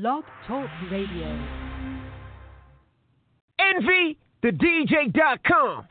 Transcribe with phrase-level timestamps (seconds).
[0.00, 1.28] Blog Talk Radio.
[3.58, 5.84] Envy the DJ.com.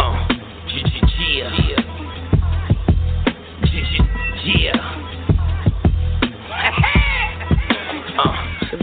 [0.00, 0.28] Uh,
[1.20, 1.50] yeah.
[4.46, 5.05] Yeah.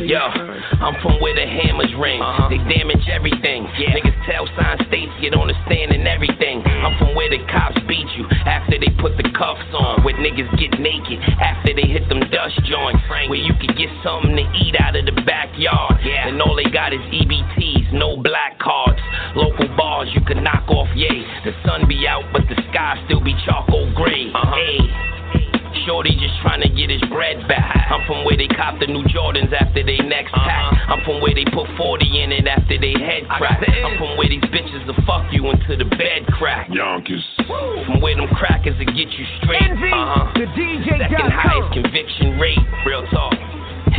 [0.03, 2.21] Yo, I'm from where the hammers ring.
[2.21, 2.49] Uh-huh.
[2.49, 3.67] They damage everything.
[3.79, 3.95] Yeah.
[3.95, 6.63] Niggas tell sign states get on the stand and everything.
[6.63, 10.03] I'm from where the cops beat you after they put the cuffs on.
[10.03, 13.01] Where niggas get naked after they hit them dust joints.
[13.09, 16.03] Where you can get something to eat out of the backyard.
[16.03, 16.27] Yeah.
[16.27, 18.99] And all they got is EBTs, no black cards.
[19.35, 21.23] Local bars you can knock off, yay.
[21.43, 24.29] The sun be out, but the sky still be charcoal gray.
[24.33, 24.55] Uh-huh.
[24.55, 25.42] Hey.
[25.85, 27.89] Shorty just trying to get his bread back.
[27.91, 30.73] I'm from where they cop the new Jordans after they next pack.
[30.73, 30.93] Uh-huh.
[30.93, 33.61] I'm from where they put 40 in it after they head crack.
[33.61, 36.69] I'm from where these bitches will fuck you until the bed crack.
[36.71, 37.23] Yonkers.
[37.47, 39.61] From where them crackers will get you straight.
[39.61, 40.33] Envy, uh-huh.
[40.35, 40.97] the DJ.
[40.97, 42.61] Second highest conviction rate.
[42.85, 43.33] Real talk.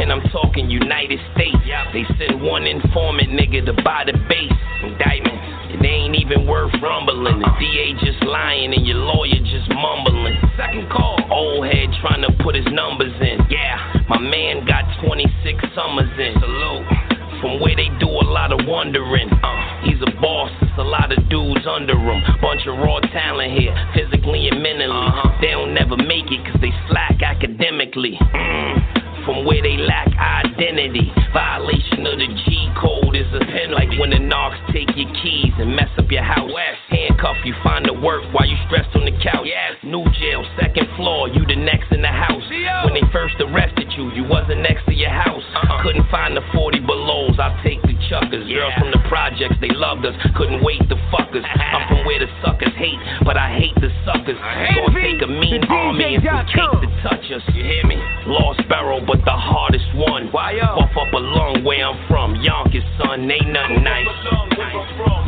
[0.01, 1.57] And I'm talking United States.
[1.93, 4.53] They send one informant nigga to buy the base.
[4.83, 5.39] Indictment.
[5.71, 7.41] It ain't even worth rumbling.
[7.41, 10.37] The DA just lying and your lawyer just mumbling.
[10.57, 11.19] Second call.
[11.31, 13.47] Old head trying to put his numbers in.
[13.49, 16.35] Yeah, my man got 26 summers in.
[16.41, 17.14] Salute.
[17.41, 19.29] From where they do a lot of wondering.
[19.31, 22.23] Uh, he's a boss, it's a lot of dudes under him.
[22.41, 24.91] Bunch of raw talent here, physically and mentally.
[24.91, 25.41] Uh-huh.
[25.41, 28.19] They don't never make it cause they slack academically.
[28.21, 31.11] Mm from where they lack identity.
[31.33, 33.75] Violation of the G code is a penalty.
[33.75, 36.53] Like when the knocks take your keys and mess up your house.
[36.89, 39.49] Handcuff you, find the work while you stressed on the couch.
[39.83, 42.45] New jail, second floor, you the next in the house.
[42.85, 45.43] When they first arrested you, you wasn't next to your house.
[45.57, 45.83] Uh-huh.
[45.83, 46.81] Couldn't find the 40
[47.25, 48.49] belows, I'll take the chuckers.
[48.49, 51.45] Girls from the projects, they loved us, couldn't wait to fuck us.
[51.45, 54.37] I'm from where the suckers hate, but I hate the suckers.
[54.39, 57.43] Gonna take a mean army and some cake to touch us.
[57.55, 57.97] You hear me?
[58.27, 60.29] Lost Barrel, but the hardest one.
[60.33, 60.79] Why up?
[60.79, 62.37] Off up a long way I'm from.
[62.37, 64.07] Yonkers, son, ain't nothing nice.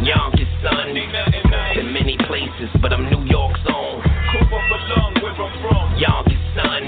[0.02, 0.94] Yonkers, son.
[1.74, 4.02] Been many places, but I'm New York's own.
[5.96, 6.86] Yonkers, son.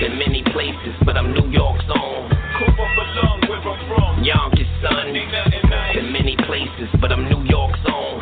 [0.00, 2.39] Been many places, but I'm New York's own.
[4.22, 5.12] Yonkers, son.
[5.94, 8.20] Been many places, but I'm New York's own.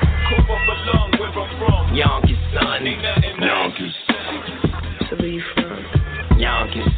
[1.94, 2.86] Yonkers, son.
[3.41, 3.94] Yonkers.
[5.10, 6.38] So where you from?
[6.38, 6.97] Yonkers.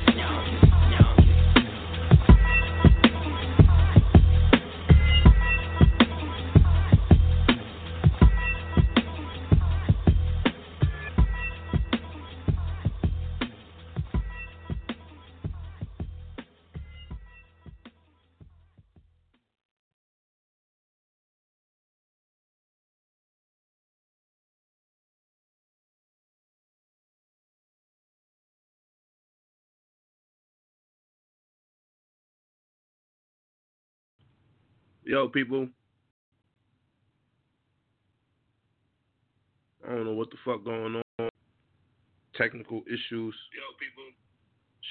[35.04, 35.68] Yo, people.
[39.86, 41.30] I don't know what the fuck going on.
[42.36, 43.34] Technical issues.
[43.50, 44.04] Yo, people.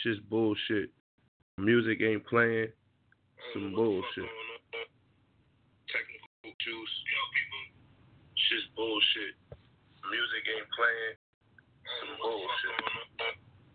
[0.02, 0.90] Shit's bullshit.
[1.58, 2.68] Music ain't playing.
[3.54, 4.30] Some bullshit.
[5.88, 6.92] Technical issues.
[7.06, 7.64] Yo, people.
[8.50, 9.36] Shit's bullshit.
[10.10, 11.16] Music ain't playing.
[12.00, 12.76] Some bullshit.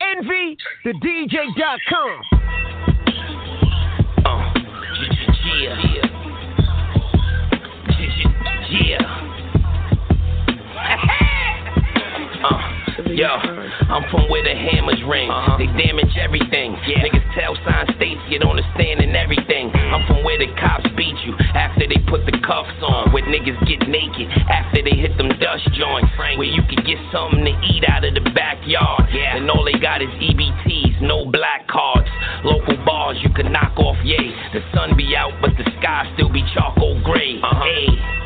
[0.01, 2.21] Envy the DJ.com.
[4.27, 4.55] Uh,
[5.61, 5.79] yeah.
[5.95, 6.14] Yeah.
[12.45, 13.33] Uh, yo,
[13.89, 15.31] I'm from where the hammers ring.
[15.31, 15.57] Uh-huh.
[15.57, 16.77] They damage everything.
[16.85, 17.09] Yeah.
[17.09, 19.73] Niggas tell sign states get on the stand and everything.
[19.73, 23.13] I'm from where the cops beat you after they put the cuffs on.
[23.13, 26.13] Where niggas get naked after they hit them dust joints.
[26.19, 29.09] Where you can get something to eat out of the backyard.
[29.13, 29.41] Yeah.
[29.41, 32.09] And all they got is EBTs, no black cards.
[32.45, 34.37] Local bars you can knock off, yay.
[34.53, 37.41] The sun be out, but the sky still be charcoal gray.
[37.41, 37.65] Uh-huh.
[37.65, 38.25] Hey.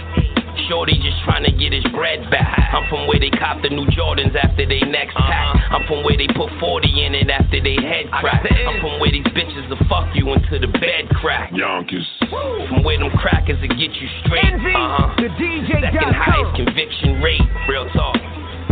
[0.67, 2.75] Shorty just trying to get his bread back.
[2.75, 5.57] I'm from where they cop the new Jordans after they next pack.
[5.71, 8.45] I'm from where they put 40 in it after they head crack.
[8.45, 11.53] I'm from where these bitches will fuck you until the bed crack.
[11.53, 12.07] Yonkers.
[12.29, 14.45] From where them crackers will get you straight.
[14.45, 15.17] Envy, uh-huh.
[15.23, 15.81] the DJ.
[15.81, 17.45] Second highest conviction rate.
[17.69, 18.17] Real talk.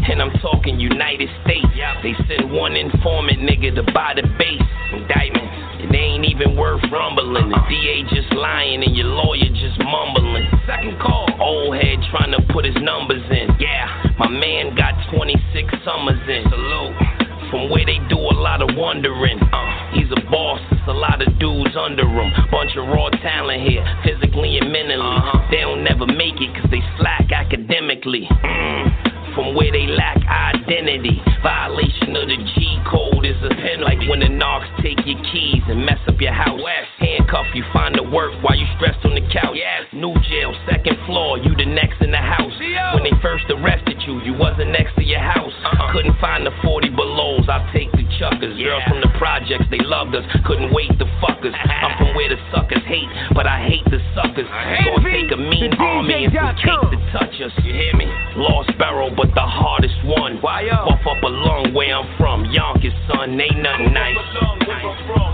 [0.08, 1.66] And I'm talking United States.
[2.02, 4.62] They send one informant nigga to buy the base.
[4.92, 5.50] Indictment.
[5.82, 7.50] It ain't even worth rumbling.
[7.50, 10.46] The DA just lying and your lawyer just mumbling.
[10.66, 13.56] Second call, old head trying to put his numbers in.
[13.58, 16.44] Yeah, my man got 26 summers in.
[16.50, 17.15] Salute.
[17.50, 19.38] From where they do a lot of wondering.
[19.38, 22.32] Uh, he's a boss, it's a lot of dudes under him.
[22.50, 25.00] Bunch of raw talent here, physically and mentally.
[25.00, 25.46] Uh-huh.
[25.50, 28.28] They don't never make it cause they slack academically.
[28.30, 29.06] Mm
[29.36, 31.20] from where they lack identity.
[31.44, 35.60] Violation of the G code is a pen like when the knocks take your keys
[35.68, 36.58] and mess up your house.
[36.98, 39.60] Handcuff you, find the work while you stressed on the couch.
[39.92, 42.56] New jail, second floor, you the next in the house.
[42.96, 45.52] When they first arrested you, you wasn't next to your house.
[45.64, 45.92] Uh-uh.
[45.92, 48.58] Couldn't find the 40 belows, I'll take the chuckers.
[48.58, 51.54] Girls from the projects, they loved us, couldn't wait to fuck us.
[51.54, 54.46] I'm from where the suckers hate, but I hate the suckers.
[54.50, 57.52] Gonna take a mean army and some cake to touch us.
[57.62, 58.06] You hear me?
[58.36, 60.42] Lost Barrel, but the hardest one.
[60.42, 60.90] Why up?
[60.90, 62.44] Off up a long way I'm from.
[62.50, 64.18] Yonkers, son, ain't nothing nice.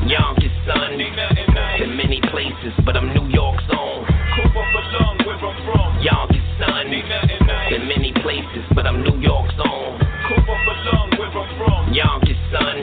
[0.07, 0.99] Yonkers, son,
[1.79, 4.05] been many places, but I'm New York's own.
[6.03, 6.91] Yonkers, son,
[7.71, 10.12] been many places, but I'm New York's own.
[11.93, 12.83] Yonkers, son,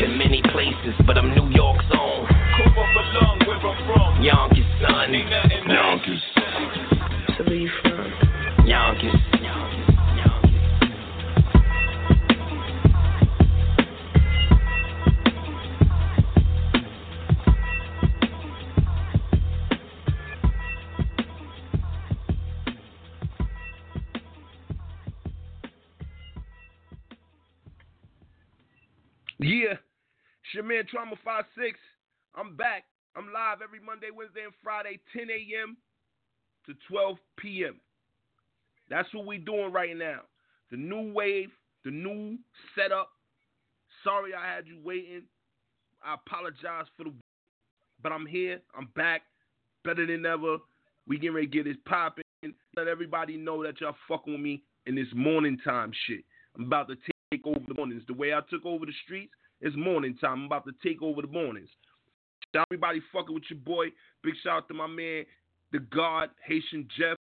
[0.00, 2.26] been many places, but I'm New York's own.
[4.22, 5.14] Yonkers, son,
[5.66, 6.22] Yonkers.
[7.36, 8.66] So where you from?
[8.66, 9.27] Yonkers.
[29.40, 31.78] Yeah, it's your man Trauma 56.
[32.34, 32.84] I'm back.
[33.14, 35.76] I'm live every Monday, Wednesday, and Friday, 10 a.m.
[36.66, 37.80] to 12 p.m.
[38.90, 40.22] That's what we're doing right now.
[40.72, 41.50] The new wave,
[41.84, 42.36] the new
[42.74, 43.10] setup.
[44.02, 45.22] Sorry I had you waiting.
[46.02, 47.12] I apologize for the
[48.02, 48.60] but I'm here.
[48.76, 49.22] I'm back.
[49.84, 50.58] Better than ever.
[51.06, 52.24] We getting ready to get this popping.
[52.76, 56.24] Let everybody know that y'all fucking with me in this morning time shit.
[56.56, 58.02] I'm about to take take over the mornings.
[58.06, 60.40] The way I took over the streets, it's morning time.
[60.40, 61.68] I'm about to take over the mornings.
[62.54, 63.86] Shout everybody fucking with your boy.
[64.22, 65.24] Big shout out to my man,
[65.72, 67.16] the God, Haitian Jeff.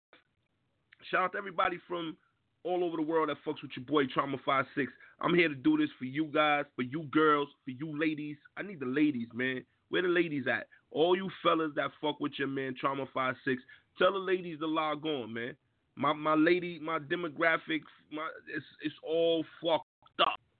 [1.10, 2.18] Shout out to everybody from
[2.64, 4.92] all over the world that fucks with your boy Trauma 56.
[5.22, 8.38] I'm here to do this for you guys, for you girls, for you ladies.
[8.58, 9.64] I need the ladies, man.
[9.90, 10.68] Where the ladies at?
[10.92, 13.62] All you fellas that fuck with your man Trauma 56,
[13.98, 15.56] tell the ladies to log on, man.
[15.96, 17.82] My my lady, my demographic,
[18.12, 19.95] my it's it's all fucked up.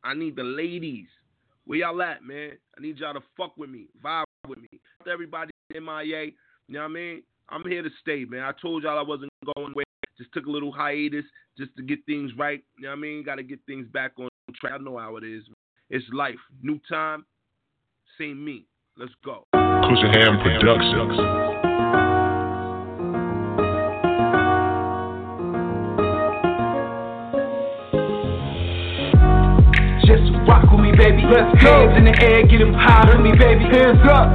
[0.06, 1.08] I need the ladies.
[1.66, 2.52] Where y'all at, man?
[2.78, 4.80] I need y'all to fuck with me, vibe with me.
[5.12, 6.34] Everybody in MIA, you
[6.70, 7.24] know what I mean?
[7.50, 8.44] I'm here to stay, man.
[8.44, 9.84] I told y'all I wasn't going away.
[10.18, 11.26] Just took a little hiatus
[11.58, 12.64] just to get things right.
[12.78, 13.24] You know what I mean?
[13.24, 14.74] Got to get things back on track.
[14.76, 15.44] I know how it is.
[15.90, 16.36] It's life.
[16.62, 17.26] New time,
[18.20, 18.68] same me.
[18.98, 19.44] Let's go.
[19.54, 21.55] Cushion Ham Productions.
[31.16, 31.28] Baby.
[31.32, 31.88] Let's go.
[31.88, 33.64] Hands in the air, get them high for me, baby.
[33.66, 34.30] Hands up.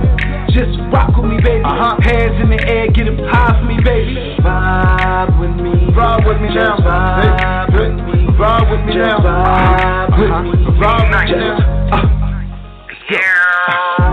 [0.50, 1.62] Just rock with me, baby.
[1.64, 1.96] Uh-huh.
[2.00, 4.36] Hands in the air, get them high for me, baby.
[4.40, 5.72] Vibe with me.
[5.92, 6.76] Vibe with me now.
[6.76, 8.26] Vibe with me.
[8.34, 9.18] Vibe with me now.
[9.20, 10.66] Vibe with me.
[10.80, 11.58] Vibe with me now.
[11.92, 12.20] Uh.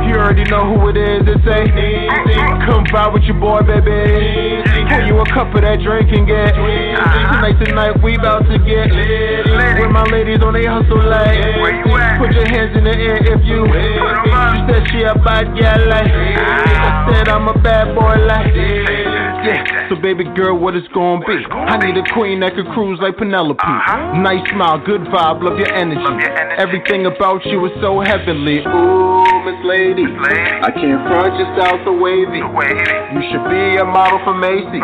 [0.07, 2.36] You already know who it is, it's a easy.
[2.67, 4.59] Come by with your boy, baby.
[4.91, 8.91] Pour you a cup of that drink and get Tonight, tonight, we about to get
[8.91, 9.47] lit.
[9.79, 11.39] With my ladies on they hustle like
[12.19, 16.11] Put your hands in the air if you She said she a bad gal like
[16.11, 18.53] I said I'm a bad boy like
[19.47, 19.76] yeah.
[19.89, 21.45] So baby girl, what it's gonna be?
[21.47, 23.59] I need a queen that could cruise like Penelope.
[23.63, 24.19] Uh-huh.
[24.19, 26.01] Nice smile, good vibe, love your energy.
[26.03, 26.59] Love your energy.
[26.59, 28.59] Everything about you is so heavenly.
[28.67, 30.03] Ooh, Miss Lady.
[30.03, 32.43] I can't front your style so wavy.
[32.43, 34.83] You should be a model for Macy.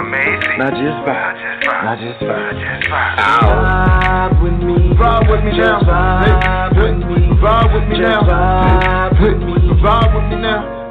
[0.56, 1.36] Not just vibe.
[1.84, 2.56] Not just vibe.
[2.88, 4.96] Vibe with me.
[4.96, 5.84] Vibe with me now.
[5.84, 7.28] Vibe with me.
[7.44, 8.24] Vibe with me now.
[8.24, 9.54] Vibe with me.
[9.84, 10.83] Vibe with me now.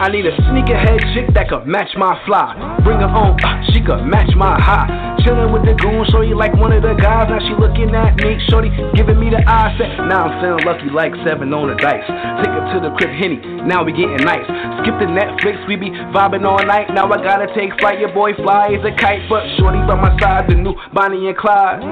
[0.00, 2.56] I need a sneakerhead chick that could match my fly.
[2.80, 4.88] Bring her on, uh, she could match my high.
[5.20, 7.28] Chillin' with the goon, shorty like one of the guys.
[7.28, 9.92] Now she looking at me, shorty giving me the eye set.
[10.08, 12.00] Now I'm feeling lucky like seven on the dice.
[12.40, 13.44] Take her to the crib, Henny.
[13.68, 14.48] Now we getting nice.
[14.80, 16.88] Skip the Netflix, we be vibing all night.
[16.96, 18.00] Now I gotta take flight.
[18.00, 21.36] Your boy fly is a kite, but shorty by my side, the new Bonnie and
[21.36, 21.84] Clyde.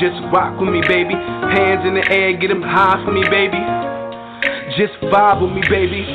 [0.00, 1.12] Just rock with me, baby.
[1.12, 3.60] Hands in the air, get them high for me, baby.
[4.80, 6.08] Just vibe with me, baby.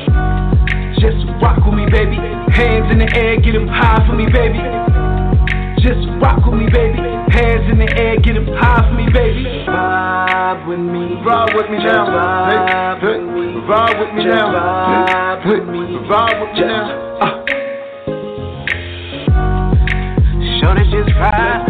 [0.99, 2.19] Just rock with me, baby.
[2.51, 4.59] Hands in the air, get them high for me, baby.
[5.79, 6.99] Just rock with me, baby.
[7.31, 9.63] Hands in the air, get them high for me, baby.
[9.63, 11.15] Vibe with me.
[11.23, 12.03] Vibe with me now.
[12.03, 13.63] Vibe with me.
[13.63, 14.51] Vibe with me now.
[14.51, 15.79] Vibe with me.
[16.03, 17.47] Vibe with me now.
[20.59, 21.63] Shorty just ride.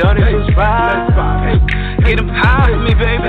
[0.00, 2.00] Shorty just ride.
[2.06, 3.28] Get them high for me, baby.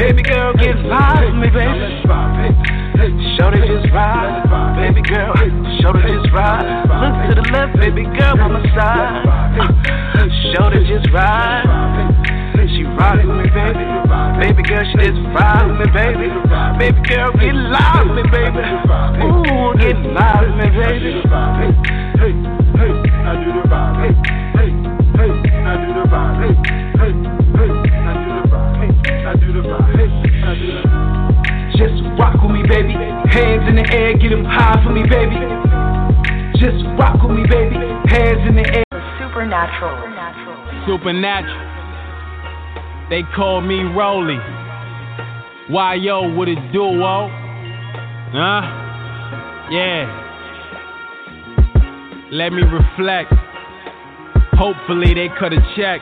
[0.00, 2.75] Baby girl, get high for me, baby.
[2.96, 5.34] Shorty just ride, baby girl.
[5.80, 6.64] Shorty just ride.
[6.88, 9.20] Look to the left, baby girl on the side.
[10.54, 11.68] Shorty just ride.
[12.66, 13.84] She ride with me, baby.
[14.40, 16.28] Baby girl, she just ride with me, baby.
[16.80, 17.30] Baby girl,
[36.98, 37.76] rock with me, baby.
[38.08, 38.84] Hands in the air.
[39.20, 39.96] Supernatural.
[40.86, 41.66] Supernatural.
[43.10, 44.38] They call me Rolly.
[45.68, 47.28] Why yo, what it do, oh?
[48.32, 48.62] Huh?
[49.70, 50.06] Yeah.
[52.32, 53.32] Let me reflect.
[54.54, 56.00] Hopefully they cut a check.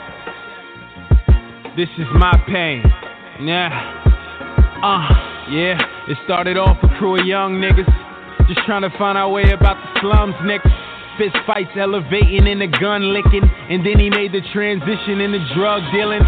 [1.76, 2.82] This is my pain.
[3.40, 3.70] Yeah.
[4.82, 5.30] Uh.
[5.50, 5.76] Yeah,
[6.08, 7.84] it started off a crew of young niggas.
[8.48, 10.83] Just trying to find our way about the slums, niggas.
[11.18, 13.46] Fist fights elevating and the gun licking.
[13.70, 16.22] And then he made the transition into drug dealing.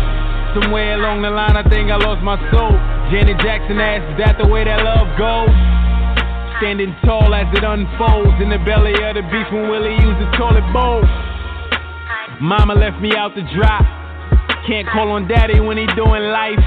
[0.54, 2.70] Somewhere along the line, I think I lost my soul.
[3.10, 5.50] Janet Jackson asked, Is that the way that love goes?
[6.62, 10.30] Standing tall as it unfolds in the belly of the beast when Willie used the
[10.38, 11.02] toilet bowl.
[12.40, 13.82] Mama left me out to dry.
[14.70, 16.62] Can't call on daddy when he doing life.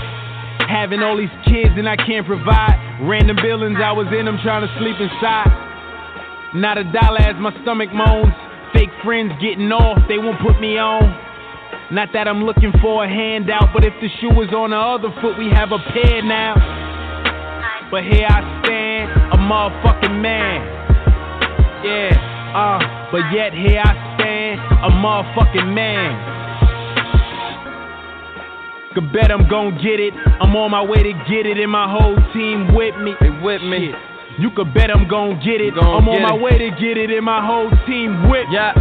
[0.68, 2.78] Having all these kids and I can't provide.
[3.02, 5.69] Random buildings, I was in them trying to sleep inside.
[6.54, 8.34] Not a dollar as my stomach moans.
[8.74, 11.06] Fake friends getting off, they won't put me on.
[11.92, 15.14] Not that I'm looking for a handout, but if the shoe was on the other
[15.22, 16.58] foot, we have a pair now.
[17.92, 20.66] But here I stand, a motherfucking man.
[21.86, 22.18] Yeah,
[22.54, 26.14] uh, but yet here I stand, a motherfucking man.
[28.94, 30.14] Could bet I'm gon' get it.
[30.42, 33.14] I'm on my way to get it, and my whole team with me.
[33.22, 33.94] They with me.
[34.40, 35.76] You could bet I'm gon' get it.
[35.76, 36.40] Gon I'm on my it.
[36.42, 38.72] way to get it, and my whole team with Yeah.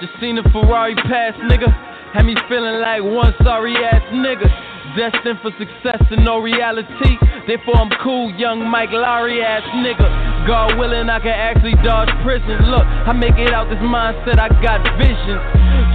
[0.00, 1.72] Just seen a Ferrari pass, nigga.
[2.12, 4.44] Had me feeling like one sorry ass nigga.
[4.92, 7.16] Destined for success and no reality.
[7.46, 10.04] Therefore, I'm cool, young Mike Lowrey ass nigga.
[10.46, 12.68] God willing, I can actually dodge prison.
[12.68, 15.40] Look, I make it out this mindset, I got vision.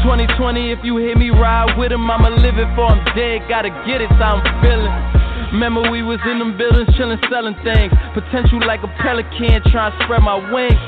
[0.02, 3.46] 2020, if you hear me ride with him, I'ma live it for I'm dead.
[3.48, 5.17] Gotta get it, so I'm feeling.
[5.54, 7.94] Remember, we was in them buildings chillin', selling things.
[8.14, 10.80] Potential like a pelican, trying to spread my wings.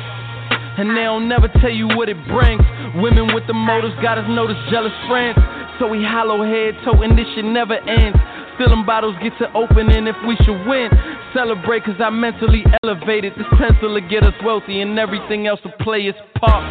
[0.80, 2.64] And they don't never tell you what it brings.
[2.96, 5.40] Women with the motives got us notice jealous friends.
[5.80, 8.20] So we hollow head, toting this shit never ends.
[8.58, 10.92] Filling bottles get to opening if we should win.
[11.34, 13.34] Celebrate cause I mentally elevated.
[13.40, 16.64] This pencil will get us wealthy and everything else will play its part.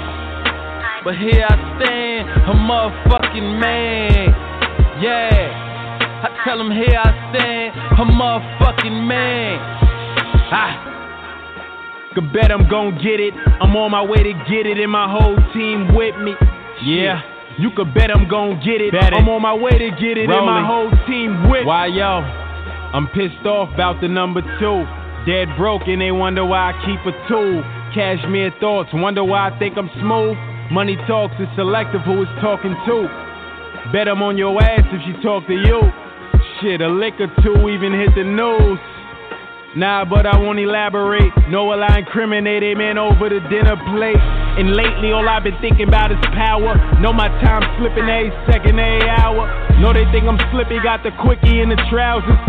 [1.04, 5.00] But here I stand, a motherfucking man.
[5.00, 5.67] Yeah.
[6.18, 9.58] I tell him here I stand, a motherfucking man.
[10.50, 12.10] Ah.
[12.14, 13.34] Could bet I'm gon' get it.
[13.34, 16.34] I'm on my way to get it, and my whole team with me.
[16.82, 17.22] Yeah.
[17.58, 18.90] You could bet I'm gon' get it.
[18.90, 19.14] Bet it.
[19.14, 21.66] I'm on my way to get it, and my whole team with me.
[21.66, 22.22] Why yo?
[22.90, 24.82] I'm pissed off about the number two.
[25.26, 27.62] Dead broke and they wonder why I keep a tool.
[27.94, 30.36] Cashmere thoughts, wonder why I think I'm smooth.
[30.72, 33.06] Money talks, it's selective who it's talking to.
[33.92, 36.07] Bet I'm on your ass if she talk to you.
[36.60, 38.82] Shit, a lick or two even hit the news.
[39.78, 41.30] Nah, but I won't elaborate.
[41.46, 44.18] Know will I incriminate a man over the dinner plate?
[44.58, 46.74] And lately, all I've been thinking about is power.
[46.98, 49.46] Know my time slipping a second, a hour.
[49.78, 52.40] Know they think I'm slippy, got the quickie in the trousers.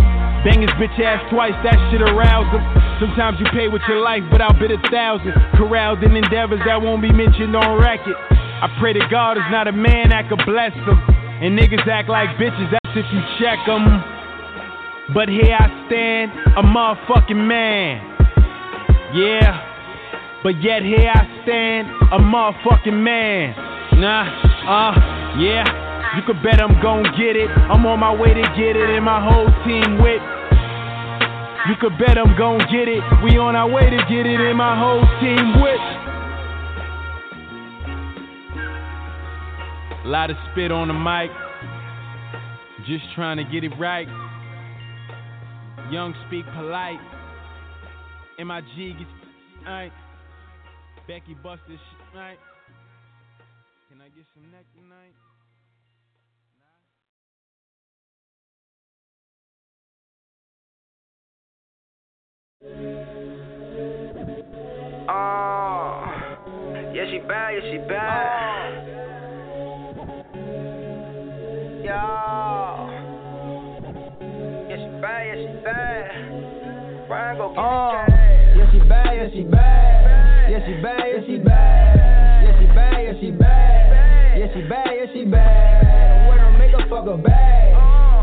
[0.42, 2.66] Bang his bitch ass twice, that shit arouse him.
[2.98, 5.38] Sometimes you pay with your life, but I'll bet a thousand.
[5.54, 8.18] Corralled in endeavors that won't be mentioned on record.
[8.18, 11.19] I pray to God is not a man that could bless them.
[11.42, 13.88] And niggas act like bitches, that's if you check them.
[15.14, 18.04] But here I stand, a motherfucking man.
[19.16, 20.42] Yeah.
[20.44, 23.56] But yet here I stand, a motherfucking man.
[24.02, 24.28] Nah,
[24.68, 25.64] uh, yeah.
[26.18, 27.50] You could bet I'm gon' get it.
[27.50, 30.22] I'm on my way to get it, and my whole team with.
[31.70, 33.00] You could bet I'm gon' get it.
[33.24, 36.09] We on our way to get it, and my whole team with.
[40.10, 41.30] A lot of spit on the mic.
[42.88, 44.08] Just trying to get it right.
[45.92, 46.98] Young speak polite.
[48.40, 49.12] MIG gets
[49.68, 49.92] right.
[51.08, 52.40] Becky bust this shit, right?
[53.88, 55.14] Can I get some neck tonight?
[65.08, 66.04] Oh,
[66.96, 68.86] yeah, she bad, yeah, she bad.
[68.86, 68.89] Oh.
[71.90, 71.96] Yo,
[74.70, 77.08] yeah, she bad, yeah, she bad.
[77.08, 78.06] Brian, go get Oh,
[78.54, 80.52] yeah, she bad, yeah, she bad.
[80.52, 82.46] Yeah, she bad, yeah, she bad.
[82.46, 84.38] Yeah, she bad, yeah, she bad.
[84.38, 86.30] Yeah, she bad, yeah, she bad.
[86.30, 87.74] When I make her fuck her bad.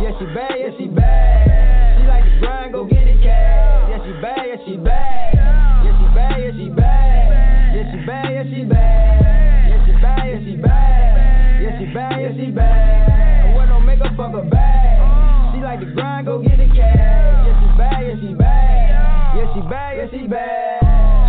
[0.01, 1.99] Yeah, she bad, yeah, she bad.
[1.99, 3.91] She like to grind, go get it cash.
[3.91, 5.35] Yeah, she bad, yeah, she bad.
[5.83, 7.75] Yeah, she bad, yeah, she bad.
[7.75, 9.67] Yeah, she bad, yeah, she bad.
[9.67, 11.59] Yeah, she bad, yeah, she bad.
[11.59, 12.86] Yeah, she bad, yeah, she bad.
[15.97, 17.49] Grind, go get it cash.
[17.49, 19.37] Yeah, she bad, yeah, she bad.
[19.37, 20.83] Yeah, she bad, yeah, she bad.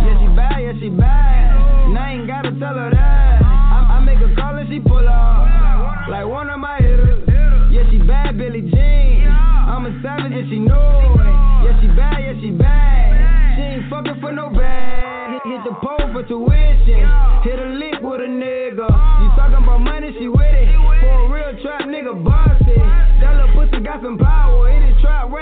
[0.04, 1.88] Yeah, she bad, yeah, she bad.
[1.88, 3.42] And I ain't gotta tell her that.
[3.42, 6.08] I, I make her call and she pull up.
[6.08, 7.24] Like one of my hitters.
[7.72, 9.28] Yeah, she bad, Billie Jean.
[9.28, 11.36] I'm a savage and she know it.
[11.64, 13.56] Yeah, she bad, yeah, she bad.
[13.56, 15.40] She ain't fucking for no bag.
[15.44, 17.08] Hit, the pole for tuition.
[17.44, 18.84] Hit a lick with a nigga.
[18.84, 20.76] You talking about money, she with it.
[20.76, 22.76] For a real trap nigga, busted.
[23.20, 24.57] That little pussy got some power.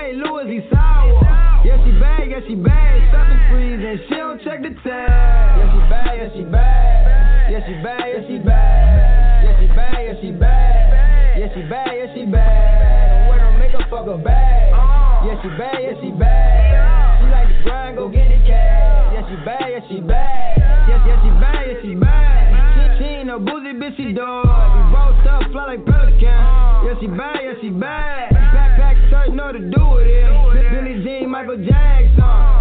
[0.06, 1.18] Ray Lewis, he sour.
[1.66, 3.10] Yeah, she bad, yeah, she bad.
[3.10, 5.10] Stuffing freeze and she don't check the tag.
[5.58, 7.50] Yeah, she bad, yeah, she bad.
[7.50, 9.42] Yeah, she bad, yeah, she bad.
[9.42, 11.38] Yeah, she bad, yeah, she bad.
[11.42, 13.30] Yeah, she bad, yeah, she bad.
[13.30, 15.26] When I make her fuck her bad.
[15.26, 17.18] Yeah, she bad, yeah, she bad.
[17.18, 19.10] She like to grind, go get it cash.
[19.10, 20.86] Yeah, she bad, yeah, she bad.
[20.86, 22.98] Yeah, yeah, she bad, yeah, she bad.
[22.98, 24.46] She ain't no boozy bitch, she dog.
[24.46, 26.22] We both up, fly like pelican.
[26.22, 28.30] Yeah, she bad, yeah, she bad.
[28.54, 28.96] Backpack
[29.26, 30.71] shirt, know to do with it.
[30.71, 32.14] Billie Jean, Michael Jackson.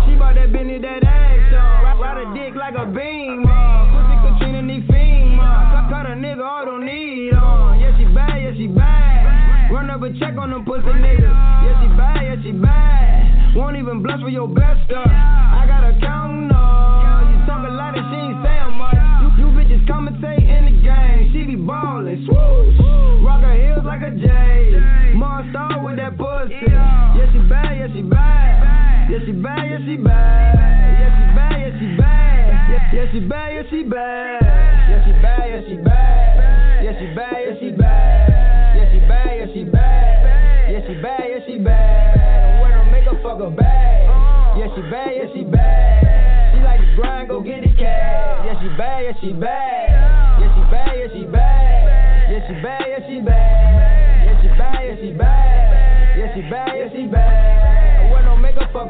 [0.05, 1.99] She bought that Benny, that action.
[1.99, 3.43] Ride a dick like a beam.
[3.43, 5.39] Pussy Katrina, need fiend.
[5.89, 7.33] Cut a nigga, all don't need.
[7.33, 7.77] Uh.
[7.77, 9.71] Yeah, she bad, yeah, she bad.
[9.71, 11.21] Run up a check on them pussy niggas.
[11.21, 13.55] Yeah, she bad, yeah, she bad.
[13.55, 15.07] Won't even blush for your best stuff.
[15.07, 17.29] I got a counting up.
[17.31, 18.97] You talk a lot and she ain't saying much.
[19.21, 21.31] You, you bitches commentate in the game.
[21.31, 23.23] She be ballin', swoosh.
[23.23, 25.04] Rock her heels like a J.
[25.35, 26.63] Monster with that pussy.
[26.63, 29.11] Yeah, she bad, yeah, she bad.
[29.11, 30.55] Yeah, she bad, yeah, she bad.
[30.95, 32.71] Yeah, she bad, yeah, she bad.
[32.71, 34.39] Yeah, yeah, she bad, yeah, she bad.
[34.87, 36.83] Yeah, she bad, yeah, she bad.
[36.85, 38.31] Yeah, she bad, yeah, she bad.
[38.79, 40.71] Yeah, she bad, yeah, she bad.
[40.71, 42.61] Yeah, she bad, yeah, she bad.
[42.61, 44.55] When I make her fuck her bad.
[44.55, 46.55] Yeah, she bad, yeah, she bad.
[46.55, 48.45] She like to grind, go get it cash.
[48.47, 49.64] Yeah, she bad, yeah, she bad.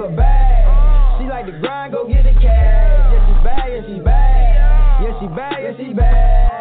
[0.05, 1.19] I make her fuck her bad.
[1.19, 2.43] She like to grind, go get it cash.
[2.43, 5.01] Yeah, she bad, yeah, she bad.
[5.01, 6.51] Yeah, she bad, yeah, she bad.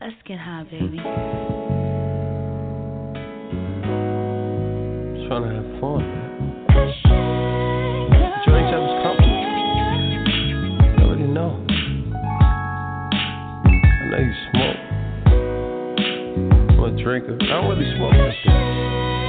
[0.00, 0.96] Let's get high, baby.
[5.16, 6.02] Just trying to have fun,
[17.02, 17.36] drinker.
[17.40, 19.21] I don't really smoke like that.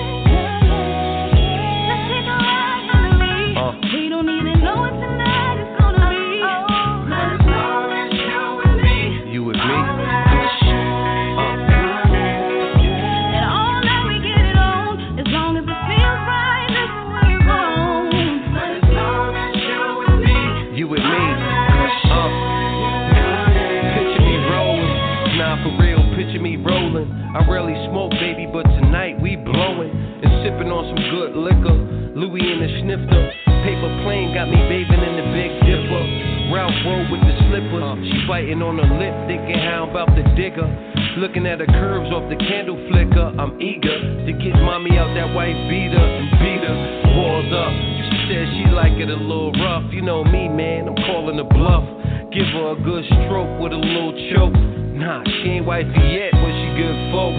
[32.93, 36.05] Paper plane got me bathing in the Big Dipper.
[36.53, 37.81] Ralph roll with the slippers.
[38.05, 40.69] She biting on her lip, thinking how about the digger.
[41.17, 43.33] Looking at her curves off the candle flicker.
[43.33, 46.77] I'm eager to get mommy out that white beater and beat her.
[47.17, 47.73] Balls up.
[47.73, 49.89] She said she like it a little rough.
[49.89, 50.85] You know me, man.
[50.85, 51.89] I'm calling the bluff.
[52.29, 54.53] Give her a good stroke with a little choke.
[54.93, 57.33] Nah, she ain't wifey yet, but she good folk.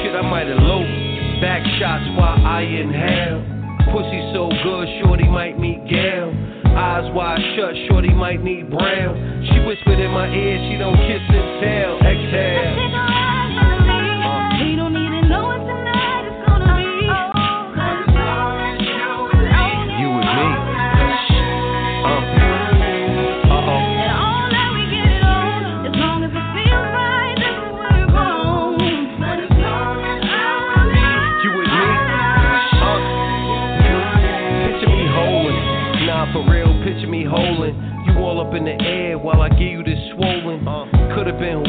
[0.00, 0.88] Shit, I might elope.
[1.44, 3.53] Back shots while I inhale.
[3.92, 6.32] Pussy so good, shorty might meet Gail.
[6.76, 9.46] Eyes wide shut, shorty might need brown.
[9.50, 11.98] She whispered in my ear, she don't kiss and tell.
[12.00, 12.83] Exhale.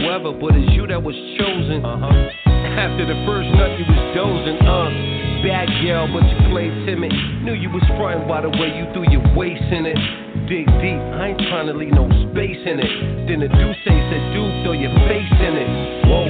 [0.06, 1.82] whoever, but it's you that was chosen.
[1.82, 2.54] Uh-huh.
[2.78, 4.62] After the first nut, you was dozing.
[4.62, 5.16] Uh
[5.46, 7.14] bad gal, but you played timid.
[7.46, 9.98] Knew you was frontin' by the way you threw your waist in it.
[10.50, 12.92] Dig deep, I ain't trying to leave no space in it.
[13.30, 13.50] Then the
[13.86, 15.70] say said, dude, throw your face in it.
[16.10, 16.26] Whoa,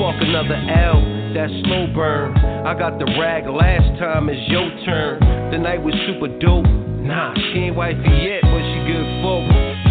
[0.00, 1.04] spark another L,
[1.36, 2.32] that slow burn.
[2.64, 5.20] I got the rag last time, it's your turn.
[5.52, 6.64] The night was super dope.
[6.64, 9.44] Nah, she ain't wifey yet, but she good folk.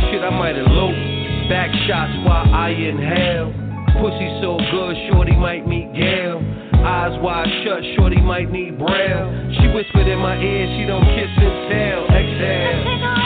[0.09, 1.14] Shit, I might elope.
[1.49, 3.53] Back shots while I inhale.
[4.01, 6.41] Pussy so good, shorty might meet Gail.
[6.73, 9.53] Eyes wide shut, shorty might need braille.
[9.61, 12.05] She whispered in my ear, she don't kiss and tell.
[12.17, 13.24] Exhale.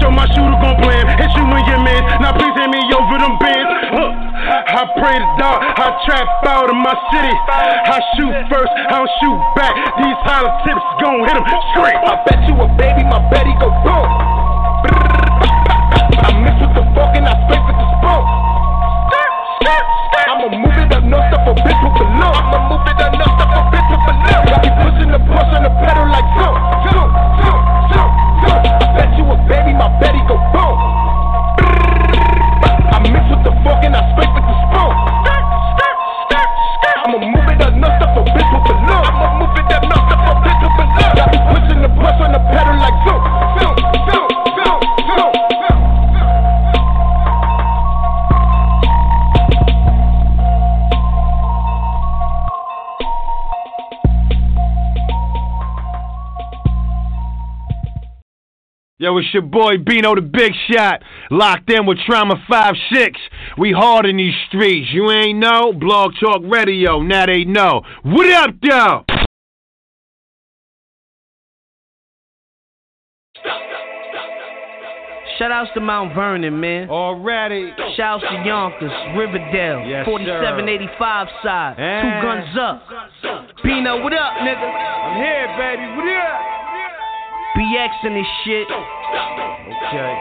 [0.00, 2.02] sure my shooter gon' blam, Hit you in your man.
[2.20, 3.70] Now please hand me over them bands.
[4.46, 7.34] I pray to God, I trap out of my city.
[7.50, 9.74] I shoot first, I don't shoot back.
[9.98, 11.98] These hollow tips gon' hit them straight.
[11.98, 14.08] I bet you a baby, my Betty go boom.
[16.16, 18.24] I miss with the fork and I spray with the spoon.
[20.26, 22.34] I'ma move it up, no stop a bitch with balloon.
[22.36, 24.44] I'ma move it up, no stop a bitch with balloon.
[24.46, 26.54] I be pushing the push on the pedal like zoom,
[26.86, 27.25] zoom
[29.26, 30.78] you a baby, my Betty go boom.
[32.94, 34.15] I mix with the fork and I
[59.18, 61.02] it's your boy Bino the Big Shot.
[61.30, 62.74] Locked in with Trauma 5-6.
[63.58, 64.88] We hard in these streets.
[64.92, 65.72] You ain't know?
[65.72, 67.82] Blog Talk Radio, now they know.
[68.02, 69.04] What up, though?
[75.38, 76.88] Shout outs to Mount Vernon, man.
[76.88, 77.68] Already.
[77.96, 81.34] Shout outs to Yonkers, Riverdale, yes, 4785 sir.
[81.44, 82.80] side, and two guns up.
[83.62, 84.64] Bino, what up, nigga?
[84.64, 85.84] I'm here, baby.
[85.92, 86.40] What up?
[87.56, 88.68] BX in this shit.
[88.68, 90.12] Okay.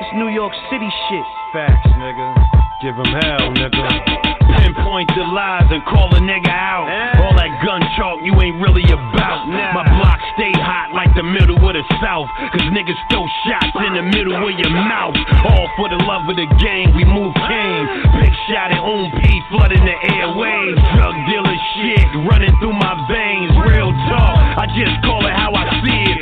[0.00, 1.24] It's New York City shit.
[1.52, 2.34] Facts, nigga.
[2.80, 6.86] Give him hell, nigga pinpoint the lies and call a nigga out.
[6.86, 7.22] Yeah.
[7.22, 9.46] All that gun talk you ain't really about.
[9.46, 9.74] Nah.
[9.74, 12.28] My block stay hot like the middle of the south.
[12.52, 15.16] Cause niggas throw shots in the middle of your mouth.
[15.46, 17.84] All for the love of the game, we move cane.
[18.20, 20.76] Big shot and OMP flooding the airways.
[20.98, 23.50] Drug dealer shit running through my veins.
[23.64, 26.18] Real talk, I just call it how I see it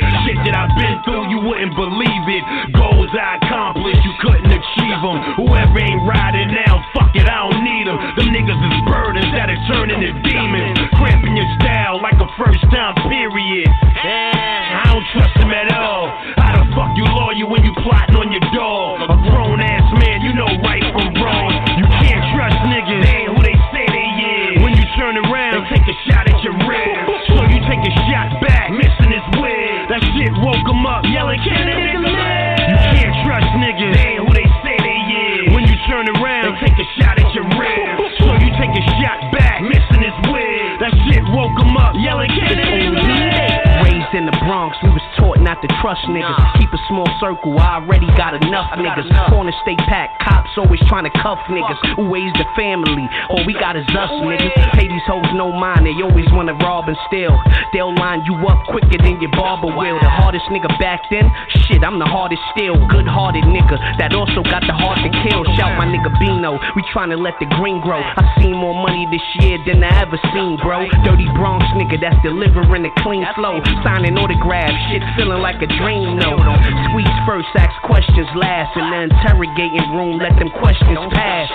[1.05, 2.43] through, you wouldn't believe it.
[2.75, 5.17] Goals I accomplished, you couldn't achieve them.
[5.39, 7.97] Whoever ain't riding now, fuck it, I don't need them.
[8.17, 10.77] Them niggas is burdens that are turning to demons.
[10.99, 13.67] Cramping your style like a first time period.
[13.69, 16.11] I don't trust them at all.
[16.37, 19.09] How the fuck you lawyer when you plotting on your dog?
[19.09, 21.51] A grown ass man, you know right from wrong.
[21.79, 24.63] You can't trust niggas, they ain't who they say they is.
[24.63, 26.95] When you turn around, they take a shot at your rib.
[27.31, 28.58] So you take a shot back
[30.19, 32.59] shit woke him up, yelling, Can a nigga live?
[32.67, 35.55] You can't trust niggas, they ain't who they say they is.
[35.55, 38.19] When you turn around, they take a shot at your ribs.
[38.19, 40.83] So you take a shot back, missing his wig.
[40.83, 43.87] That shit woke him up, yelling, Can a nigga live?
[43.87, 46.59] Raised in the Bronx, we was taught not to trust niggas.
[46.59, 49.05] Keep a small circle, I already got enough niggas.
[49.29, 51.77] Corner stay packed, cops always trying to cuff niggas.
[51.95, 53.05] Who raised the family?
[53.29, 54.53] All we got is us niggas.
[54.73, 57.37] Pay these hoes no mind, they always wanna rob and steal.
[57.73, 59.99] They'll line you up quicker than your barber will.
[60.01, 61.29] The hardest nigga back then,
[61.67, 62.75] shit, I'm the hardest still.
[62.89, 65.45] Good hearted nigga that also got the heart to kill.
[65.55, 68.01] Shout my nigga Bino, we tryna let the green grow.
[68.01, 70.89] I seen more money this year than I ever seen, bro.
[71.05, 73.61] Dirty Bronx nigga that's delivering a clean flow.
[73.83, 76.39] Signing autographs, shit feeling like a dream, no.
[76.87, 78.71] Squeeze first, ask questions last.
[78.79, 81.51] In the interrogating room, let them questions pass.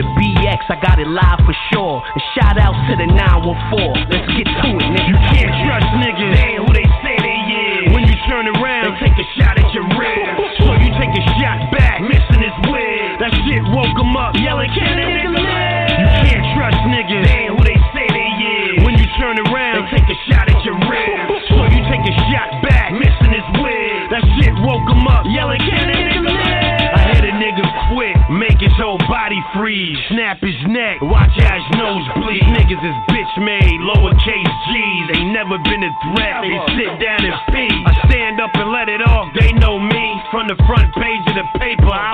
[0.00, 2.00] The BX, I got it live for sure.
[2.00, 4.08] And shout out to the 914.
[4.08, 5.04] Let's get to it, nigga.
[5.04, 6.32] You can't trust niggas.
[6.32, 7.92] They ain't who they say they is.
[7.92, 10.24] When you turn around, they take a shot at your rib.
[10.64, 13.20] So you take a shot back, missing his wig.
[13.20, 15.92] That shit woke him up, yelling, Can a nigga live?
[15.92, 17.43] You can't trust niggas.
[29.84, 32.42] Freeze, snap his neck, watch how his nose bleed.
[32.42, 36.40] Niggas is bitch made, lowercase G's, ain't never been a threat.
[36.42, 37.68] They sit down and pee.
[37.86, 40.02] I stand up and let it off, they know me.
[40.30, 42.13] From the front page of the paper, I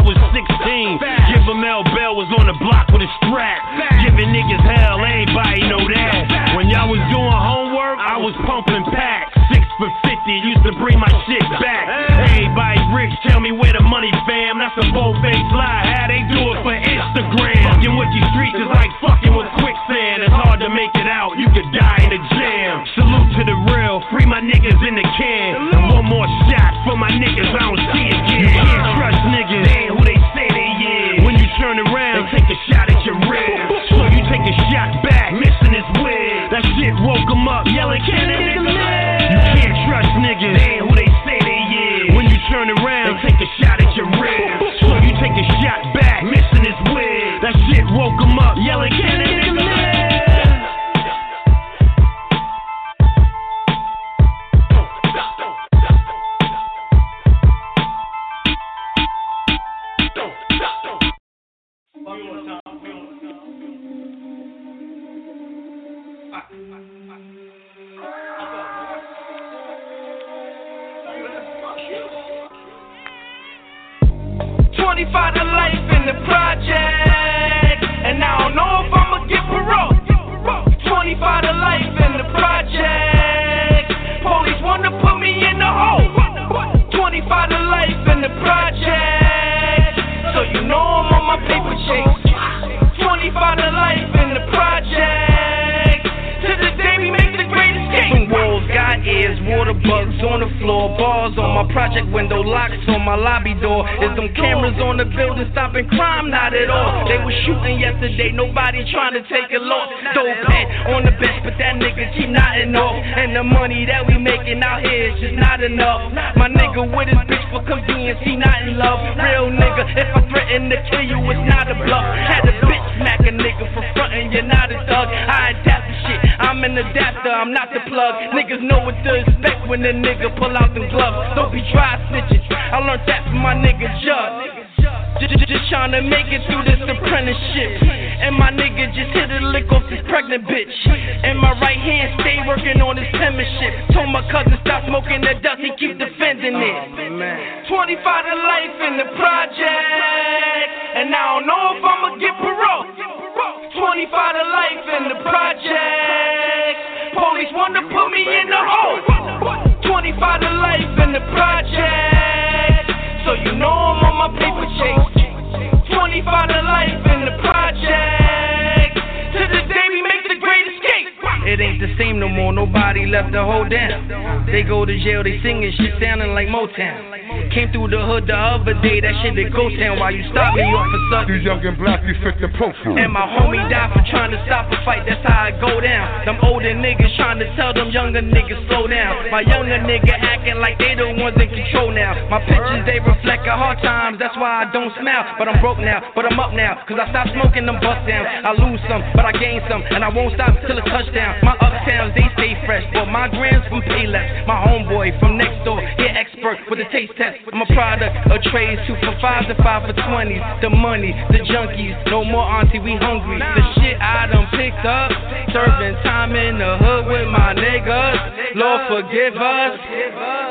[174.46, 177.10] They go to jail, they singing shit sounding like Motown.
[177.50, 180.54] Came through the hood the other day, that shit at Ghost Town Why you stop
[180.54, 181.34] me off for something.
[181.34, 182.94] You young and black, you fit the profile.
[182.94, 186.30] And my homie died for trying to stop a fight, that's how it go down.
[186.30, 189.34] Them older niggas trying to tell them younger niggas slow down.
[189.34, 192.14] My younger nigga acting like they the ones in control now.
[192.30, 195.34] My pictures, they reflect a hard times, that's why I don't smile.
[195.34, 198.30] But I'm broke now, but I'm up now, cause I stopped smoking them bust downs.
[198.46, 201.42] I lose some, but I gain some, and I won't stop till a touchdown.
[201.42, 204.46] My uptowns, they stay fresh, but my grams from Payless.
[204.46, 207.39] My homeboy from next door, he expert with the taste test.
[207.48, 210.44] I'm a product of trades, two for five to five for twenties.
[210.60, 213.40] The money, the junkies, no more auntie, we hungry.
[213.40, 215.08] The shit I done picked up,
[215.48, 217.08] serving time in the hood.
[217.08, 218.54] With my niggas.
[218.60, 219.72] Lord forgive us.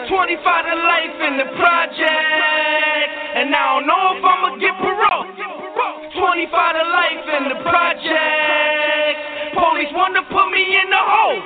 [0.10, 3.10] 25 to life in the project.
[3.38, 5.30] And I don't know if I'ma get parole.
[6.18, 9.18] 25 to life in the project.
[9.54, 11.38] Police want to put me in the hole.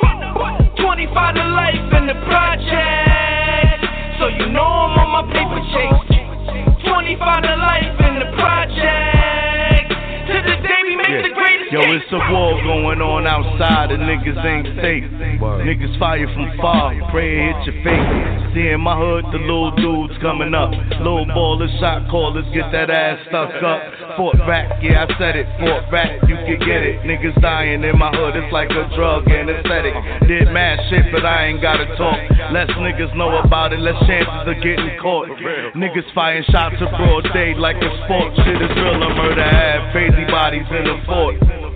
[0.80, 3.13] 25 to life in the project.
[4.24, 6.88] So you know I'm on my paper chase.
[6.88, 9.92] 25 to life in the project.
[10.32, 14.08] To the day we make the greatest Yo, it's a war going on outside, and
[14.08, 15.12] niggas ain't safe.
[15.68, 18.56] Niggas fire from far, pray it hit your face.
[18.56, 20.72] See in my hood, the little dudes coming up.
[21.04, 23.82] Little ballers, shot callers, get that ass stuck up.
[24.18, 25.48] Fort back, yeah, I said it.
[25.58, 27.02] Fort back, you can get it.
[27.02, 29.94] Niggas dying in my hood, it's like a drug anesthetic.
[30.28, 32.20] Did mad shit, but I ain't gotta talk.
[32.54, 35.30] Less niggas know about it, less chances of getting caught.
[35.74, 38.38] Niggas firing shots to broad day like a sport.
[38.38, 41.73] Shit is real, a murder have crazy bodies in the fort.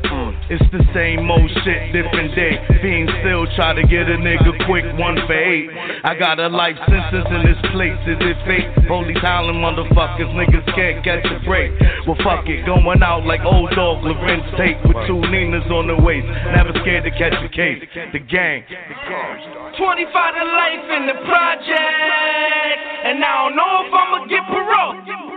[0.47, 2.55] It's the same old shit, different day.
[2.79, 5.67] Fiends still try to get a nigga quick, one for eight.
[6.07, 8.71] I got a life sentence in this place, is it fate?
[8.87, 11.75] Holy talent, motherfuckers, niggas can't catch a break.
[12.07, 15.99] Well, fuck it, going out like old dog Larenz Tate with two Ninas on the
[15.99, 16.23] waist.
[16.55, 17.83] Never scared to catch a case.
[18.15, 18.63] The gang.
[18.63, 22.79] 25 to life in the project.
[23.03, 25.27] And I don't know if I'ma get parole.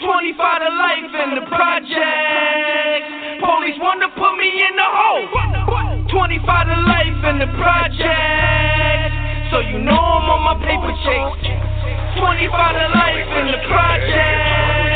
[0.00, 3.04] 25 to life in the project.
[3.38, 5.28] Police want to put me in the hole.
[6.10, 9.12] 25 to life in the project.
[9.54, 11.46] So you know I'm on my paper chase.
[12.18, 14.93] 25 to life in the project.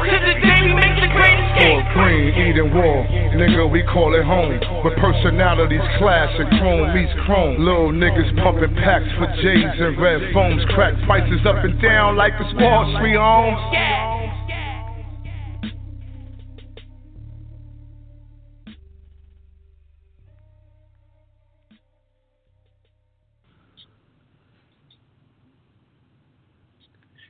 [0.00, 1.84] To the day we make the great escape.
[1.92, 3.04] Green, Eden Wall,
[3.36, 4.58] nigga, we call it home.
[4.82, 7.60] But personalities clash and chrome meets chrome.
[7.60, 10.64] Little niggas pumping packs for J's and red foams.
[10.70, 13.60] Crack prices up and down like it's Wall Street homes.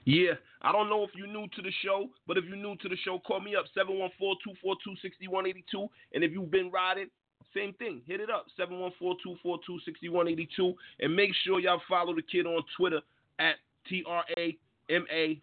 [0.05, 2.89] Yeah, I don't know if you're new to the show, but if you're new to
[2.89, 5.89] the show, call me up 714-242-6182.
[6.15, 7.09] And if you've been riding,
[7.55, 8.03] same thing.
[8.07, 10.75] Hit it up 714-242-6182.
[11.01, 13.01] And make sure y'all follow the kid on Twitter
[13.39, 13.57] at
[13.89, 15.41] T-R-A-M-A-56.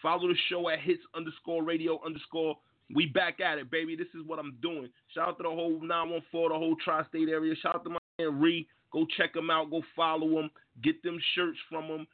[0.00, 2.56] Follow the show at hits underscore radio underscore.
[2.94, 3.96] We back at it, baby.
[3.96, 4.90] This is what I'm doing.
[5.14, 7.54] Shout out to the whole 914, the whole tri-state area.
[7.56, 8.68] Shout out to my man Ree.
[8.92, 9.70] Go check them out.
[9.70, 10.50] Go follow them.
[10.82, 12.06] Get them shirts from them.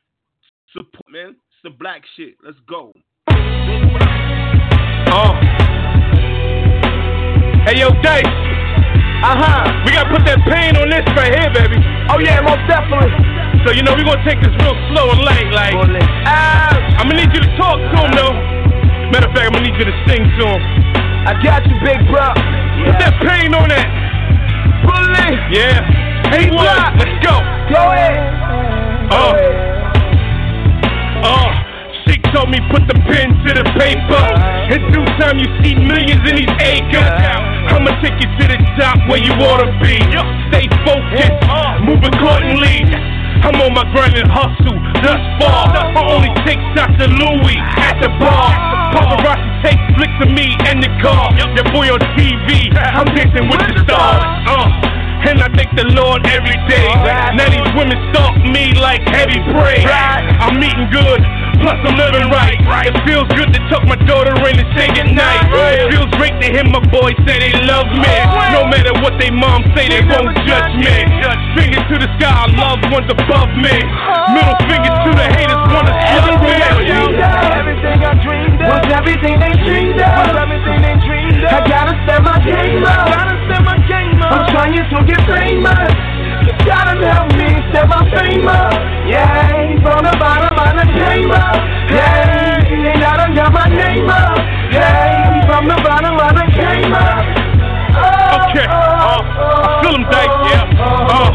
[0.72, 1.36] Support, man.
[1.60, 2.40] It's the black shit.
[2.40, 2.88] Let's go.
[5.12, 5.32] Oh.
[7.68, 8.24] Hey, yo, Dice.
[9.20, 9.68] Uh huh.
[9.84, 11.76] We gotta put that pain on this right here, baby.
[12.08, 13.12] Oh, yeah, most definitely.
[13.68, 15.52] So, you know, we're gonna take this real slow and light.
[15.52, 18.32] Like, uh, I'm gonna need you to talk to him, though.
[19.12, 20.60] Matter of fact, I'm gonna need you to sing to him.
[21.28, 22.32] I got you, big bro.
[22.88, 23.84] Put that pain on that.
[24.88, 25.28] Bully.
[25.52, 25.84] Yeah.
[26.32, 26.96] Hey, what?
[26.96, 27.36] Let's go.
[27.68, 28.16] Go ahead.
[29.12, 29.69] Oh.
[31.20, 31.52] Oh,
[32.08, 34.24] she told me put the pen to the paper.
[34.72, 37.04] In due time, you see millions in these acres.
[37.68, 40.00] I'ma take you to the top where you to be.
[40.48, 41.84] Stay focused, uh.
[41.84, 42.88] move accordingly.
[43.44, 45.68] I'm on my grind and hustle thus far.
[45.68, 45.92] Uh.
[45.92, 48.48] I only take shots of Louis at the bar.
[48.96, 51.36] Paparazzi take flicks of me and the car.
[51.36, 54.24] Your boy on TV, I'm dancing with the stars.
[54.48, 54.99] Uh.
[55.20, 56.88] And I thank the Lord every day.
[57.36, 59.84] Now these women stalk me like heavy prey.
[60.40, 61.20] I'm eating good,
[61.60, 62.58] plus I'm living right.
[62.66, 62.88] right.
[62.88, 65.46] It feels good to tuck my daughter in and say goodnight.
[65.52, 68.16] It feels great to hear my boys say they love me.
[68.56, 70.94] No matter what they mom say, they won't judge me.
[71.54, 73.74] Fingers to the sky, loved ones above me.
[73.74, 74.34] Oh.
[74.34, 76.54] Middle fingers to the haters, wanna slug me.
[77.60, 78.70] Everything I dreamed of.
[78.70, 80.10] Was everything they dreamed of.
[80.16, 81.50] Was everything they dreamed of.
[81.50, 83.06] I gotta step my game up.
[83.10, 83.79] Gotta step my game up.
[84.30, 85.90] I'm trying to get famous.
[86.46, 88.72] You gotta help me step my fame up.
[89.10, 91.46] Yeah, from the bottom of the chamber.
[91.90, 94.38] Yeah, and I done got my name up.
[94.70, 97.10] Yeah, from the bottom of the chamber.
[97.90, 100.78] Okay, uh, I feel them dice, yeah.
[100.78, 101.34] Uh,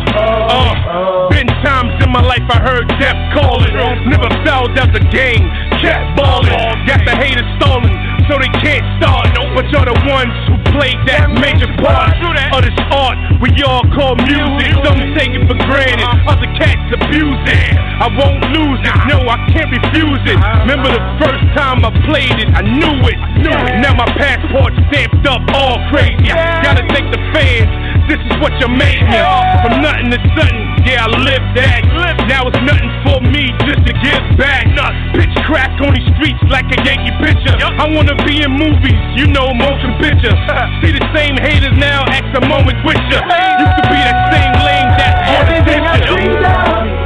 [0.56, 3.76] uh, been times in my life I heard death calling.
[4.08, 5.52] Never fouled out the game,
[5.84, 6.56] cat balling.
[6.88, 7.92] Got the haters stalling,
[8.28, 9.30] so they can't start.
[9.56, 14.16] But you're the ones who played that major part of this art we all call
[14.16, 14.74] music.
[14.84, 16.34] Some take it for granted, uh-huh.
[16.34, 17.72] other cats abuse it.
[17.78, 20.36] I won't lose it, no, I can't refuse it.
[20.40, 20.66] Uh-huh.
[20.68, 23.74] Remember the first time I played it, I knew it, knew it.
[23.80, 26.32] Now my passport stamped up all crazy.
[26.64, 27.85] Gotta thank the fans.
[28.06, 29.18] This is what you made me
[29.66, 31.82] From nothing to something, yeah, I live that.
[32.30, 34.70] Now it's nothing for me just to give back.
[35.18, 37.58] Pitch crack on these streets like a Yankee pitcher.
[37.58, 40.38] I wanna be in movies, you know, motion pictures.
[40.86, 43.26] See the same haters now, act a moment with ya.
[43.26, 47.06] Used to be that same lane that everything I dreamed of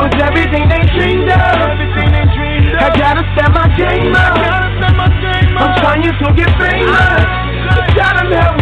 [0.00, 1.38] was everything they dreamed of.
[1.38, 2.82] Everything they dreamed of.
[2.82, 4.34] I gotta step my game up.
[4.34, 5.70] I gotta step my game up.
[5.70, 7.50] I'm trying to get famous.
[7.94, 8.59] Gotta help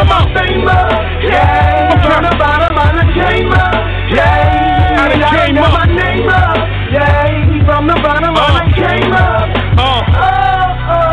[0.00, 0.88] to my famer.
[1.20, 3.68] Yeah, I'm trying to buy the minor chamber.
[4.08, 5.76] Yeah, I done came up.
[5.76, 6.24] my name.
[6.90, 9.44] Yeah, from the bottom uh, I came up.
[9.76, 10.00] Uh, oh,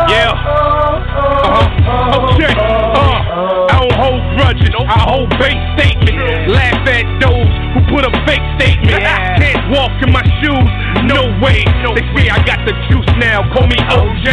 [0.08, 0.32] yeah.
[0.32, 2.32] Uh-huh.
[2.32, 2.48] Okay.
[2.48, 4.72] Uh, I don't hold grudges.
[4.72, 6.48] I hold base statements.
[6.48, 9.04] Laugh at those who put up fake statements.
[9.04, 10.64] I can't walk in my shoes
[11.08, 11.64] no way.
[11.96, 14.28] They say I got the juice now, call me OJ.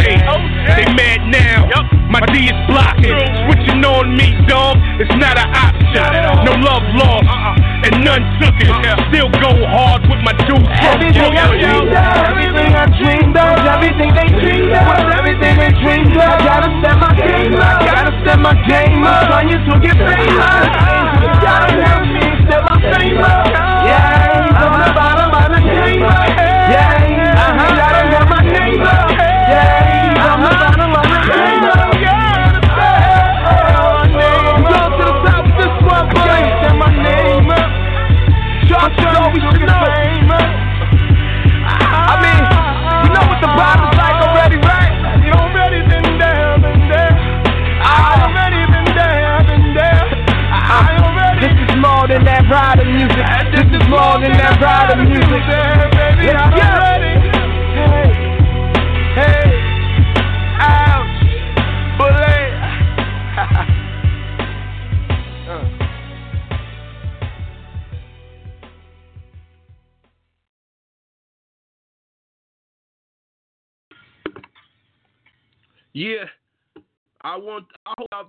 [0.76, 1.72] They mad now,
[2.12, 3.16] my D is blocking.
[3.48, 6.04] Switching on me, dog, it's not an option.
[6.44, 7.88] No love lost, uh-uh.
[7.88, 8.68] and none took it.
[8.68, 9.08] Uh-uh.
[9.10, 10.68] Still go hard with my dudes.
[10.84, 16.16] Everything I dreamed of, everything I dreamed of, everything they dreamed of, everything they dreamed
[16.20, 16.28] of.
[16.28, 19.32] I gotta step my game up, gotta step my game up.
[19.32, 21.40] Trying to get famous, uh-huh.
[21.40, 23.75] gotta help me step my fame up.
[75.96, 76.26] Yeah,
[77.22, 77.68] I want.
[77.86, 78.28] I hope y'all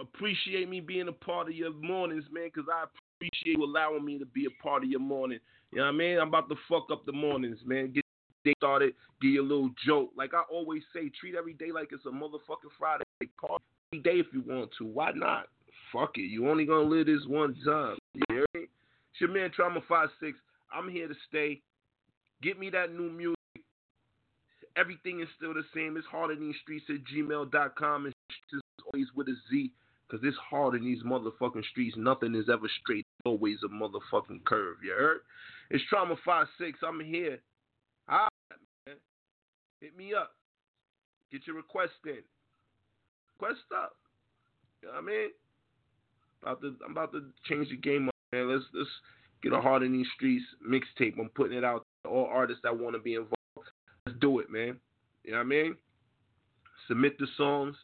[0.00, 4.20] appreciate me being a part of your mornings, man, because I appreciate you allowing me
[4.20, 5.40] to be a part of your morning.
[5.72, 6.16] You know what I mean?
[6.20, 7.90] I'm about to fuck up the mornings, man.
[7.92, 8.04] Get
[8.44, 10.12] day started, give you a little joke.
[10.16, 13.02] Like I always say, treat every day like it's a motherfucking Friday.
[13.36, 13.60] Call
[13.92, 14.84] every day if you want to.
[14.84, 15.46] Why not?
[15.92, 16.30] Fuck it.
[16.30, 17.98] You only gonna live this one time.
[18.14, 18.60] You hear me?
[19.10, 20.38] It's your man Trauma Five Six.
[20.72, 21.62] I'm here to stay.
[22.44, 23.37] Get me that new music.
[24.78, 25.96] Everything is still the same.
[25.96, 28.04] It's hard in these streets at gmail.com.
[28.06, 28.62] And it's
[28.92, 29.72] always with a Z.
[30.08, 31.96] Because it's hard in these motherfucking streets.
[31.98, 33.04] Nothing is ever straight.
[33.26, 34.76] Always a motherfucking curve.
[34.82, 35.18] You heard?
[35.70, 36.46] It's Trauma 5-6.
[36.86, 37.40] I'm here.
[38.08, 38.28] Ah,
[38.86, 38.96] man.
[39.80, 40.32] Hit me up.
[41.30, 42.22] Get your request in.
[43.38, 43.96] Request up.
[44.82, 45.30] You know what I mean?
[46.42, 48.50] About to, I'm about to change the game up, man.
[48.50, 48.88] Let's let's
[49.42, 51.18] get a hard in these streets mixtape.
[51.18, 53.37] I'm putting it out to all artists that want to be involved.
[54.08, 54.78] Let's do it, man.
[55.22, 55.76] You know what I mean?
[56.86, 57.76] Submit the songs.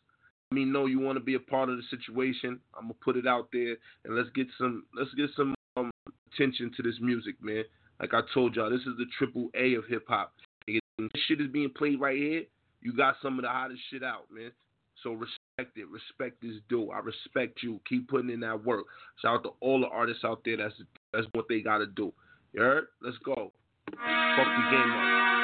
[0.51, 2.61] Let me know you want to be a part of the situation.
[2.75, 5.91] I'm gonna put it out there and let's get some let's get some um,
[6.33, 7.65] attention to this music, man.
[8.01, 10.33] Like I told y'all, this is the triple A of hip hop.
[10.67, 12.45] This shit is being played right here.
[12.81, 14.51] You got some of the hottest shit out, man.
[15.03, 15.89] So respect it.
[15.91, 16.91] Respect is due.
[16.91, 17.81] I respect you.
[17.87, 18.87] Keep putting in that work.
[19.21, 20.57] Shout out to all the artists out there.
[20.57, 20.75] That's
[21.13, 22.15] that's what they gotta do.
[22.55, 22.87] You heard?
[23.03, 23.53] Let's go.
[23.91, 25.44] Fuck the game up.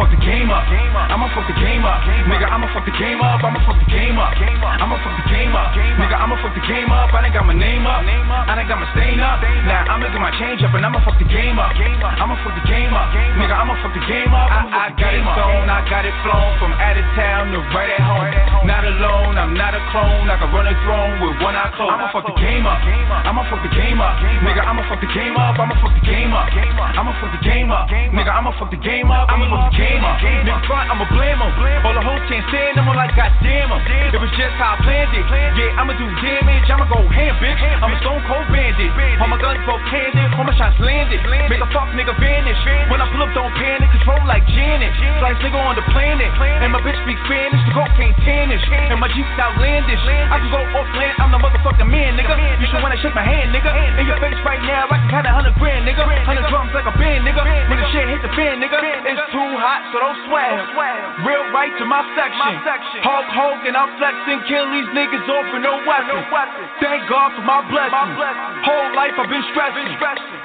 [0.00, 0.64] Fuck the game up.
[1.12, 2.00] I'ma fuck the game up.
[2.24, 3.44] Nigga, I'ma fuck the game up.
[3.44, 4.32] I'ma fuck the game up.
[4.40, 5.76] I'ma fuck the game up.
[5.76, 7.12] Nigga, I'ma fuck the game up.
[7.12, 8.00] I done got my name up.
[8.00, 9.44] I done got my stain up.
[9.44, 11.76] Now I'ma get my change up and I'ma fuck the game up.
[11.76, 13.12] I'ma fuck the game up.
[13.12, 14.48] Nigga, I'ma fuck the game up.
[14.48, 17.92] I, I got it sewn, I got it flown from out of town to right
[17.92, 18.64] at home.
[18.64, 20.32] Not alone, I'm not a clone.
[20.32, 21.92] I can run a throne with one eye closed.
[21.92, 22.80] I'ma fuck the game up.
[23.28, 24.16] I'ma fuck the game up.
[24.44, 25.60] Nigga, I'ma fuck the game up.
[25.60, 26.48] I'ma fuck the game up.
[26.96, 27.88] I'ma fuck the game up.
[27.88, 29.28] Nigga, I'ma fuck the game up.
[29.28, 29.89] I'ma fuck the game up.
[29.98, 31.50] Nigga, front, I'ma blame em.
[31.82, 32.86] All the hoes can't stand them.
[32.86, 33.80] I'm like, goddamn em.
[34.14, 35.26] It was just how I planned it.
[35.26, 36.66] Yeah, I'ma do damage.
[36.70, 37.58] I'ma go ham, bitch.
[37.58, 38.92] I'm a stone cold bandit.
[39.18, 40.30] All my guns go candid.
[40.38, 41.20] All my shots landed.
[41.50, 42.60] Make a fuck nigga vanish.
[42.88, 43.90] When I pull up, don't panic.
[44.00, 44.92] Control like Janet.
[45.18, 46.30] Slice nigga on the planet.
[46.62, 47.60] And my bitch speaks Spanish.
[47.66, 48.64] The goat can't tannish.
[48.70, 50.00] And my Jeep's outlandish.
[50.06, 51.16] I can go off land.
[51.18, 52.34] I'm the motherfucking man, nigga.
[52.60, 53.72] You should wanna shake my hand, nigga.
[53.98, 56.04] In your face right now, I can count a hundred grand, nigga.
[56.24, 57.42] Hundred drums like a band, nigga.
[57.68, 58.78] When the shit hit the fan, nigga.
[58.80, 60.52] It's too hot, so don't sweat.
[61.24, 62.52] Real right to my section.
[63.04, 64.40] Hulk Hogan, I'm flexing.
[64.48, 66.20] Kill these niggas off with no weapon.
[66.80, 67.92] Thank God for my blessing.
[68.64, 69.88] Whole life I've been stressing.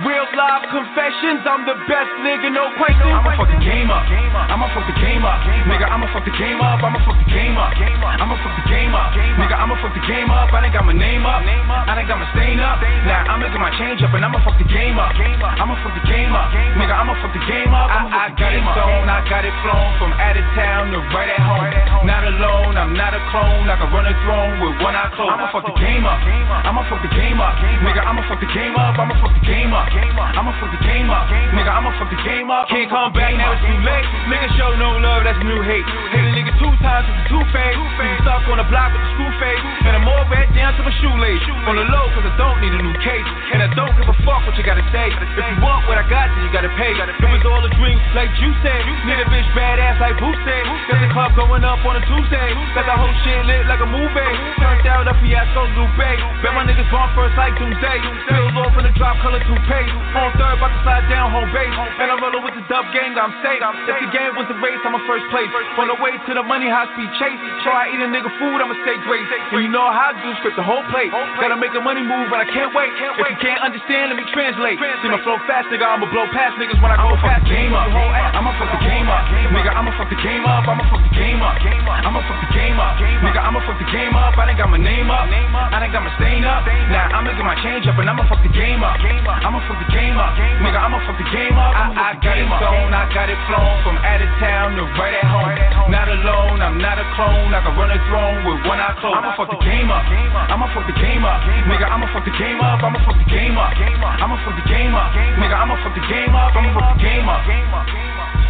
[0.04, 1.44] Real live confessions.
[1.48, 3.08] I'm the best nigga, no question.
[3.12, 4.04] I'ma fuck the game up.
[4.08, 5.40] I'ma fuck the game up.
[5.68, 6.84] Nigga, I'ma fuck the game up.
[6.84, 7.72] I'ma fuck the game up.
[7.76, 9.12] I'ma fuck the game up.
[9.16, 10.52] Nigga, I'ma fuck the game up.
[10.52, 11.42] I done got my name up.
[11.44, 12.80] I done got my stain up.
[13.08, 15.12] Now I'ma get my change up and I'ma fuck the game up.
[15.16, 16.52] I'ma fuck the game up.
[16.80, 17.88] Nigga, I'ma fuck the game up.
[17.90, 21.30] I, I got it sewn, I got it flown from out of town to right
[21.30, 22.06] at home.
[22.06, 23.66] Not alone, I'm not a clone.
[23.66, 25.34] I can run a throne with one eye closed.
[25.34, 26.22] I'ma fuck the game up.
[26.22, 27.58] I'ma fuck the game up.
[27.82, 28.94] Nigga, I'ma fuck the game up.
[28.98, 29.90] I'ma fuck the game up.
[29.90, 31.26] I'ma fuck the game up.
[31.30, 32.70] Nigga, I'ma fuck the game up.
[32.70, 34.06] Can't come back, now it's too late.
[34.30, 35.86] Nigga show no love, that's new hate.
[36.14, 37.78] Hit a nigga two times with the two fade.
[38.22, 39.62] Stuck on the block with the screw fade.
[39.90, 41.42] And I'm all red down to my shoelace.
[41.66, 43.26] On the low, cause I don't need a new case.
[43.54, 45.10] And I don't give a fuck what you gotta say.
[45.10, 46.94] If you want what I got, then you gotta pay.
[46.94, 48.86] It was all a dream, like you said.
[49.06, 50.66] Need a bitch badass like Boo said.
[50.90, 52.50] Got the club going up on a Tuesday.
[52.74, 54.34] Got the whole shit lit like a movie.
[54.58, 56.10] Turned out a fiasco, Lupe.
[56.42, 58.02] Bet my niggas born first like Doomsday.
[58.26, 59.88] Pills off in the drop, color toupee.
[60.18, 61.70] On third, about to slide down home base.
[62.02, 63.62] And I'm rolling with the dub gang, I'm safe.
[63.62, 65.54] If the game was the race, I'm a first place.
[65.78, 67.38] On the way to the money, high speed chase.
[67.62, 69.30] Try I eat a nigga food, I'ma stay great.
[69.54, 71.14] And you know how I do, script the whole plate.
[71.38, 72.90] Gotta make the money move, but I can't wait.
[73.22, 74.82] If you can't understand, let me translate.
[74.82, 77.46] See my flow fast, nigga, I'ma blow past niggas when I go fast.
[77.46, 79.76] Game up, I'ma fuck the game up, nigga.
[79.76, 82.96] I'ma fuck the game up, I'ma fuck the game up, I'ma fuck the game up,
[82.96, 83.42] nigga.
[83.44, 84.40] I'ma fuck the game up.
[84.40, 86.64] I done got my name up, I done got my stain up.
[86.88, 89.90] Now I'ma get my change up and I'ma fuck the game up, I'ma fuck the
[89.92, 90.80] game up, nigga.
[90.80, 91.76] I'ma fuck the game up.
[91.76, 95.20] I, I got it zone, I got it flown from out of town to right
[95.20, 95.92] at home.
[95.92, 97.52] Not alone, I'm not a clone.
[97.52, 99.20] I can run a throne with one eye closed.
[99.20, 101.86] I'ma fuck the game up, I'ma fuck the game up, nigga.
[101.90, 105.12] I'ma fuck the game up, I'ma fuck the game up, I'ma fuck the game up,
[105.14, 105.56] nigga.
[105.56, 108.45] I'ma fuck the game up, I'ma fuck the game up.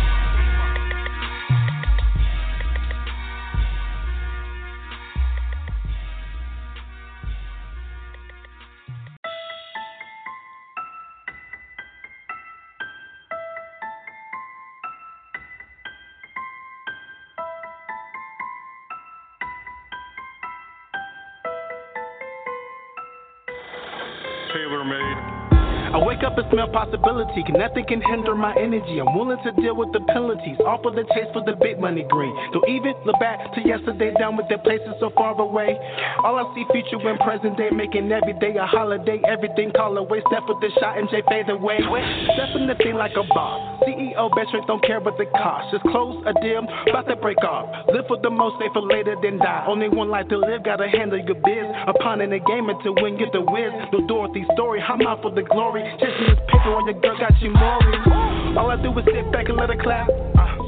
[25.96, 27.40] I wake up and smell possibility.
[27.56, 29.00] Nothing can hinder my energy.
[29.00, 30.60] I'm willing to deal with the penalties.
[30.68, 32.36] All for the chase for the big money green.
[32.52, 35.80] Don't even look back to yesterday, down with the places so far away.
[36.20, 39.24] All I see future when present day, making every day a holiday.
[39.24, 40.20] Everything call away.
[40.28, 41.80] Step with the shot and J fade away.
[41.80, 43.80] Stepping the thing like a boss.
[43.88, 45.72] CEO best strength don't care what the cost.
[45.72, 47.72] Just close a deal, about to break off.
[47.88, 49.64] Live for the most, stay for later than die.
[49.64, 51.68] Only one life to live, gotta handle your biz.
[51.88, 53.72] Upon in the game until win, get the whiz.
[53.96, 55.85] No Dorothy story, I'm out for the glory.
[56.00, 58.58] Just in this paper on your girl, got you more.
[58.58, 60.10] All I do is sit back and let her clap.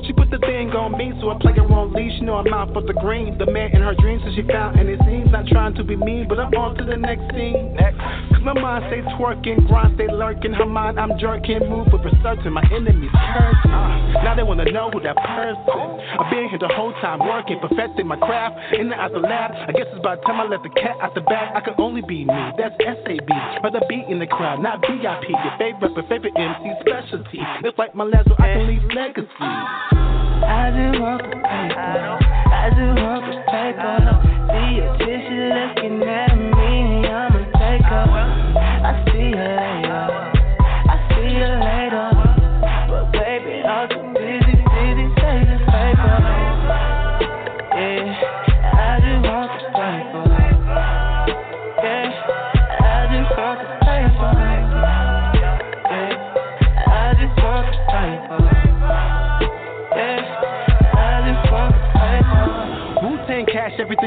[0.08, 2.16] She put the thing on me, so I play her on leash.
[2.20, 3.38] You know I'm out for the green.
[3.38, 5.97] The man in her dreams, so she found, and it seems not trying to be
[5.97, 7.76] mean, but I'm on to the next scene.
[7.76, 7.99] Next.
[8.32, 10.53] Cause my mind stay twerking, grind stay lurking.
[10.53, 12.53] Her mind, I'm jerking, move for certain.
[12.53, 13.62] My enemies curse.
[13.68, 15.82] Uh, now they wanna know who that person.
[16.22, 18.55] I've been here the whole time working, perfecting my craft.
[18.80, 21.22] In the outer lab, I guess it's about time I let the cat out the
[21.22, 21.51] bag.
[21.51, 23.28] I can only be me, that's SAB.
[23.60, 25.30] Rather be in the crowd, not VIP.
[25.36, 27.39] Your favorite rapper, favorite MC specialty.
[27.64, 29.97] It's like my last, so I can leave legacy.
[30.44, 32.20] I just want the paper.
[32.52, 34.28] I just want the paper.
[34.76, 38.66] Your tissue looking at me, I'ma take her.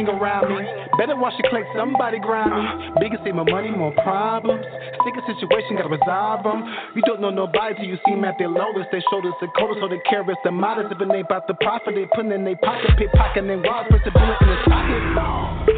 [0.00, 0.64] Everything around me.
[0.98, 2.90] Better watch your click, somebody grind me.
[3.00, 4.64] Bigger say my money, more problems.
[5.04, 6.64] Sick of situation, gotta resolve them.
[6.94, 8.88] You don't know nobody till you see them at their lowest.
[8.90, 10.36] Their shoulders the coldest, so they careless.
[10.44, 13.64] The modest, if it ain't about the profit, they put in their pocket, pickpocket, and
[13.64, 15.69] wild person bullet in his pocket.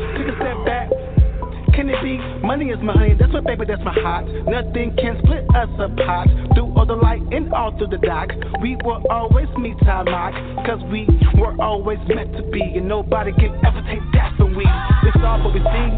[1.93, 2.19] It be?
[2.47, 4.27] Money is my honey, that's my baby, that's my heart.
[4.49, 6.29] Nothing can split us apart.
[6.55, 8.31] Through all the light and all through the dark,
[8.61, 10.35] we will always meet our mark.
[10.67, 11.07] Cause we
[11.39, 14.65] were always meant to be, and nobody can ever take that from we.
[14.65, 15.89] It's all what we see,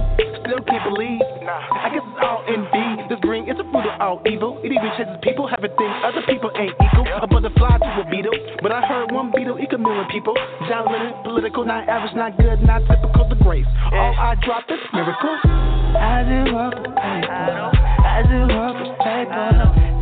[0.43, 1.21] still can't believe.
[1.47, 2.84] I guess it's all in.
[3.25, 4.61] Green is a fruit of all evil.
[4.61, 7.09] It even chases people, having things other people ain't equal.
[7.09, 10.37] A butterfly to a beetle, but I heard one beetle equal million people.
[10.69, 13.65] John Lennon, political, not average, not good, not typical, the grace.
[13.93, 15.41] All I drop is miracle.
[15.97, 17.73] I just want the paper.
[18.05, 19.49] I just want the paper.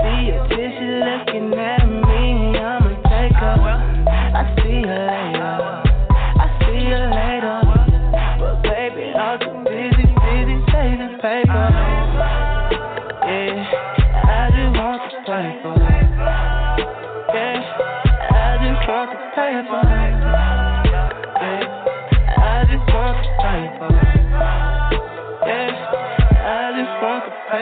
[0.02, 3.54] See your tissue looking at me, I'ma take her.
[4.34, 5.91] I see her later.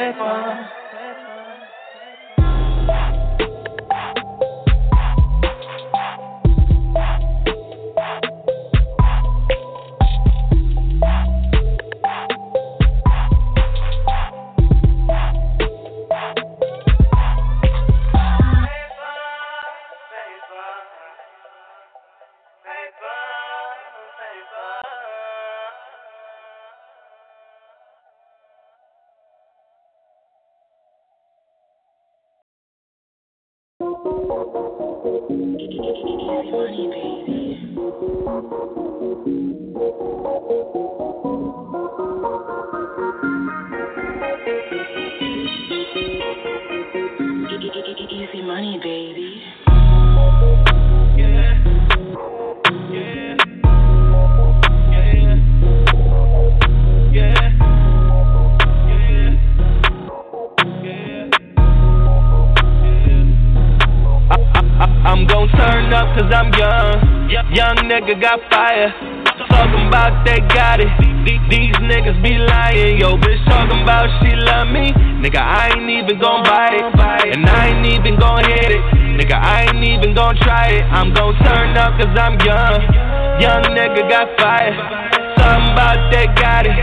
[0.09, 0.80] Want the
[73.83, 74.93] about she love me.
[75.21, 77.37] Nigga, I ain't even gon' buy it.
[77.37, 78.83] And I ain't even gon' hit it.
[79.21, 80.85] Nigga, I ain't even gon' try it.
[80.89, 82.81] I'm gon' turn up cause I'm young.
[83.41, 84.73] Young nigga got fire.
[85.37, 86.77] Something about they got it.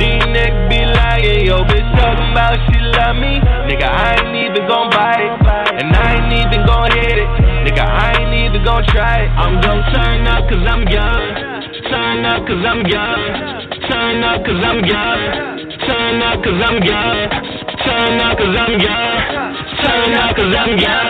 [0.00, 1.46] These niggas be lying.
[1.46, 3.40] Yo, bitch talking about she love me.
[3.68, 5.32] Nigga, I ain't even gon' buy it.
[5.80, 7.28] And I ain't even gon' hit it.
[7.64, 9.30] Nigga, I ain't even gon' try it.
[9.36, 11.22] I'm gon' turn up cause I'm young.
[11.88, 13.22] Turn up cause I'm young.
[13.88, 15.59] Turn up cause I'm young.
[15.86, 17.30] Turn up cause I'm young.
[17.84, 19.16] Turn up cause I'm young.
[19.80, 21.08] Turn up cause I'm young.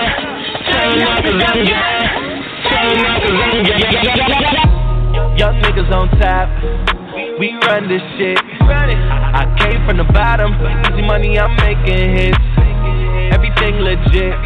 [0.71, 2.07] Turn up cause I'm young.
[2.71, 3.91] Turn up cause I'm young.
[5.37, 6.47] Young niggas on top.
[7.41, 8.39] We run this shit.
[8.39, 10.55] I came from the bottom.
[10.55, 12.39] Easy money, I'm making hits.
[13.35, 14.39] Everything legit.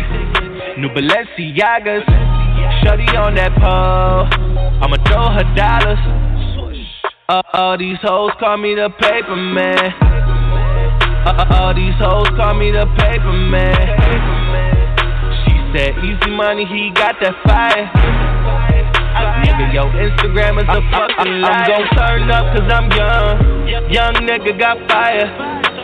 [0.78, 2.04] New Balenciagas.
[2.82, 4.24] Shorty on that pole.
[4.80, 6.00] I'ma throw her dollars.
[7.28, 10.03] Uh, all these hoes call me the paper man.
[11.24, 13.80] Uh, all these hoes call me the paper man.
[15.44, 17.88] She said, easy money, he got that fire.
[19.40, 21.48] Nigga, yo, Instagram is a fucking lie.
[21.48, 23.88] I'm gon' turn up cause I'm young.
[23.88, 25.24] Young nigga got fire.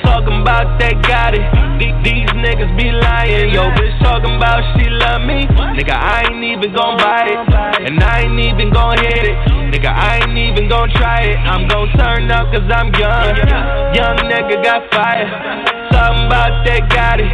[0.04, 1.46] Talking about they got it.
[1.80, 3.54] These, these niggas be lying.
[3.54, 5.48] Yo, bitch talking about she love me.
[5.72, 7.86] Nigga, I ain't even gon' buy it.
[7.88, 9.59] And I ain't even gon' hit it.
[9.70, 11.38] Nigga, I ain't even gon' try it.
[11.46, 13.38] I'm gon' turn up cause I'm young.
[13.94, 15.30] Young nigga got fire.
[15.94, 17.30] Talking about they got it.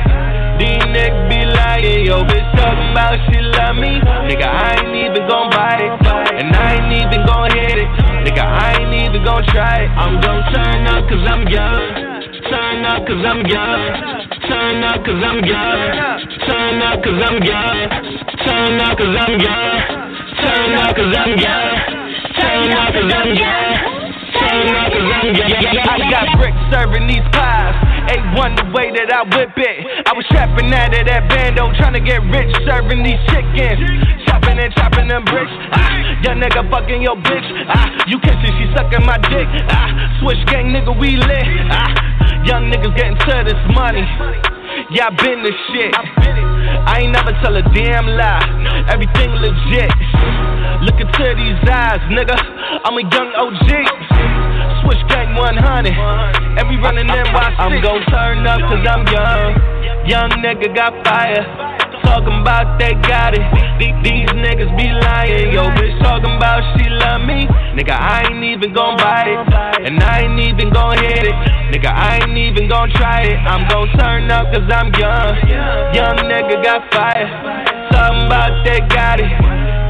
[0.61, 2.05] These niggas be lying.
[2.05, 4.05] Yo, bitch talking about she love me.
[4.29, 5.93] Nigga, I ain't even gon' buy it.
[6.37, 7.89] And I ain't even gon' hit it.
[8.29, 9.91] Nigga, I ain't even gon' try it.
[9.97, 11.85] I'm gon' turn up cause I'm young.
[12.53, 13.81] Turn up cause I'm young.
[14.45, 15.81] Turn up cause I'm young.
[16.45, 17.79] Turn up cause I'm young.
[18.45, 19.79] Turn up cause I'm young.
[20.37, 22.06] Turn up cause I'm young.
[22.37, 23.33] Turn up cause I'm.
[23.37, 25.33] Turn up cause I'm.
[25.89, 27.75] I got bricks serving these pies.
[28.13, 29.77] A1 the way that I whip it.
[30.07, 33.83] I was trapping out of that bando, trying to get rich, serving these chickens.
[34.29, 35.51] Chopping and chopping them bricks.
[35.75, 35.91] Ah,
[36.23, 37.49] young nigga fucking your bitch.
[37.67, 39.49] Ah, you kissing, she sucking my dick.
[39.73, 39.91] Ah,
[40.23, 41.47] switch gang nigga, we lit.
[41.73, 41.91] Ah,
[42.45, 44.07] young niggas getting to this money.
[44.91, 45.91] Yeah, I been this shit.
[45.97, 46.56] I
[47.03, 48.87] ain't never tell a damn lie.
[48.89, 49.91] Everything legit.
[50.87, 52.39] Look into these eyes, nigga.
[52.87, 53.69] I'm a young OG.
[54.87, 55.93] Switch gang 100.
[56.59, 57.59] And we running NYC.
[57.59, 59.51] I'm gon' turn up cause I'm young.
[60.07, 61.76] Young nigga got fire.
[62.07, 63.43] Talking about they got it.
[63.83, 65.51] These, niggas be lying.
[65.51, 67.51] Yo, bitch talking about she love me.
[67.75, 69.43] Nigga, I ain't even gon' buy it.
[69.83, 71.35] And I ain't even gon' hit it.
[71.75, 73.37] Nigga, I ain't even gon' try it.
[73.43, 75.35] I'm gon' turn up cause I'm young.
[75.99, 77.27] Young nigga got fire.
[77.91, 79.29] Talking about they got it.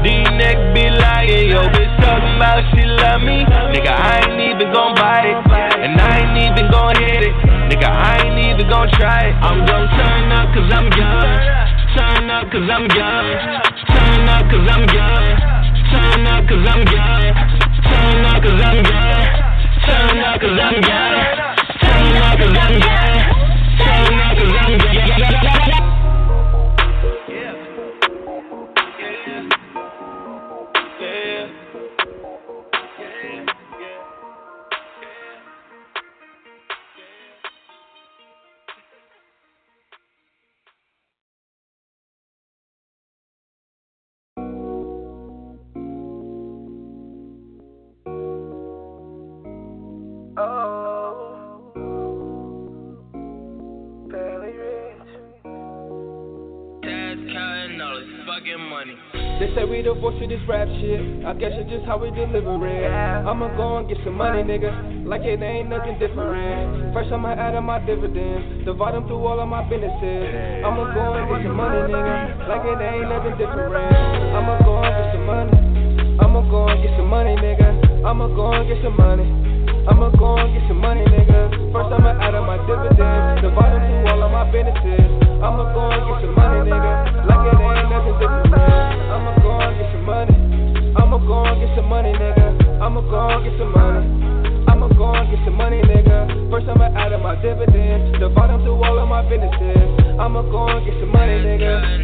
[0.01, 1.53] These niggas be lying.
[1.53, 3.45] Yo, bitch talking about she love me.
[3.77, 5.37] Nigga, I ain't even gon' buy it.
[5.85, 7.33] And I ain't even gon' hit it.
[7.69, 9.35] Nigga, I ain't even gon' try it.
[9.37, 11.76] I'm gon' turn up cause I'm young.
[12.37, 13.27] Up cause I'm young.
[13.89, 15.25] Turn up cause I'm young.
[15.89, 17.33] Turn up cause I'm young.
[17.81, 19.23] Turn up cause I'm young.
[19.81, 21.17] Turn up cause I'm young.
[21.81, 23.16] Turn up cause I'm young.
[60.27, 60.99] This rap shit.
[61.23, 62.91] I guess it's just how we deliver it.
[63.23, 65.07] I'ma go and get some money, nigga.
[65.07, 66.93] Like it ain't nothing different.
[66.93, 68.67] First I'ma add up my dividends.
[68.67, 70.63] Divide them through all of my businesses.
[70.67, 72.47] I'ma go and get some money, nigga.
[72.47, 73.71] Like it ain't nothing different.
[73.71, 75.55] I'ma go and get some money.
[76.19, 78.03] I'ma go and get some money, nigga.
[78.03, 79.27] I'ma go and get some money.
[79.87, 81.71] I'ma go and get some money, nigga.
[81.71, 83.47] First I'ma add up my dividends.
[83.47, 85.26] Divide them through all of my businesses.
[85.37, 86.93] I'ma go and get your money, nigga.
[87.29, 88.57] Like it ain't nothing to me.
[89.13, 90.35] I'ma go and get your money.
[90.97, 92.81] I'ma go and get some money, nigga.
[92.81, 94.01] I'ma go and get some money.
[94.67, 96.49] I'ma go and get some money, nigga.
[96.49, 98.19] First I'ma add up my dividends.
[98.19, 100.06] The bottom through all of my businesses.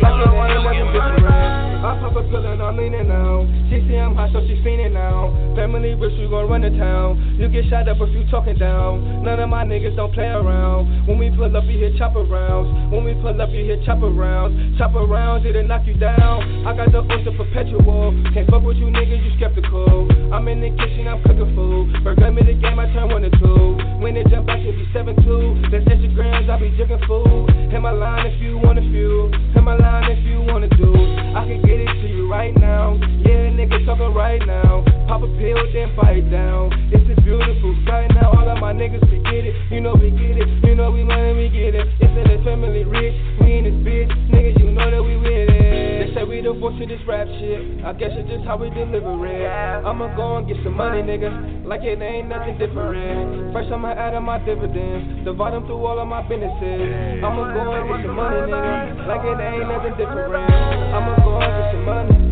[0.01, 1.74] Like it ain't nothing different.
[1.84, 3.43] I pop a pill and I'm leaning now.
[3.68, 5.36] She see I'm hot, so she fiending now.
[5.55, 7.36] Family rich, we gon' run the town.
[7.36, 9.24] You get shot up if you talking down.
[9.24, 11.07] None of my niggas don't play around.
[11.07, 12.72] When we pull up, you hear chopper rounds.
[12.93, 14.78] When we pull up, you hear chopper rounds.
[14.78, 16.66] Chopper rounds, it'll knock you down.
[16.66, 18.16] I got the oyster perpetual.
[18.32, 20.07] Can't fuck with you niggas, you skeptical.
[20.32, 22.03] I'm in the kitchen, I'm cooking food.
[22.03, 23.76] Burger me the game, I turn one to two.
[23.99, 25.68] When it jump, I should be 7 2.
[25.68, 27.51] That's Instagrams, I be jigging food.
[27.72, 29.32] Hit my line if you want a few.
[29.54, 30.91] Hit my line if you wanna do.
[31.39, 32.95] I can get it to you right now.
[33.26, 34.84] Yeah, nigga talking right now.
[35.07, 36.71] Pop a pill, then fight down.
[36.91, 38.32] It's a beautiful sight now.
[38.32, 39.55] All of my niggas can get it.
[39.71, 40.47] You know we get it.
[40.63, 41.88] You know we money, we get it.
[41.99, 43.15] It's in family rich.
[43.41, 44.11] We in this bitch.
[44.30, 46.07] Niggas, you know that we with it.
[46.07, 47.84] They say we the voice of this rap shit.
[47.84, 49.47] I guess it's just how we deliver it.
[49.86, 51.65] I'ma go and get some money, nigga.
[51.65, 53.53] Like it ain't nothing different.
[53.53, 55.26] First, I'ma add on my dividends.
[55.26, 57.24] Divide them through all of my businesses.
[57.24, 59.07] I'ma go and get some money, nigga.
[59.07, 60.34] Like it ain't nothing different.
[60.36, 62.22] I'ma go and get some money.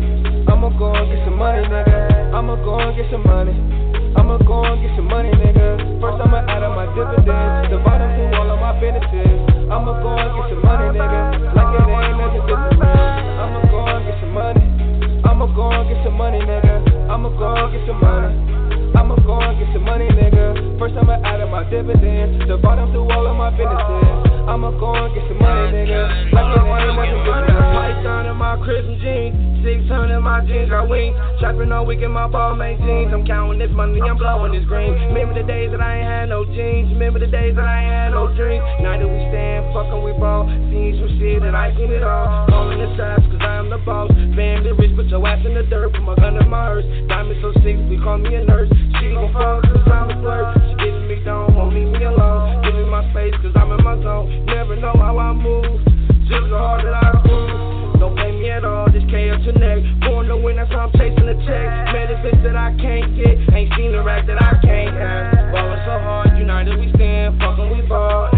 [0.62, 2.38] I'ma go and get some money, nigga.
[2.38, 3.50] I'ma go and get some money.
[4.14, 5.98] I'ma go and get some money, nigga.
[5.98, 9.42] First I'ma add up my dividends, divide them through all of my businesses.
[9.66, 11.50] I'ma go and get some money, nigga.
[11.50, 12.78] Like it ain't nothing different.
[12.78, 14.62] I'ma go and get some money.
[15.26, 16.74] I'ma go and get some money, nigga.
[17.10, 18.30] I'ma go and get some money.
[18.94, 20.78] I'ma go and get some money, nigga.
[20.78, 24.06] First I'ma add up my dividends, divide them through all of my businesses.
[24.46, 26.30] I'ma go and get some money, nigga.
[26.30, 27.50] Like it ain't nothing different.
[27.50, 29.51] Python in my crimson jeans.
[29.62, 31.14] Six hundred my jeans, got wings.
[31.38, 33.14] Trapping all week in my ball mate jeans.
[33.14, 34.90] I'm counting this money, I'm blowing this green.
[35.14, 36.90] Remember the days that I ain't had no jeans.
[36.90, 38.58] Remember the days that I ain't had no dreams.
[38.82, 40.50] Now that we stand, fucking we ball.
[40.66, 42.50] Seen some shit and I seen it all.
[42.50, 44.10] Calling the shots, cause I am the boss.
[44.34, 45.94] Family rich, put your ass in the dirt.
[45.94, 46.86] Put my gun in my hearse.
[47.06, 48.70] Diamond so sick, we call me a nurse.
[48.98, 50.58] She gon' fuck cause I'm a flirt.
[50.58, 52.66] She giving me down, won't leave me alone.
[52.66, 54.46] Give my space, cause I'm in my zone.
[54.46, 55.86] Never know how I move.
[56.26, 57.81] Just the heart that I prove.
[58.02, 59.78] Don't blame me at all, this K up to neck.
[60.02, 61.70] Born to win, that's how I'm chasing the check.
[62.18, 65.54] Bitch that I can't get, ain't seen a rack that I can't have.
[65.54, 68.31] Ballin' so hard, united we stand, fucking we ball.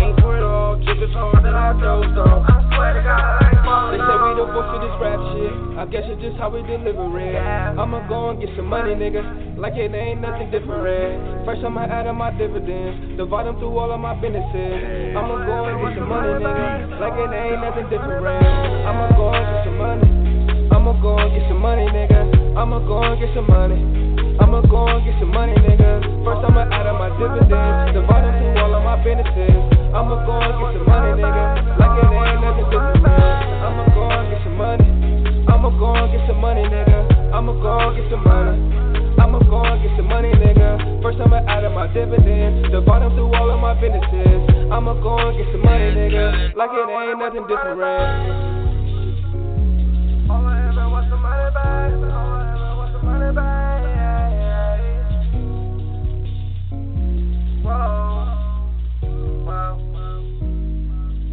[1.05, 2.41] Ain't for it all, drip is hard that I dose though.
[2.49, 3.93] I swear to God, I ain't falling.
[3.93, 5.53] They say we the voice of this rap shit.
[5.77, 7.37] I guess it's just how we deliver it.
[7.77, 9.21] I'ma go and get some money, nigga.
[9.61, 11.45] Like it ain't nothing different.
[11.45, 15.13] First I'ma add up my dividends, divide them through all of my businesses.
[15.13, 16.97] I'ma go and get some money, nigga.
[16.97, 18.25] Like it ain't nothing different.
[18.25, 20.09] I'ma go and get some money.
[20.73, 22.57] I'ma go and get some money, nigga.
[22.57, 23.81] I'ma go and get some money.
[24.41, 26.01] I'ma go and get some money, nigga.
[26.25, 29.84] First I'ma add up my dividends, divide them through all of my businesses.
[29.95, 31.79] I'ma go and get some money, nigga.
[31.79, 33.07] Like it ain't nothing different.
[33.63, 34.91] I'ma go and get some money.
[35.47, 36.99] I'ma go and get some money, nigga.
[37.31, 38.59] I'ma go and get some money.
[39.23, 40.99] I'ma go and get some money, nigga.
[41.01, 44.43] First I'ma add up my dividends, divide them through all of my businesses.
[44.75, 46.59] I'ma go and get some money, nigga.
[46.59, 47.79] Like it ain't nothing different.
[50.27, 51.95] All I ever want some money back.
[51.95, 53.63] All I ever want some money back.
[57.63, 58.04] Whoa.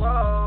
[0.02, 0.41] Whoa.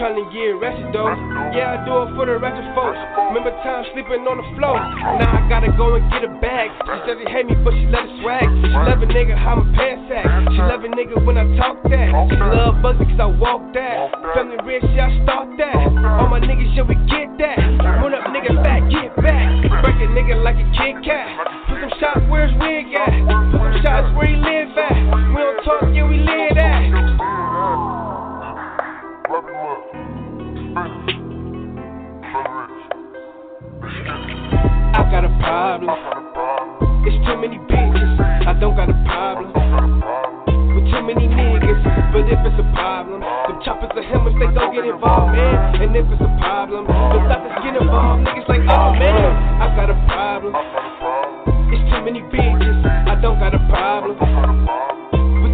[0.00, 1.12] You tryna get arrested though.
[1.52, 2.96] Yeah, I do it for the ratchet folks.
[3.36, 4.80] Remember time sleeping on the floor.
[5.20, 6.72] Now I gotta go and get a bag.
[6.72, 8.48] She said she hate me, but she let it swag.
[8.48, 10.24] She love a nigga, how my pants at.
[10.56, 12.08] She love a nigga when I talk that.
[12.32, 14.08] She love Buzzy cause I walk that.
[14.32, 15.76] Family rich, yeah, I start that.
[15.76, 17.60] All my niggas, yeah, we get that.
[18.00, 19.52] Run up, nigga, back, get back.
[19.84, 21.28] Break a nigga like a Kit Kat.
[21.68, 23.12] Put some shots where his wig at.
[23.52, 24.96] Put some shots where he live at.
[24.96, 26.59] We don't talk, yeah, we live at.
[35.10, 35.90] Got a problem.
[37.02, 38.46] It's too many bitches.
[38.46, 39.50] I don't got a problem.
[40.70, 41.82] With too many niggas.
[42.14, 45.82] But if it's a problem, the choppers are hammers, they don't get involved, man.
[45.82, 48.22] And if it's a problem, the doctors get involved.
[48.22, 50.54] Niggas like, oh man, I got a problem.
[51.74, 52.78] It's too many bitches.
[53.10, 55.09] I don't got a problem.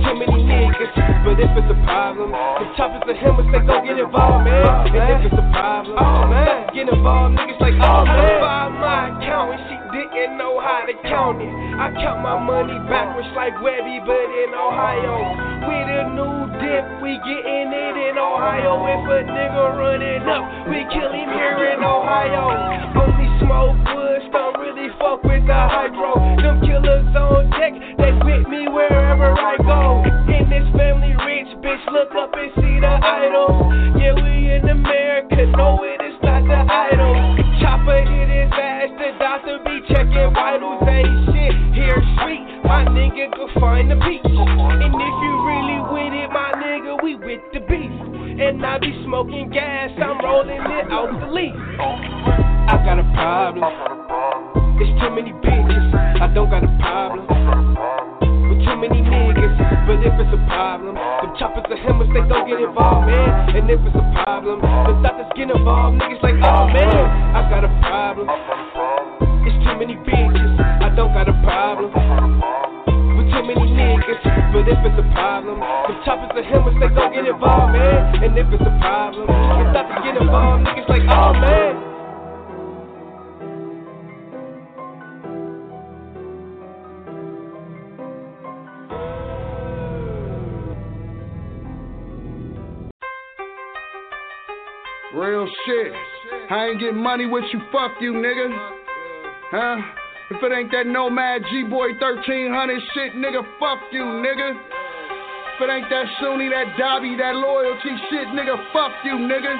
[0.07, 0.95] Too many niggas.
[1.27, 4.63] But if it's a problem, the choppers are hammers, they don't get involved, man.
[4.63, 7.35] Oh, and if it's a problem, oh man, get involved.
[7.35, 8.39] Niggas like, oh, oh man.
[8.39, 11.51] Find my account and she didn't know how to count it.
[11.51, 15.67] I count my money backwards like Webbie, but in Ohio.
[15.67, 18.87] With a new dip, we getting it in Ohio.
[18.87, 22.47] If a nigga running up, we kill him here in Ohio.
[22.95, 26.15] Only smoke woods, don't really fuck with the hydro.
[26.39, 29.96] Them killers on deck, they with me wherever I go.
[30.05, 33.97] In this family rich, bitch, look up and see the idols.
[33.97, 37.15] Yeah, we in America, no, it is not the idol.
[37.61, 41.55] Chopper hit his ass, the doctor be checking vitals, ain't shit.
[41.75, 44.21] Here, sweet, my nigga go find the peace.
[44.25, 47.91] And if you really with it, my nigga, we with the beef.
[48.37, 51.55] And I be smoking gas, I'm rolling it out the leaf.
[51.81, 53.65] I got a problem.
[54.79, 56.21] It's too many bitches.
[56.21, 57.66] I don't got a problem.
[59.97, 63.57] But if it's a problem, the choppers are hammers, they don't get involved, man.
[63.57, 65.97] And if it's a problem, the doctors get involved.
[65.97, 67.01] Niggas like, oh man,
[67.33, 68.29] I got a problem.
[69.49, 70.53] It's too many bitches.
[70.85, 71.97] I don't got a problem.
[71.97, 74.21] With too many niggas.
[74.53, 78.21] But if it's a problem, the choppers are hammers, they don't get involved, man.
[78.21, 80.61] And if it's a problem, the doctors get involved.
[80.69, 81.86] Niggas like, oh man.
[95.27, 95.91] Real shit.
[96.51, 98.47] I ain't getting money with you, fuck you, nigga.
[99.51, 99.77] Huh?
[100.31, 102.47] If it ain't that Nomad G-Boy 1300
[102.95, 104.55] shit, nigga, fuck you, nigga.
[104.55, 109.51] If it ain't that Sunni, that Dobby, that loyalty shit, nigga, fuck you, nigga.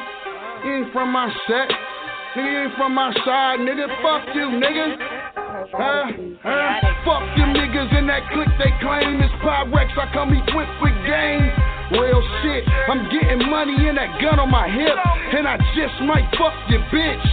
[0.63, 1.67] You ain't from my set.
[2.39, 3.91] Nigga, you ain't from my side, nigga.
[4.07, 4.87] Fuck you, nigga.
[5.75, 6.15] Huh?
[6.47, 6.95] Huh?
[7.03, 9.91] Fuck them niggas in that clique they claim it's Pyrex.
[9.99, 11.76] I come equipped with game.
[11.95, 14.99] Real shit, I'm getting money in that gun on my hip,
[15.39, 17.27] and I just might fuck your bitch.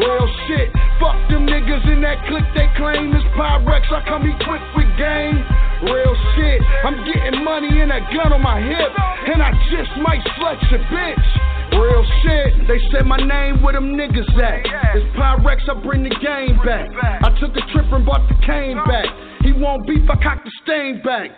[0.00, 3.84] Real shit, fuck them niggas in that clique they claim it's Pyrex.
[3.92, 5.44] I come equipped with game.
[5.84, 8.92] Real shit, I'm getting money in that gun on my hip,
[9.28, 11.28] and I just might slut your bitch.
[11.76, 14.64] Real shit, they said my name where them niggas at.
[14.96, 16.88] It's Pyrex, I bring the game back.
[16.96, 19.04] I took a trip and brought the cane back.
[19.44, 21.28] He won't beef, I cock the stain back.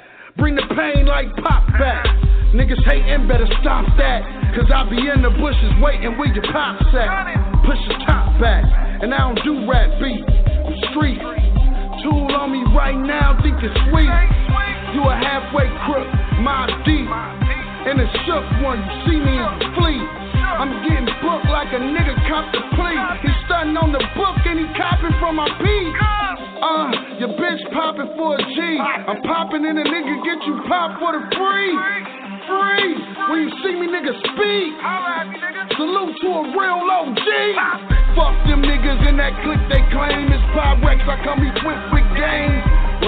[0.41, 2.09] Bring the pain like pop back.
[2.57, 4.25] Niggas hating, better stop that.
[4.57, 7.37] Cause I be in the bushes waiting where your pops at.
[7.69, 8.65] Push your top back.
[9.05, 10.25] And I don't do rap beat.
[10.91, 11.21] Street.
[12.01, 14.09] Tool on me right now, think it's sweet.
[14.97, 16.09] You a halfway crook,
[16.41, 17.05] my deep.
[17.05, 20.30] And a shook one, you see me in the fleet.
[20.41, 22.97] I'm getting booked like a nigga cop the plea.
[23.25, 25.93] He stunting on the book and he copping from my beat.
[26.61, 28.59] Uh, your bitch popping for a G.
[28.81, 31.73] I'm popping in a nigga, get you popped for the free.
[32.49, 32.89] Free.
[33.31, 34.73] When you see me, nigga, speak.
[35.77, 37.29] Salute to a real OG.
[38.17, 40.99] Fuck them niggas in that clique they claim it's Pyrex.
[41.07, 42.59] I come equipped with game.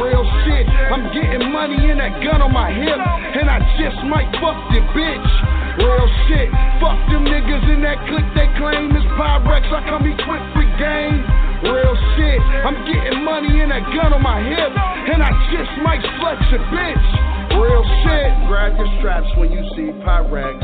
[0.01, 4.31] Real shit, I'm getting money in that gun on my hip, and I just might
[4.41, 5.62] fuck your bitch.
[5.81, 6.53] Real shit,
[6.85, 9.65] fuck them niggas in that clique they claim it's Pyrex.
[9.73, 11.25] I come equipped with game.
[11.65, 16.05] Real shit, I'm getting money in that gun on my hip, and I just might
[16.21, 17.42] slut your bitch.
[17.59, 20.57] Real shit, grab your straps when you see Pyrex.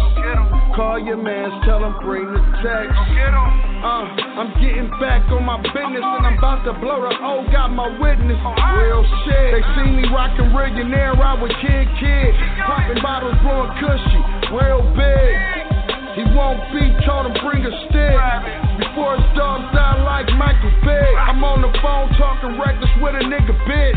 [0.74, 2.94] Call your mans, tell them bring the text.
[3.78, 4.06] Uh,
[4.38, 7.86] I'm getting back on my business and I'm about to blow the O, got my
[7.98, 8.38] witness.
[8.74, 12.34] Real shit, they see me rockin' millionaire out with Kid Kid.
[12.66, 14.20] Popping bottles, blowing cushy,
[14.54, 15.77] real big.
[16.18, 18.18] He won't be told him bring a stick.
[18.82, 21.14] Before his dogs die like Michael Vick.
[21.14, 23.94] I'm on the phone talking reckless with a nigga bitch.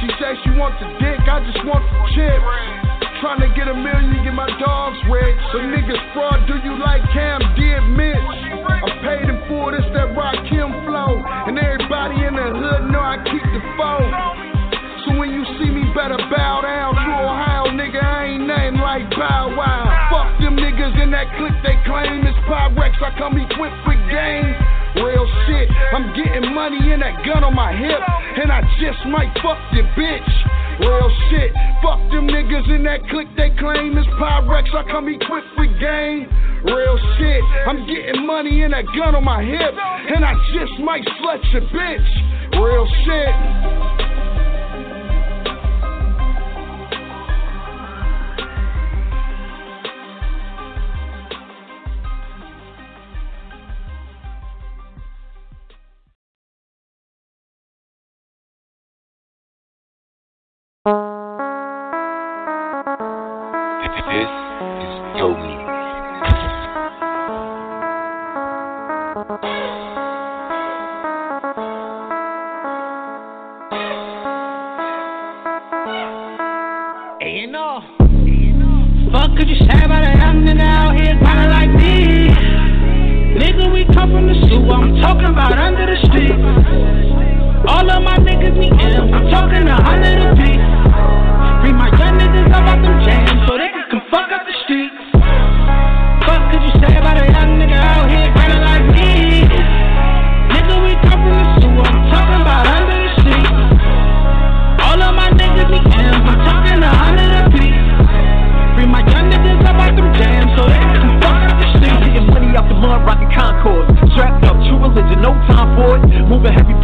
[0.00, 2.40] She says she wants the dick, I just want the chip.
[3.20, 5.36] Trying to get a million, get my dogs rich.
[5.52, 8.32] The niggas fraud, do you like Cam did Mitch?
[8.64, 11.20] I paid him for this, that Rakim flow.
[11.44, 14.08] And everybody in the hood know I keep the phone.
[15.04, 18.00] So when you see me, better bow down to Ohio, nigga.
[18.00, 19.99] I ain't nothing like Bow Wow.
[20.10, 22.98] Fuck them niggas in that clique they claim it's Pyrex.
[22.98, 24.50] I come equipped with game.
[24.98, 28.02] Real shit, I'm getting money in that gun on my hip,
[28.42, 30.30] and I just might fuck your bitch.
[30.80, 31.52] Real shit.
[31.82, 34.74] Fuck them niggas in that clique they claim is Pyrex.
[34.74, 36.26] I come equipped with game.
[36.64, 37.42] Real shit.
[37.68, 39.74] I'm getting money and that gun on my hip.
[40.14, 42.58] And I just might slut your bitch.
[42.58, 43.69] Real shit.
[60.86, 61.09] This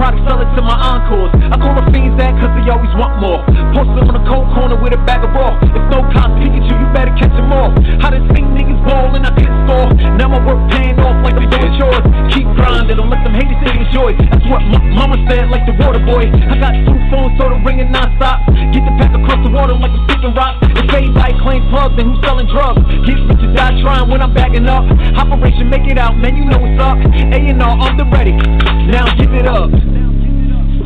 [0.07, 1.35] Product, sell it to my encores.
[1.51, 3.43] I call the fiends that cause they always want more.
[3.75, 5.59] Posted on the cold corner with a bag of raw.
[5.59, 7.75] If no cops Pikachu, you better catch them all.
[7.99, 9.91] How to think niggas ballin', I can score.
[10.15, 12.07] Now my work paying off like I'm doing chores.
[12.31, 14.15] Keep grinding, don't let them haters take the joy.
[14.15, 16.31] That's what my mama said, like the water boy.
[16.31, 18.47] I got two phones, so the ringing non-stop.
[18.71, 20.63] Get the pack across the water like a speaking rock.
[20.71, 22.79] If anybody claim plugs, then who's selling drugs?
[23.03, 24.87] Get rich or die trying when I'm backing up.
[25.19, 26.95] Operation make it out, man, you know what's up.
[27.03, 28.39] A&R, I'm the ready.
[28.87, 29.75] Now give it up.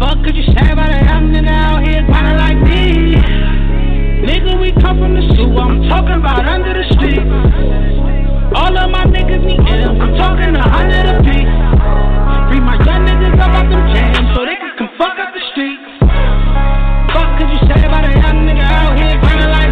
[0.00, 3.20] Fuck could you say about a young nigga out here grinding like me?
[4.24, 7.20] Nigga, we come from the sewer, I'm talking about under the street.
[8.56, 11.52] All of my niggas need M's, I'm talking a hundred a piece.
[12.48, 15.44] Free my young niggas up out them jams so they can come fuck up the
[15.52, 15.84] streets.
[17.12, 19.69] Fuck could you say about a young nigga out here grinding like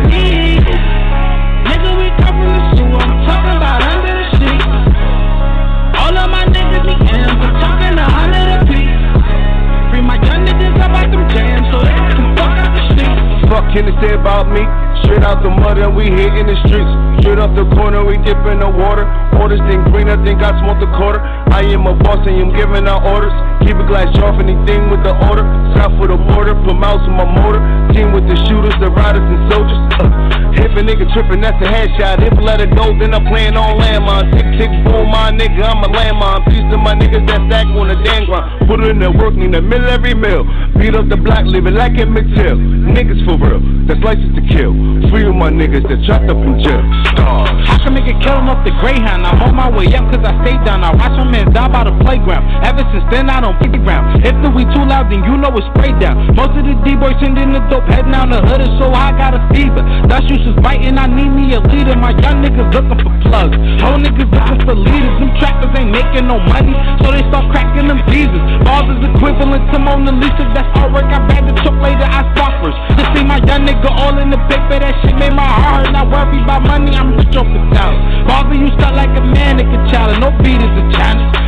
[13.73, 14.63] can they say about me?
[15.05, 16.89] Straight out the mud and we hit in the streets.
[17.21, 19.05] Straight off the corner, we dip in the water.
[19.39, 21.21] Orders think green, I think I smoked a quarter.
[21.53, 23.35] I am a boss and I'm giving out orders.
[23.67, 25.45] Keep a glass off anything with the order.
[25.77, 27.61] South for the border, put mouse on my motor.
[27.93, 29.81] Team with the shooters, the riders and soldiers.
[29.99, 32.21] Uh, if a nigga tripping, that's a headshot.
[32.21, 34.35] If let it go, then I'm playing on landmine.
[34.35, 36.45] Tick, tick, boom, my nigga, I'm a landmine.
[36.51, 38.69] Piece of my niggas that stack on the damn grind.
[38.69, 40.45] Put it in the work, need a mill every mill.
[40.77, 42.59] Beat up the block, live it like Emmett Till.
[42.59, 44.75] Niggas for real, that's license to kill.
[45.09, 46.83] Free with my niggas that trapped up in jail.
[47.15, 47.49] Stars.
[47.65, 49.25] I can make it kill him off the Greyhound.
[49.25, 50.85] I'm on my way up cause I stay down.
[50.85, 52.45] I watch my man die by the playground.
[52.61, 54.21] Ever since then, I don't pick the ground.
[54.25, 56.37] If the weed too loud, then you know it's sprayed down.
[56.37, 59.33] Most of the D-boys sending the dope, heading down the hood is so I got
[59.33, 59.81] a fever.
[60.09, 61.97] That juice is biting, I need me a leader.
[61.97, 63.57] My young niggas looking for plugs.
[63.81, 65.15] Whole niggas looking for leaders.
[65.21, 68.43] Them trappers ain't making no money, so they start cracking them visas.
[68.65, 70.45] Bars is equivalent to Mona Lisa.
[70.53, 71.09] That's artwork.
[71.09, 72.29] I bag the truck later, I
[72.63, 72.79] first.
[72.99, 75.93] To see my young nigga all in the paper, that shit made my heart hurt.
[75.93, 77.99] Not worry about money, I'm rich off the dollar.
[78.27, 81.39] Bars you start like a mannequin child, no beat is a challenge.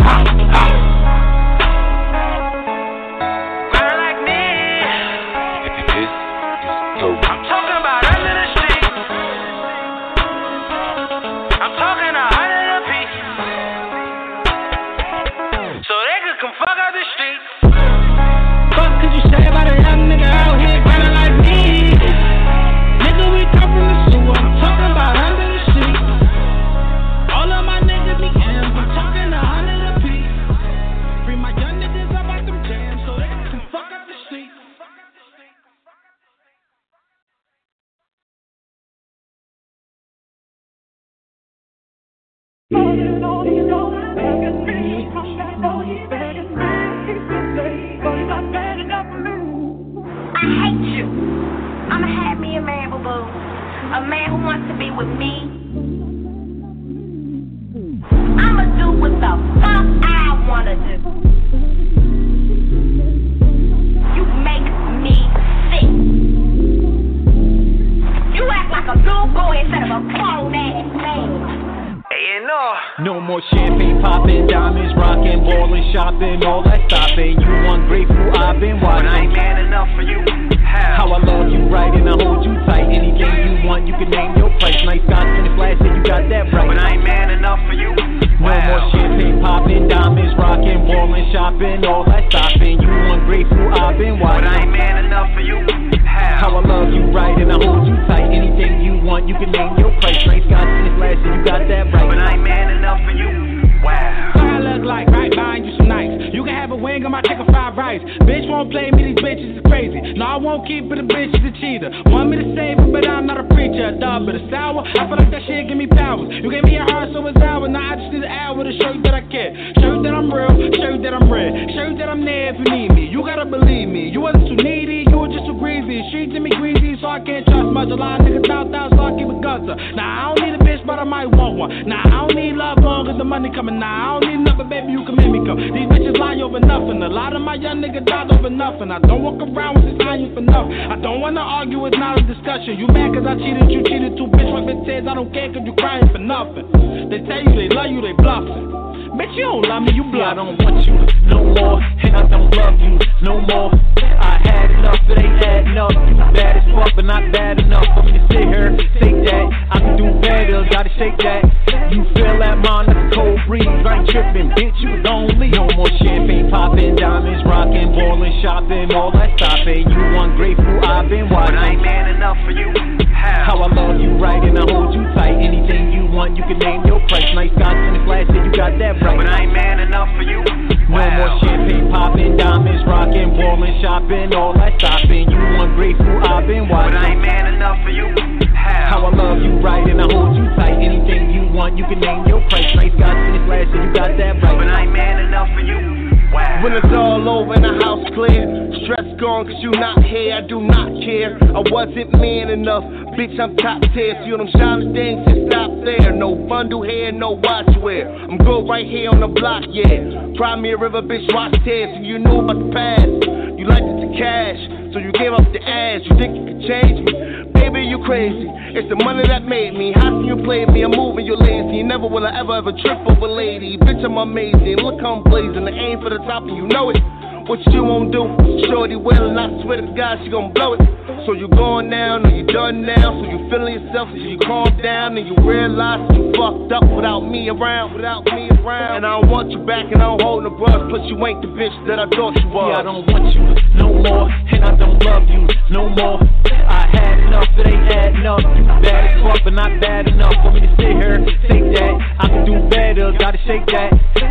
[197.80, 198.44] House clear,
[198.84, 201.36] stress gone cause you not here, I do not care.
[201.40, 202.84] I wasn't man enough,
[203.16, 204.14] bitch, I'm top tier.
[204.24, 206.12] See them shining things, just stop there.
[206.12, 208.08] No bundle hair, no watch wear.
[208.08, 210.36] I'm good right here on the block, yeah.
[210.36, 211.98] Cry me river, bitch, watch tears.
[212.00, 214.60] You knew about the past, you liked it to cash.
[214.92, 217.12] So you gave up the ass, you think you could change me?
[217.54, 218.50] Baby, you crazy.
[218.74, 219.92] It's the money that made me.
[219.94, 220.82] How can you play me?
[220.82, 221.82] I'm moving, you lazy.
[221.82, 223.78] Never will I ever ever trip over lady.
[223.78, 224.82] Bitch, I'm amazing.
[224.82, 225.64] Look I'm blazing.
[225.64, 226.98] The aim for the top, and you know it.
[227.46, 228.22] What you won't do?
[228.70, 230.80] Shorty will, and I swear to God, she gon' blow it.
[231.26, 233.10] So you going down, and you done now?
[233.10, 237.20] So you feeling yourself, so you calm down, and you realize you fucked up without
[237.20, 239.02] me around, without me around.
[239.02, 240.88] And I don't want you back, and I don't hold no grudge.
[240.90, 242.70] Plus you ain't the bitch that I thought you was.
[242.70, 243.42] Yeah, I don't want you
[243.74, 246.22] no more, and I don't love you no more.
[246.70, 248.40] I had enough, it ain't adding up.
[248.80, 251.18] Bad as fuck, but not bad enough for me to sit here,
[251.50, 251.94] take that.
[252.20, 253.90] I can do better, gotta shake that.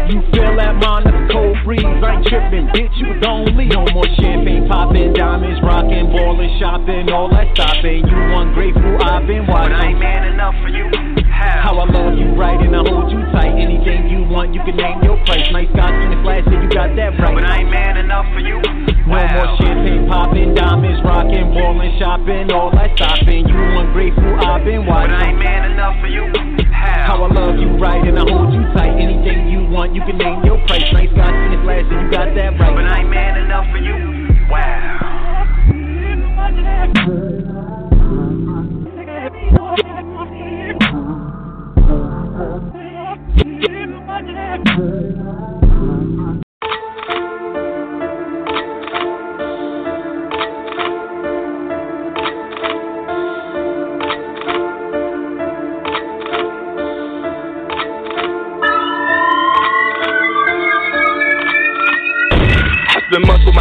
[0.10, 1.84] You feel that, mind, that's a cold breeze.
[1.84, 3.66] I ain't tripping, bitch, you was only.
[3.66, 8.06] No more champagne popping, diamonds rocking, ballin', shopping, all that stopping.
[8.06, 9.74] You ungrateful, I've been watching.
[9.74, 10.86] But I ain't man enough for you.
[11.26, 11.74] How?
[11.74, 13.58] How I love you right and I hold you tight.
[13.58, 15.50] Anything you want, you can name your price.
[15.52, 17.34] Nice guys in the flash, that you got that right.
[17.34, 18.62] But I ain't man enough for you.
[19.10, 23.50] No more champagne popping, diamonds rocking, ballin', shopping, all that stopping.
[23.50, 25.18] You ungrateful, I've been watching.
[25.18, 26.30] But I ain't man enough for you.
[26.70, 27.18] How?
[27.18, 28.94] How I love you right and I hold you tight.
[29.00, 30.84] Anything you want, you can name your price.
[30.92, 32.76] Nice guys in the flash, you got that right.
[32.76, 33.96] But I ain't man enough for you.
[34.52, 35.10] Wow.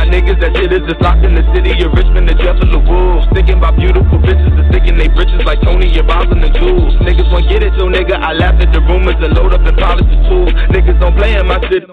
[0.09, 2.80] Niggas, that shit is just locked in the city of Richmond, the jail full the
[2.80, 3.28] wolves.
[3.36, 6.97] Thinking about beautiful bitches and sticking they britches like Tony and Bombs and the jewels.
[7.05, 9.76] Niggas won't get it, so nigga, I laugh at the rumors and load up and
[9.76, 10.52] polish the tools.
[10.72, 11.86] Niggas don't play in my city,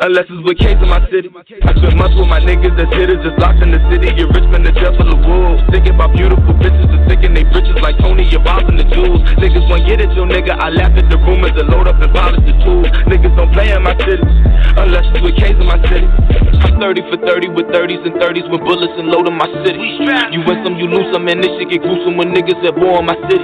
[0.00, 1.28] unless it's with Case in my city.
[1.62, 4.28] I spend months with my niggas, that shit is just locked in the city of
[4.32, 5.62] Richmond, the jail full the wolves.
[5.70, 9.22] Thinking about beautiful bitches and sticking they britches like Tony and Bombs and the jewels.
[9.38, 12.10] Niggas won't get it, so nigga, I laugh at the rumors and load up and
[12.10, 12.88] polish the tools.
[13.06, 14.24] Niggas don't play in my city,
[14.80, 16.08] unless it's with Case in my city.
[16.64, 19.82] I'm 30 for 30 with 30s and 30s with bullets and load in my city.
[20.30, 23.02] You win some, you lose some, and this shit get gruesome when niggas at war
[23.02, 23.42] in my city.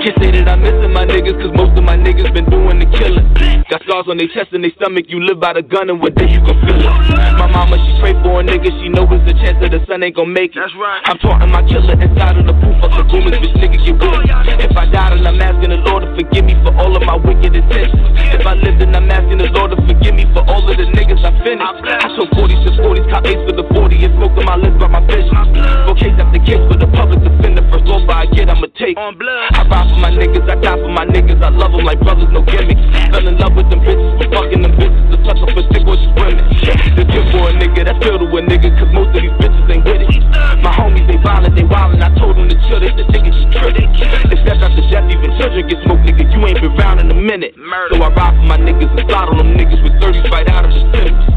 [0.00, 2.88] Can't say that I'm missing my niggas, cause most of my niggas been doing the
[2.96, 3.28] killing.
[3.68, 6.16] Got scars on their chest and their stomach, you live by the gun, and one
[6.16, 6.88] day you gon' feel it.
[7.36, 10.00] My mama, she pray for a nigga, she know it's a chance that the sun
[10.00, 10.60] ain't gon' make it.
[10.64, 11.04] That's right.
[11.04, 14.24] I'm taunting my killer inside of the proof of the boomers, bitch nigga get with
[14.24, 14.72] it.
[14.72, 17.20] If I died, then I'm asking the Lord to forgive me for all of my
[17.20, 18.08] wicked intentions.
[18.32, 20.88] If I lived, then I'm asking the Lord to forgive me for all of the
[20.96, 21.60] niggas I finished.
[21.60, 24.86] I show 40s to 40s, cop 8s with the 40 and smoking my lips by
[24.86, 25.34] my vision.
[25.82, 27.66] Four case after case for the public defender.
[27.74, 28.94] First loss I get, I'ma take.
[28.94, 29.50] On blood.
[29.58, 31.42] I ride for my niggas, I die for my niggas.
[31.42, 32.78] I love them like brothers, no gimmicks.
[33.10, 35.02] Fell in love with them bitches, but fucking them bitches.
[35.10, 36.46] The touch up a stick with women.
[36.94, 39.66] The tip for a nigga, that's filled with a nigga, cause most of these bitches
[39.66, 40.14] ain't with it.
[40.62, 42.06] My homies, they violent, they wildin'.
[42.06, 43.90] I told them to chill, they the niggas just trippin'.
[44.30, 46.22] It's death the death, even children get smoked, nigga.
[46.30, 47.58] You ain't been round in a minute.
[47.58, 47.98] Murder.
[47.98, 50.62] So I ride for my niggas and slide on them niggas with 30 fight out
[50.62, 50.90] of the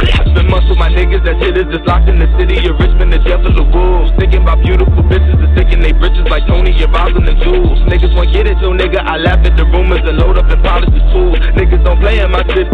[0.03, 2.80] I Spend months with my niggas, that shit is just locked in the city of
[2.80, 4.11] Richmond, the death of the wolves.
[4.19, 7.80] Thinking about beautiful bitches and sticking they britches like Tony and the jewels.
[7.89, 10.61] Niggas won't get it, so nigga, I laugh at the rumors and load up and
[10.63, 11.39] polish the tools.
[11.55, 12.69] Niggas don't play in my city.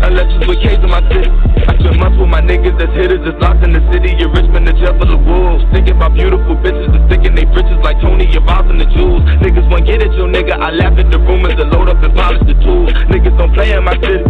[0.00, 1.28] Unless it's with K's in my city.
[1.68, 4.64] I spend months with my niggas that's hitters that's locked in the city of Richmond,
[4.68, 5.64] the death of the wolves.
[5.72, 9.22] Thinking about beautiful bitches and sticking they britches like Tony and the jewels.
[9.44, 12.14] Niggas won't get it, so nigga, I laugh at the rumors and load up and
[12.14, 12.92] polish the tools.
[13.12, 14.24] Niggas don't play in my city.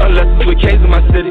[0.00, 1.30] Unless it's with K's in my city.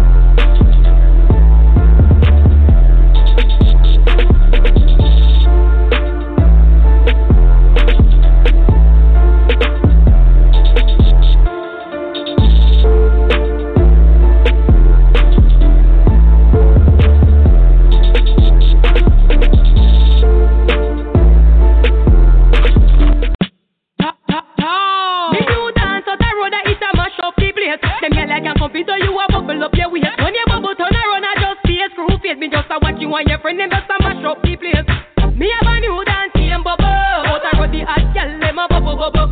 [32.41, 34.89] Me just a watch you and your friend, them just a mash up the place.
[35.37, 36.89] Me have a new dance game bubble.
[36.89, 39.29] Out the road, the hot gyal them a bubble bubble.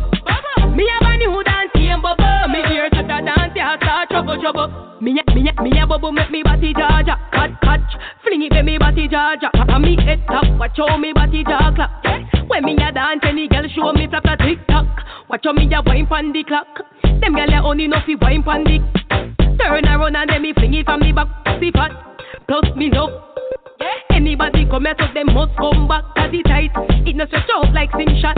[0.78, 2.46] Me have a new dance game bubble.
[2.54, 4.70] Me here to the dance, yeah, start trouble trouble.
[5.02, 7.82] Me a me a me a bubble make me body jaja, cut cut,
[8.22, 9.50] fling it make me body jaja.
[9.58, 11.90] And me head top, watch how me body jaw clap.
[12.46, 14.86] When me a dance, any girl show me flap a tick tock.
[15.28, 16.86] Watch how me a wine pon the clock.
[17.02, 18.78] Them gyal a only know fi wine pon the.
[19.58, 21.26] Turn around and then me fling it from the back.
[21.58, 21.90] See fat,
[22.50, 23.06] plus me know.
[24.10, 26.02] Anybody come here, so them must come back.
[26.18, 26.74] Cause it tight,
[27.06, 28.36] it no stretch out like sing shot.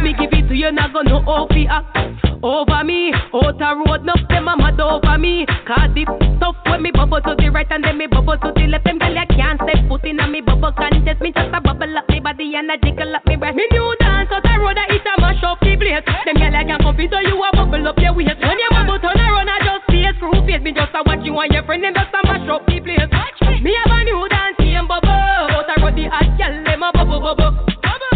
[0.00, 1.90] Me give it to you, not gonna know how fi act.
[2.38, 5.44] Over me, out a road, no them a mad over me.
[5.66, 6.06] Cause the
[6.38, 8.86] stuff when me bubble to the right and then me bubble to the left.
[8.86, 11.20] Them gyal a can't step foot in a me bubble contest.
[11.20, 13.58] Me just a bubble up me body and a jiggle up me breast.
[13.58, 16.06] Me new dance out a road, I it a mash up the place.
[16.06, 18.38] Them gyal a can't compete, so you a bubble up your waist.
[18.38, 20.62] When you bubble turn around, I just see a screw face.
[20.62, 23.10] Me just a watch you and your friend, them just a mash up the place.
[23.68, 25.12] Me have a new dance game bubble.
[25.12, 27.52] Out a road, the hot gyal them a bubble bubble.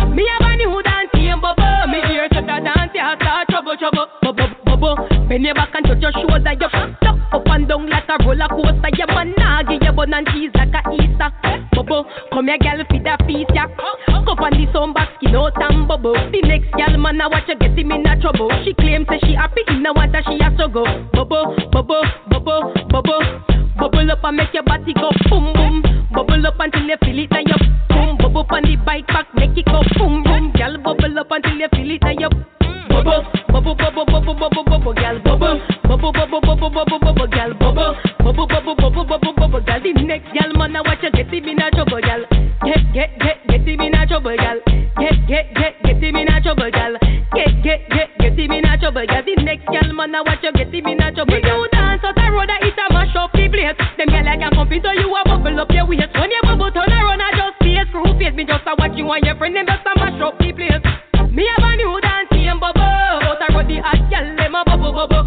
[0.08, 1.92] Me have a new dance game bubble.
[1.92, 4.08] Me here to the dance, yeah, start trouble trouble.
[4.22, 4.96] Bubble bubble.
[5.28, 6.56] Bend your back and touch your shoulder.
[6.56, 8.96] You fucked up up and down like a roller coaster.
[8.96, 11.28] Your man nah give your bun and cheese like a Easter.
[11.76, 13.68] Bubble, come here, girl, feed that feast, yeah.
[14.24, 16.16] Cup on the sun back, skin out and bubble.
[16.32, 18.48] The next girl, man, I watch her get him in a trouble.
[18.64, 20.88] She claims that she happy, in a that she has to go.
[21.12, 23.31] Bubble, bubble, bubble, bubble.
[24.02, 26.08] Bubble up and make your body go boom boom.
[26.10, 27.54] Bubble up until you feel it and you
[27.88, 28.18] boom.
[28.18, 30.50] Bubble up on the bike back, make it go boom boom.
[30.58, 32.28] Girl, bubble up until you feel it and you
[32.90, 37.94] bubble, bubble, bubble, bubble, bubble, bubble, girl, bubble, bubble, bubble, bubble, bubble, bubble, girl, bubble,
[38.18, 39.78] bubble, bubble, bubble, bubble, bubble, girl.
[39.78, 42.26] The next girl, man, I watch you get him in a trouble, girl.
[42.66, 44.58] Get, get, get, get him in a trouble, girl.
[44.98, 46.98] Get, get, get, get him in a trouble, girl.
[47.38, 49.22] Get, get, get, get him in a trouble, girl.
[49.22, 51.62] The next girl, man, I watch you get him in a trouble, girl.
[51.62, 52.91] You dance out the road, I hit a
[53.22, 53.78] up the place.
[53.96, 56.10] Them girl like a compete, so you a bubble up your waist.
[56.18, 58.34] When you bubble turn around, I just a screw face.
[58.34, 60.82] Me just a watch you and your friend, them just a mash up the place.
[61.30, 62.82] Me have a new dance game bubble.
[62.82, 65.24] Out a road the hot gyal them a bubble bubble.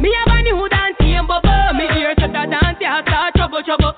[0.00, 1.76] Me have a new dance game bubble.
[1.76, 3.92] Me here to the dance, yeah, start trouble trouble.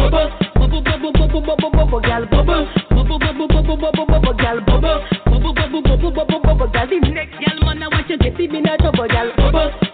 [0.00, 2.64] Bubble, bubble, bubble, bubble, bubble, bubble, gyal bubble.
[2.90, 4.98] Bubble, bubble, bubble, bubble, bubble, gyal bubble.
[5.28, 6.88] Bubble, bubble, bubble, bubble, bubble, gyal.
[6.88, 9.32] The next gyal man I want you get him in a trouble, bubble.
[9.36, 9.93] Bubble,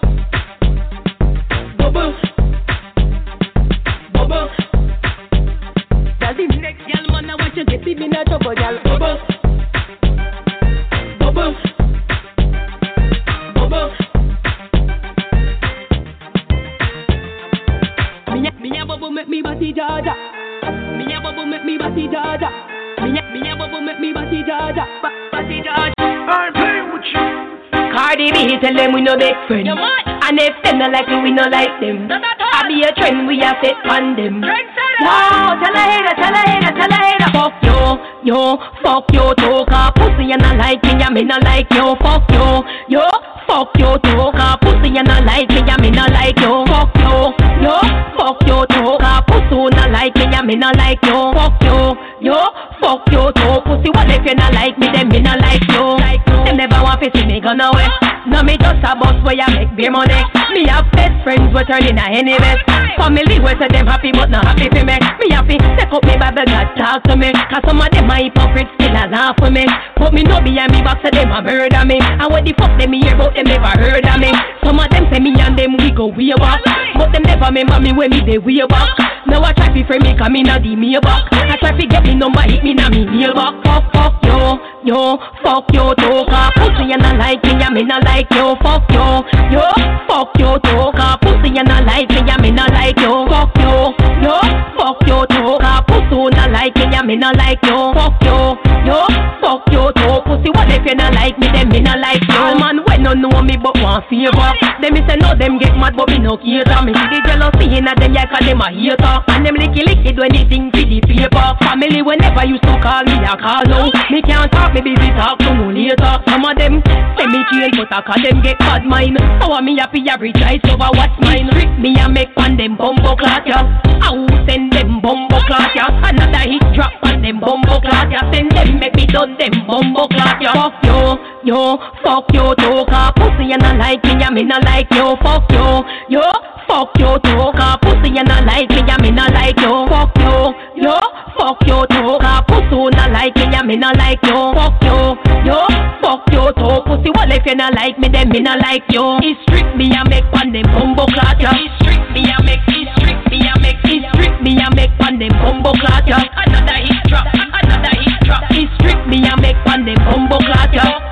[28.90, 29.68] them we no big friend.
[29.68, 32.08] And if them not like me, we no like them.
[32.10, 34.42] I be a trend, we a set on them.
[34.42, 37.30] Wow, tell a hater, tell a hater, tell a hater.
[37.32, 39.92] Fuck yo, yo, fuck yo, talker.
[39.96, 41.94] Pussy and I like me, I me not like yo.
[41.96, 43.06] Fuck yo, yo,
[43.46, 44.58] fuck yo, talker.
[44.60, 46.64] Pussy and I like me, I me not like yo.
[46.66, 47.78] Fuck yo, yo,
[48.18, 49.22] fuck yo, talker.
[49.26, 51.32] Pussy not like me, I me not like yo.
[51.32, 52.38] Fuck yo, yo,
[52.80, 53.64] fuck yo, talk.
[53.64, 55.96] Pussy, what if you not like me, then me not like yo.
[56.44, 58.09] Them never want to see me gone away.
[58.28, 60.20] No, me just a boss where you make beer money.
[60.52, 62.60] Me have best friends, we turn in a any best.
[62.98, 64.98] Family, we say them happy, but not happy for me.
[65.20, 67.32] Me happy, take up me Bible, God talk to me.
[67.48, 69.64] Cause some of them are hypocrites, still a laugh for me.
[69.96, 71.96] But me no behind me back, so them a murder me.
[72.00, 74.32] And what the fuck them hear about them never heard of me.
[74.64, 76.60] Some of them say me and them we go way back.
[77.00, 78.92] But them never remember me when me they way back.
[79.26, 80.96] Now I try to frame me, come in a the me.
[80.96, 83.64] I try to get me number, hit me na me mailbox.
[83.64, 86.50] Fuck, fuck, yo, yo, fuck yo, talker.
[86.56, 88.56] Pussy and I like me, and me not like yo.
[88.62, 89.22] Fuck yo,
[89.54, 89.64] yo,
[90.08, 91.14] fuck yo, talker.
[91.22, 93.26] Pussy pussy you not like me, yeah me not like you.
[93.30, 94.36] Fuck you, yo,
[94.76, 95.54] fuck you too.
[95.62, 97.78] Cause pussy not like me, yeah me not like you.
[97.94, 98.38] Fuck you,
[98.86, 98.98] yo,
[99.40, 100.16] fuck you too.
[100.26, 102.42] Pussy what if you not like me, then me not like you.
[102.58, 104.50] Man no know me but want favor.
[104.80, 106.80] Them me say no, them get mad but me no cater.
[106.84, 109.16] Me see the jealousy in a them yeah cause them a hater.
[109.32, 111.48] And them licky licky do anything for the paper.
[111.64, 113.88] Family whenever you so call me a call now.
[114.12, 116.14] Me can't talk, me busy talk to no later.
[116.28, 116.84] Some of them
[117.16, 119.16] say me change but I call them get bad mind.
[119.40, 121.48] How me happy every choice over what's mine.
[121.56, 123.64] Trick me and make on them bumbo clot ya.
[124.00, 125.88] I will send them bumbo clot ya.
[126.04, 128.20] Another hit drop on them bumbo clot ya.
[128.32, 130.52] Send them make me done them bumbo clot ya.
[130.52, 132.84] Fuck you, yo, fuck you too.
[132.90, 135.14] Cause pussy you not like me, and me not like you.
[135.22, 136.26] Fuck you, yo,
[136.66, 137.46] fuck you too.
[137.54, 139.86] Cause pussy you not like me, and me not like you.
[139.86, 140.52] Fuck you,
[140.82, 140.98] yo,
[141.38, 142.18] fuck you too.
[142.18, 144.40] Cause pussy not like me, and me not like you.
[144.58, 145.14] Fuck you,
[145.46, 145.58] yo,
[146.02, 146.76] fuck you too.
[146.86, 149.18] Pussy well if you not like me, then me not like you.
[149.22, 151.54] It's strict me and make on them bumbo clot ya.
[151.54, 154.94] It's strict me and make, it's strict me and make, it's strict me and make
[154.98, 156.04] on them bumbo clot.
[156.10, 158.42] Another hit drop, another hit drop.
[158.50, 161.09] It's strict me and make on them bumbo clot.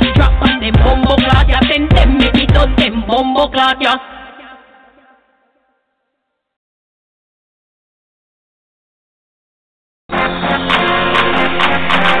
[0.00, 1.60] The drop on them bumbo clot ya.
[1.68, 3.96] Send them make it on them bumbo clot ya.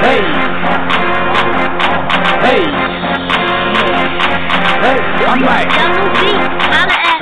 [0.02, 0.20] Hey.
[2.44, 2.62] Hey.
[4.82, 4.98] Hey.
[5.24, 5.72] I'm like.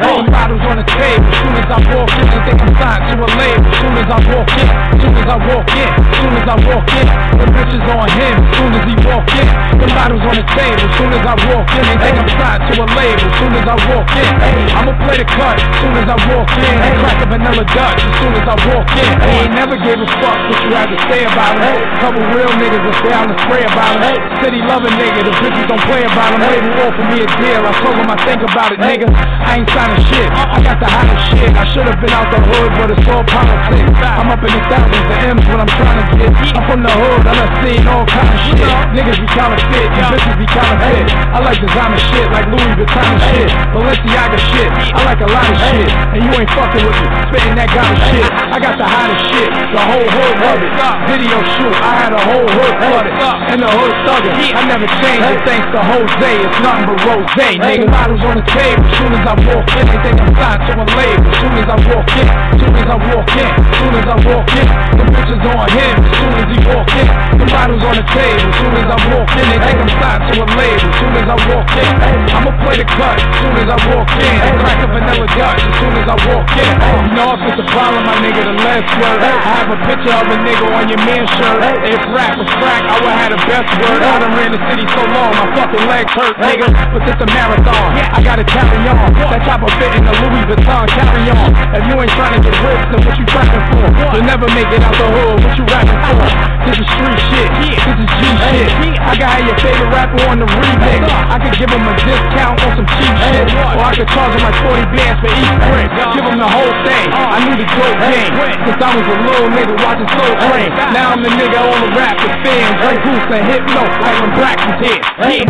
[0.01, 1.29] Hey, bottles on the table.
[1.37, 3.69] Soon as I walk in, they think I'm signed to a label.
[3.77, 7.07] Soon as I walk in, soon as I walk in, soon as I walk in,
[7.37, 8.37] the bitches on him.
[8.57, 9.47] Soon as he walk in,
[9.77, 10.87] the bottles on the table.
[10.97, 13.29] Soon as I walk in, they think I'm signed to a label.
[13.37, 14.33] Soon as I walk in,
[14.81, 15.57] I'ma play the cut.
[15.85, 18.01] Soon as I walk in, crack a vanilla Dutch.
[18.01, 20.89] As soon as I walk in, they ain't never gave a fuck what you had
[20.89, 21.85] to say about it.
[22.01, 24.19] Couple real niggas that stay on the spray about it.
[24.41, 26.41] City loving nigga, the bitches don't play about him.
[26.49, 27.61] Waiting war for me a deal.
[27.61, 29.05] I told him I think about it, nigga.
[29.13, 30.30] I ain't signing shit.
[30.31, 31.51] I got the hottest shit.
[31.55, 33.99] I should have been out the hood, but it's all politics.
[34.01, 36.31] I'm up in the thousands, the M's what I'm trying to get.
[36.57, 38.67] I'm from the hood, I done seen all kind of shit.
[38.95, 41.07] Niggas be counterfeit, you bitches be counterfeit.
[41.11, 43.49] I like designer shit, like Louis Vuitton shit.
[43.75, 45.89] Balenciaga shit, I like a lot of shit.
[45.91, 48.29] And you ain't fucking with me, spitting that kind of shit.
[48.31, 50.73] I got the hottest shit, the whole hood love it.
[51.11, 53.15] Video shoot, I had a whole hood flooded.
[53.51, 55.41] And the hood thuggin', I never changed it.
[55.47, 57.87] Thanks to Jose, it's nothing but rose, nigga.
[57.91, 61.31] Bottles on the table, soon as I walk in, they think Signed to a label.
[61.37, 62.29] Soon as I walk in,
[62.61, 64.67] soon as I walk in, soon as I walk in,
[64.97, 65.97] the bitches on him.
[66.01, 67.09] Soon as he walk in,
[67.41, 68.49] the bottles on the table.
[68.57, 70.89] Soon as I walk in, they think I'm signed to a label.
[70.97, 71.93] Soon as I walk in,
[72.31, 73.19] I'ma play the cut.
[73.21, 75.63] Soon as I walk in, crack a vanilla Dutch.
[75.77, 79.21] Soon as I walk in, you know it's a problem, my nigga, the last word.
[79.21, 81.61] I have a picture of a nigga on your man's shirt.
[81.85, 84.01] If rap was crack, I would have the best word.
[84.01, 86.69] I done ran the city so long, my fucking legs hurt, nigga.
[86.97, 89.13] But it's a marathon, I gotta carry on.
[89.31, 91.51] That chopper fit in the Louis Vuitton, carry on.
[91.71, 93.87] If you ain't trying to get rich, then what you trapping for?
[94.11, 96.19] You'll never make it out the hood, what you rapping for?
[96.67, 98.71] This is street shit, this is G shit.
[99.01, 101.03] I have your favorite rapper on the remix.
[101.07, 103.47] I could give him a discount on some cheap shit.
[103.55, 105.89] Or I could charge him like 40 bands for each print.
[106.15, 107.07] Give him the whole thing.
[107.11, 108.33] I knew the dope game.
[108.67, 110.71] Since I was a little nigga watching Soul Train.
[110.93, 112.77] Now I'm the nigga on the rap with fans.
[112.81, 115.01] Like Goose and Hypno, like when Brax was here.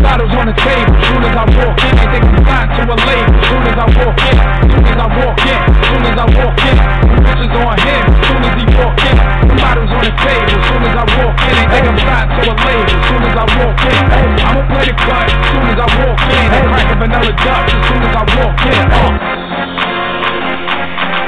[0.01, 0.95] Bottles on the table.
[1.11, 3.35] Soon as I walk in, they think I'm signed to a label.
[3.51, 4.37] Soon as I walk in,
[4.71, 6.77] soon as I walk in, soon as I walk in,
[7.11, 8.05] the bitches on him.
[8.21, 9.17] Soon as he walk in,
[9.49, 10.59] the bottles on the table.
[10.71, 12.99] Soon as I walk in, they think I'm signed to a label.
[13.07, 14.05] Soon as I walk in,
[14.41, 15.29] I'ma play the cut.
[15.51, 17.71] Soon as I walk in, crack a vanilla Dutch.
[17.89, 19.11] Soon as I walk in, uh.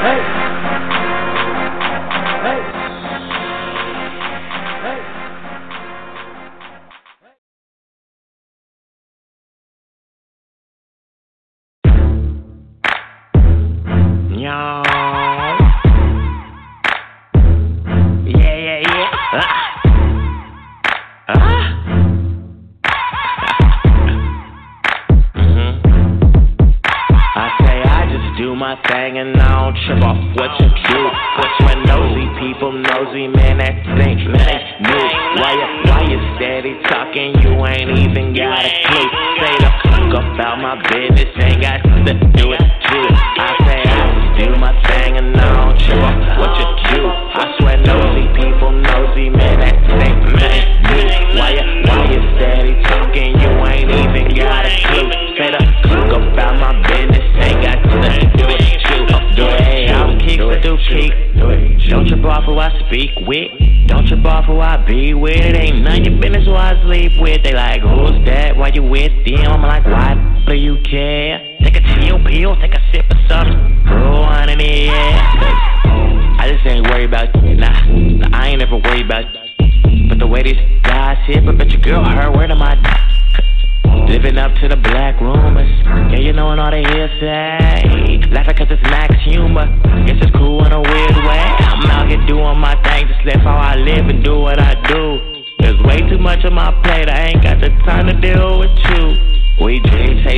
[0.03, 0.42] Hey.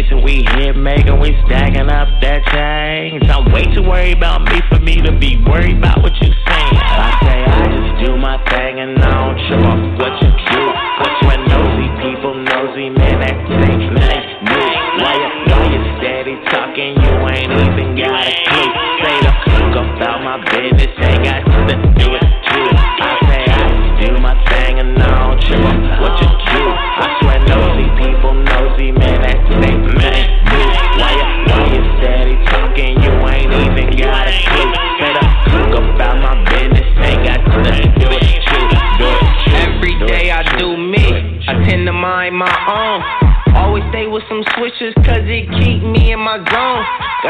[0.05, 3.23] Chasing, we hit making, we stacking up that change.
[3.29, 6.77] I'm way too worried about me for me to be worried about what you saying.
[6.77, 9.04] I say I just do my thing and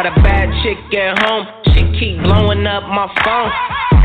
[0.05, 3.49] Got a bad chick at home, she keep blowing up my phone.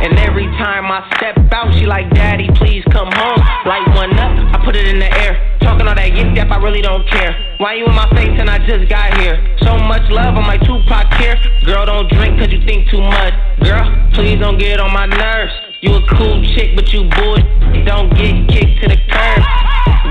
[0.00, 3.36] And every time I step out, she like, Daddy, please come home.
[3.68, 5.36] Light one up, I put it in the air.
[5.60, 7.36] Talking all that yip yap, I really don't care.
[7.58, 9.36] Why you in my face and I just got here?
[9.60, 11.36] So much love, I'm like Tupac here.
[11.66, 13.34] Girl, don't drink cause you think too much.
[13.60, 15.69] Girl, please don't get on my nerves.
[15.80, 17.40] You a cool chick, but you bull.
[17.88, 19.40] Don't get kicked to the curb.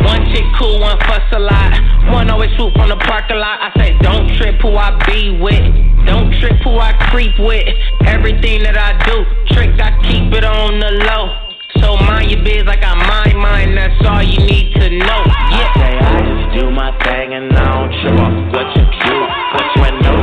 [0.02, 1.78] One chick cool, one fuss a lot.
[2.10, 3.62] One always swoop from the parking lot.
[3.62, 5.62] I say, don't trip who I be with.
[6.08, 7.70] Don't trip who I creep with.
[8.10, 9.22] Everything that I do,
[9.54, 11.38] trick, I keep it on the low.
[11.86, 15.22] So mind your biz like I mind mine, that's all you need to know.
[15.54, 15.70] Yeah.
[15.70, 19.16] I say I just do my thing and I don't trip off what you do.
[19.54, 20.19] What you nosy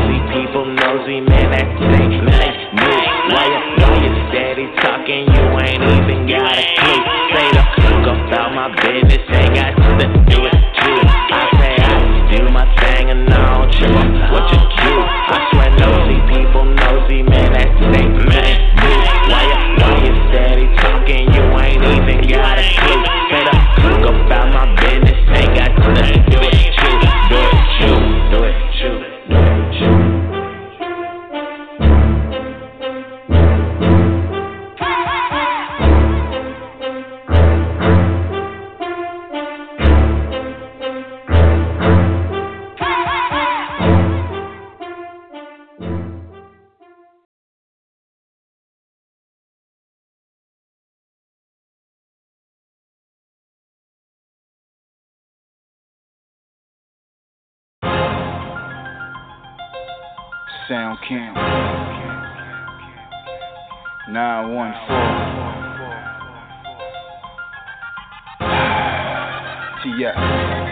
[13.86, 14.94] What you do.
[15.30, 18.56] I swear nosy people, nosy man, that ain't man.
[19.30, 21.32] Why you, why you steady talking?
[21.32, 23.05] You ain't even got a clue.
[60.96, 61.36] Sound Camp.
[64.08, 64.66] 914.
[69.82, 70.65] TS.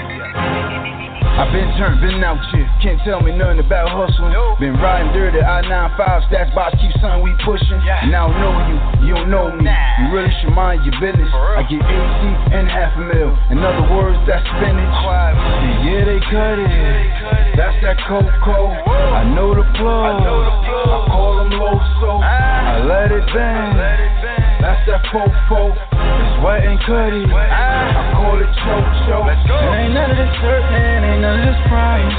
[1.34, 2.62] I've been turned, been out here.
[2.78, 4.30] Can't tell me nothing about hustling.
[4.62, 7.82] Been riding dirty, I 95 stats box, keep son, we pushing.
[8.06, 8.76] Now I know you,
[9.10, 9.66] you don't know me.
[9.66, 11.26] You really should mind your business.
[11.34, 13.34] I get 80 and half a mil.
[13.50, 14.78] In other words, that's spinach.
[14.78, 16.70] And yeah, they cut it.
[17.58, 18.70] That's that Coco.
[18.70, 20.06] I know the plug.
[20.06, 20.86] I know the plug.
[20.86, 22.10] I call them low so.
[22.22, 23.74] I let it bang.
[24.62, 26.03] That's that fofo.
[26.42, 27.24] Wet and cutty.
[27.28, 29.30] I call it choke choke.
[29.30, 32.14] It ain't none of this hurting, ain't none of this promise.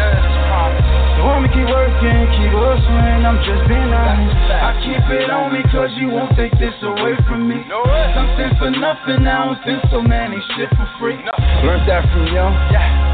[1.18, 4.36] So I'ma keep working, keep hustling, I'm just being honest.
[4.52, 7.64] I keep it on me cause you won't take this away from me.
[7.66, 11.18] Something for nothing, I don't think so, man, ain't shit for free.
[11.66, 12.54] Learned that from young.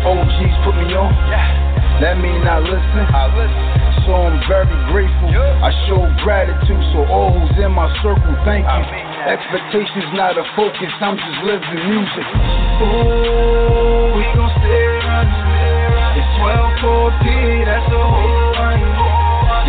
[0.06, 1.14] OGs put me on.
[1.30, 1.72] Yeah.
[2.02, 3.06] That mean I listen.
[3.14, 4.06] I listen.
[4.10, 5.30] So I'm very grateful.
[5.62, 9.11] I show gratitude, so all who's in my circle, thank you.
[9.22, 12.26] Expectations not a focus, I'm just living music.
[12.26, 16.18] Ooh, we gon' stay running.
[16.18, 17.26] It's 12 4 P,
[17.62, 18.82] that's a whole run.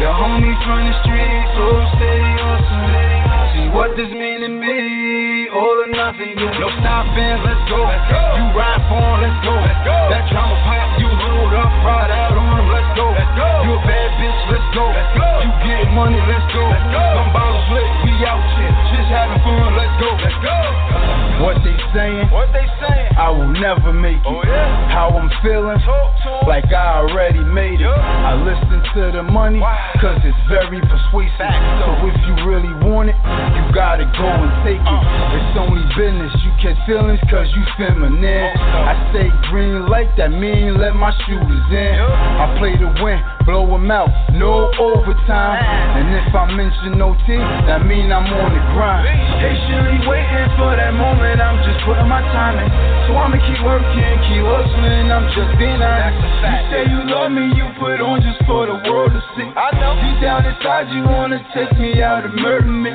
[0.01, 1.69] Your homies from the street, so
[2.01, 3.29] steady hustling.
[3.53, 6.33] See what this mean to me, all or nothing.
[6.33, 7.85] You no stopping, let's go.
[8.41, 9.53] You ride for 'em, let's go.
[10.09, 11.12] That drama pop, you
[11.55, 13.07] up, ride out on 'em, let's go.
[13.65, 14.85] You a bad bitch, let's go.
[15.43, 16.65] You get money, let's go.
[16.69, 20.11] Them bottles lit, we out here, just having fun, let's go.
[21.43, 22.31] What they saying?
[22.31, 23.19] What they saying?
[23.19, 24.27] I will never make it.
[24.31, 24.43] Oh,
[24.95, 25.81] How I'm feeling,
[26.47, 27.89] like I already made it.
[27.91, 29.59] I listen to the money,
[29.99, 31.51] cause it's very persuasive.
[31.83, 33.17] So if you really want it,
[33.59, 34.87] you gotta go and take it.
[34.87, 35.35] Uh.
[35.35, 38.55] It's only business, you catch feelings cause you feminine.
[38.63, 41.97] I say green light, that mean let my shooters in.
[41.99, 45.59] I play to win, blow them out, no overtime.
[45.97, 49.09] And if I mention OT, that mean I'm on the grind.
[49.41, 52.69] Patiently waiting for that moment, I'm just putting my time in.
[53.09, 56.19] So I'ma keep working, keep hustling, I'm just being honest.
[56.19, 59.49] You say you love me, you put on just for the world to see.
[59.49, 62.93] I know deep down inside you wanna take me out and murder me.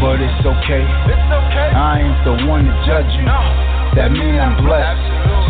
[0.00, 0.84] But it's okay.
[0.84, 1.70] It's okay.
[1.74, 3.79] I ain't the one to judge you.
[3.98, 5.02] That mean I'm blessed.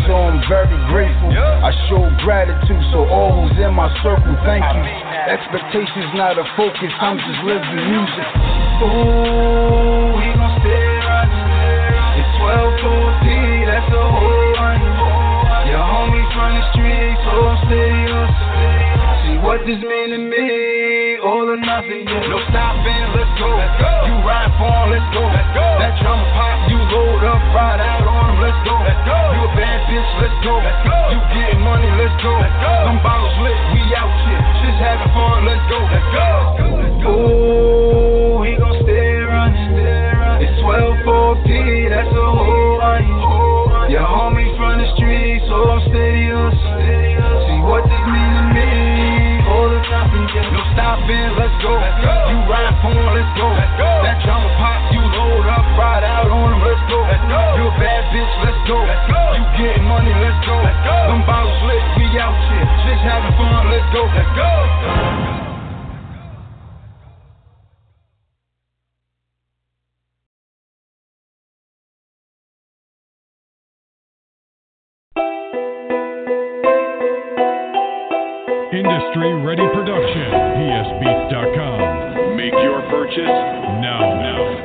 [0.09, 1.29] So I'm very grateful.
[1.29, 4.81] I show gratitude, so all who's in my circle, thank you.
[5.29, 8.27] Expectations not a focus, I'm just living music.
[8.81, 11.29] Ooh, he gon' stay right.
[12.17, 12.81] It's 12
[13.71, 14.83] that's the whole line.
[15.69, 18.31] Your homies from the streets, so serious.
[19.23, 22.03] See what this mean to me, all or nothing.
[22.03, 22.27] Yeah.
[22.27, 23.47] No stopping, let's go.
[23.53, 23.93] Let's go.
[24.09, 25.23] You ride for 'em, let's go.
[25.29, 25.67] Let's go.
[25.79, 26.60] That drum pop,
[26.91, 28.75] you up, ride out on 'em, let's go.
[28.83, 29.17] Let's go.
[29.31, 30.53] You a bad bitch, let's go.
[30.59, 30.97] Let's go.
[31.11, 32.31] You getting money, let's go.
[32.35, 32.73] Let's go.
[32.85, 34.43] Them bottles lit, we out here.
[34.59, 35.79] Just having fun, let's go.
[35.87, 36.27] Let's go.
[37.11, 39.71] Ooh, he gon' stay running.
[40.43, 41.01] It's 12
[41.91, 43.91] that's the whole line.
[43.91, 47.19] Your homies from the streets, so I'm steady hustling.
[47.47, 48.69] See what this mean to me,
[49.51, 50.11] all the time.
[50.55, 51.71] No stopping, let's go.
[52.31, 53.47] You ride for 'em, let's go.
[54.03, 54.90] That drum pop,
[55.51, 56.99] you ride out on 'em, let's go.
[57.57, 58.77] You a bad bitch, let's go.
[59.35, 60.55] You getting money, let's go.
[60.61, 64.03] Them bottles lit, we out here, just having fun, let's go.
[64.15, 64.49] Let's go.
[78.71, 80.31] Industry Ready Production.
[80.31, 82.37] PSBeats.com.
[82.37, 83.27] Make your purchase
[83.83, 84.15] now.
[84.15, 84.60] Now.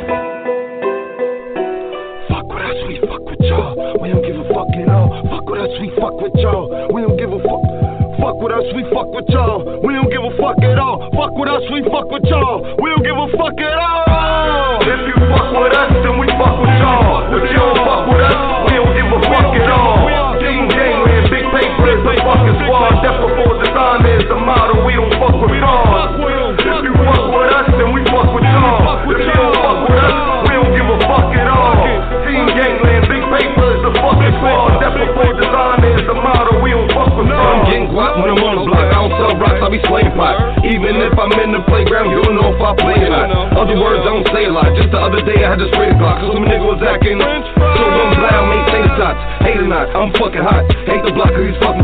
[3.46, 3.74] Y'all.
[4.02, 5.08] We don't give a fuck at all.
[5.30, 6.66] Fuck with us, we fuck with y'all.
[6.92, 7.62] We don't give a fuck.
[8.18, 9.62] Fuck with us, we fuck with y'all.
[9.84, 11.10] We don't give a fuck at all.
[11.14, 12.64] Fuck with us, we fuck with y'all.
[12.80, 14.82] We don't give a fuck at all.
[14.82, 17.28] If you fuck with us, then we fuck with y'all.
[17.36, 18.36] If you don't fuck with us,
[18.66, 19.96] we don't give a fuck at all.
[20.40, 23.04] Team gangland, big paper is the fucking squad.
[23.04, 24.84] That's before design is the model.
[24.84, 26.16] We don't fuck with frauds.
[26.16, 29.04] If you fuck with us, then we fuck with y'all.
[29.12, 30.35] If you don't fuck with us,
[45.26, 46.22] day, I had to spray the Glock.
[46.22, 47.18] Cause some nigga was acting.
[47.18, 49.18] So I'm glad I maintain the.
[49.42, 50.62] Hate or not, I'm fucking hot.
[50.86, 51.75] Hate the block these fucking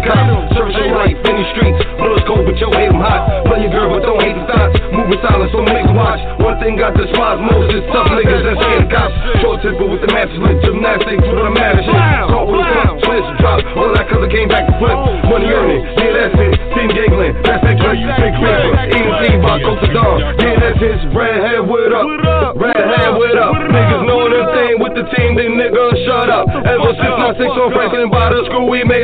[28.72, 29.01] we made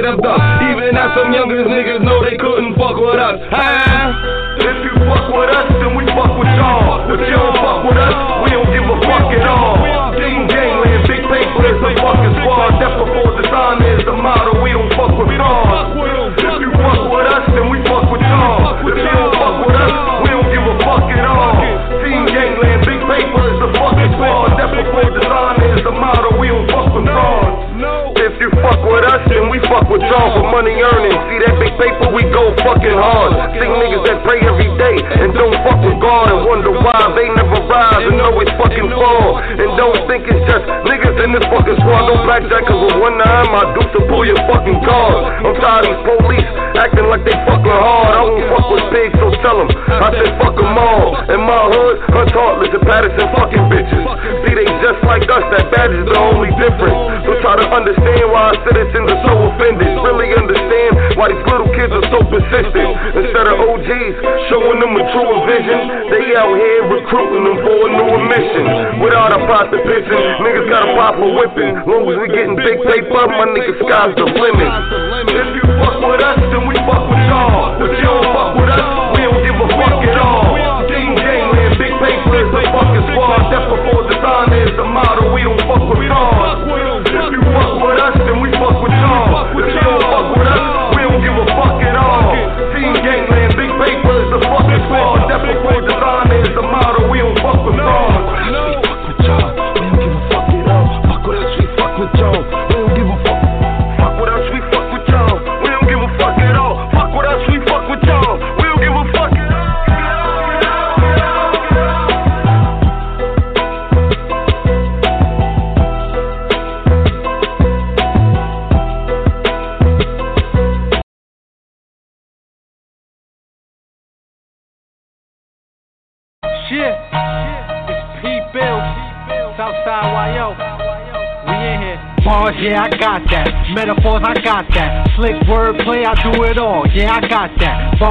[45.79, 48.13] These police acting like they fucking hard.
[48.15, 49.71] I won't fuck with pigs, so tell them.
[49.71, 51.15] I said fuck them all.
[51.31, 54.03] In my hood, Hunt's heartless and Patterson fucking bitches.
[54.47, 56.99] See, they just like us, that badge is the only difference.
[57.27, 59.91] So try to understand why our citizens are so offended.
[60.03, 62.91] Really understand why these little kids are so persistent.
[63.19, 64.15] Instead of OGs
[64.51, 65.79] showing them a truer vision,
[66.11, 68.67] they out here recruiting them for a newer mission.
[69.03, 71.75] Without a profit pissing, niggas got a pop for whipping.
[71.87, 74.71] Long as we getting big paper, my nigga sky's the limit.
[75.29, 75.58] If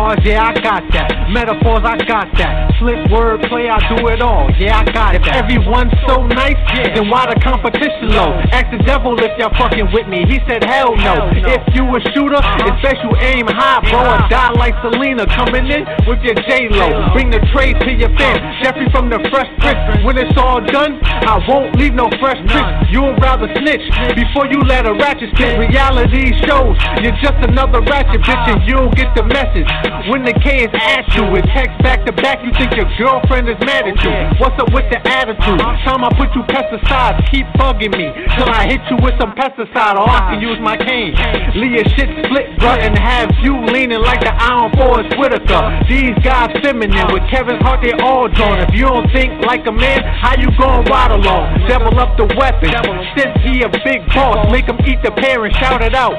[0.08, 1.28] Bars, yeah, I got that.
[1.36, 2.72] Metaphors, I got that.
[2.80, 4.48] Slick wordplay, I do it all.
[4.56, 5.20] Yeah, I got.
[5.20, 6.87] If everyone's so nice, yeah.
[6.98, 8.34] Then why the competition low?
[8.50, 10.26] Ask the devil if y'all fucking with me.
[10.26, 11.30] He said, hell no.
[11.30, 12.74] If you a shooter, uh-huh.
[12.74, 14.02] it's best you aim high, bro.
[14.02, 14.34] And uh-huh.
[14.34, 17.14] die like Selena coming in with your J-Lo.
[17.14, 18.42] Bring the tray to your fam.
[18.66, 20.02] Geoffrey from the Fresh Prince.
[20.02, 22.90] When it's all done, I won't leave no fresh tricks.
[22.90, 23.86] You'd rather snitch
[24.18, 25.54] before you let a ratchet spit.
[25.54, 28.66] Reality shows you're just another ratchet bitch and uh-huh.
[28.66, 29.70] you'll get the message.
[30.10, 33.46] When the K is at you, it text back to back, you think your girlfriend
[33.54, 34.10] is mad at you.
[34.42, 35.62] What's up with the attitude?
[35.62, 35.86] Uh-huh.
[35.86, 36.42] Time I put you
[37.32, 38.08] keep bugging me
[38.38, 41.14] till I hit you with some pesticide or I can use my cane.
[41.56, 45.84] Your shit split, bruh, and have you leaning like the Iron Forest Whitaker.
[45.90, 48.60] These guys feminine with Kevin Hart, they all drawn.
[48.60, 51.68] If you don't think like a man, how you gon' ride along?
[51.68, 52.72] Devil up the weapon,
[53.18, 56.16] since he a big boss, make him eat the parent, shout it out.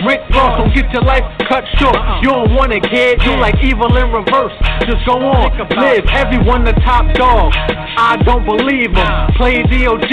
[0.00, 1.94] Rick Ross, don't get your life cut short.
[2.24, 3.22] You don't wanna kid.
[3.22, 4.56] You like evil in reverse.
[4.88, 6.08] Just go on, live.
[6.10, 7.52] Everyone the top dog.
[8.00, 9.12] I don't believe them.
[9.36, 10.10] Play DOG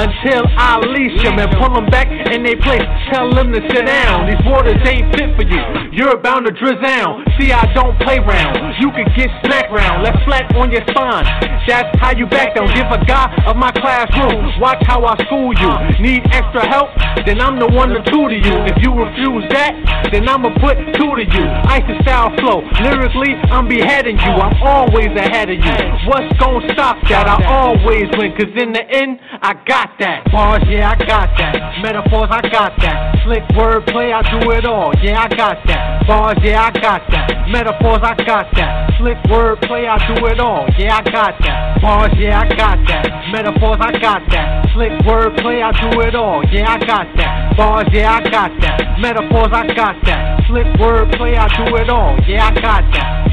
[0.00, 2.82] until I leash them and pull them back in their place.
[3.12, 4.26] Tell them to sit down.
[4.26, 5.60] These waters ain't fit for you.
[5.92, 7.22] You're bound to drizzle.
[7.38, 8.56] See, I don't play round.
[8.80, 10.02] You can get smacked round.
[10.02, 11.26] Left flat on your spine.
[11.68, 12.66] That's how you back down.
[12.72, 14.58] Give a guy of my classroom.
[14.58, 15.70] Watch how I school you.
[16.00, 16.88] Need extra help?
[17.26, 18.56] Then I'm the one to tutor you.
[18.64, 19.17] If you refuse
[19.50, 19.74] that,
[20.12, 21.46] then I'ma put two to you.
[21.66, 22.62] Ice style flow.
[22.82, 24.32] Lyrically, I'm beheading you.
[24.38, 25.76] I'm always ahead of you.
[26.06, 27.26] What's gonna stop that?
[27.26, 30.30] I always win, cause in the end, I got that.
[30.30, 31.82] Bars, yeah, I got that.
[31.82, 33.18] Metaphors, I got that.
[33.24, 34.94] Slick wordplay, I do it all.
[35.02, 36.06] Yeah, I got that.
[36.06, 37.48] Bars, yeah, I got that.
[37.48, 38.94] Metaphors, I got that.
[38.98, 40.66] Slick wordplay, I do it all.
[40.78, 41.80] Yeah, I got that.
[41.82, 43.32] Bars, yeah, I got that.
[43.32, 44.66] Metaphors, I got that.
[44.74, 46.44] Slick wordplay, I do it all.
[46.50, 47.56] Yeah, I got that.
[47.56, 48.98] Bars, yeah, I got that.
[49.08, 50.44] Metaphors, I got that.
[50.48, 52.14] Slick wordplay, I do it all.
[52.28, 53.27] Yeah, I got that.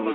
[0.00, 0.06] He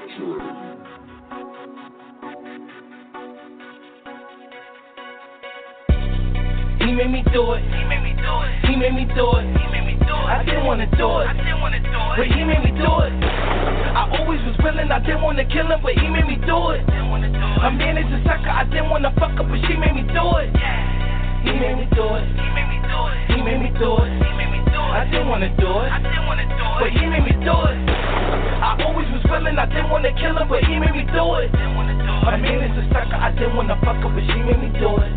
[6.91, 7.61] made me do it.
[7.69, 8.65] He made me do it.
[8.65, 9.45] He made me do it.
[9.45, 10.25] He made me do it.
[10.25, 11.27] I didn't wanna do it.
[11.29, 12.17] I didn't wanna do it.
[12.17, 13.13] But he made me do it.
[13.93, 14.89] I always was willing.
[14.89, 16.81] I didn't wanna kill him, but he made me do it.
[16.81, 18.49] A man is a sucker.
[18.49, 20.49] I didn't wanna fuck up, but she made me do it.
[21.45, 22.25] He made me do it.
[22.25, 23.17] He made me do it.
[23.29, 24.09] He made me do it.
[24.17, 24.97] He made me do it.
[24.97, 25.89] I didn't wanna do it.
[25.93, 26.79] I didn't wanna do it.
[26.81, 27.77] But he made me do it.
[28.65, 29.53] I always was willing.
[29.61, 31.53] I didn't wanna kill him, but he made me do it.
[31.53, 33.15] A man is a sucker.
[33.15, 35.13] I didn't wanna fuck up, but she made me do it.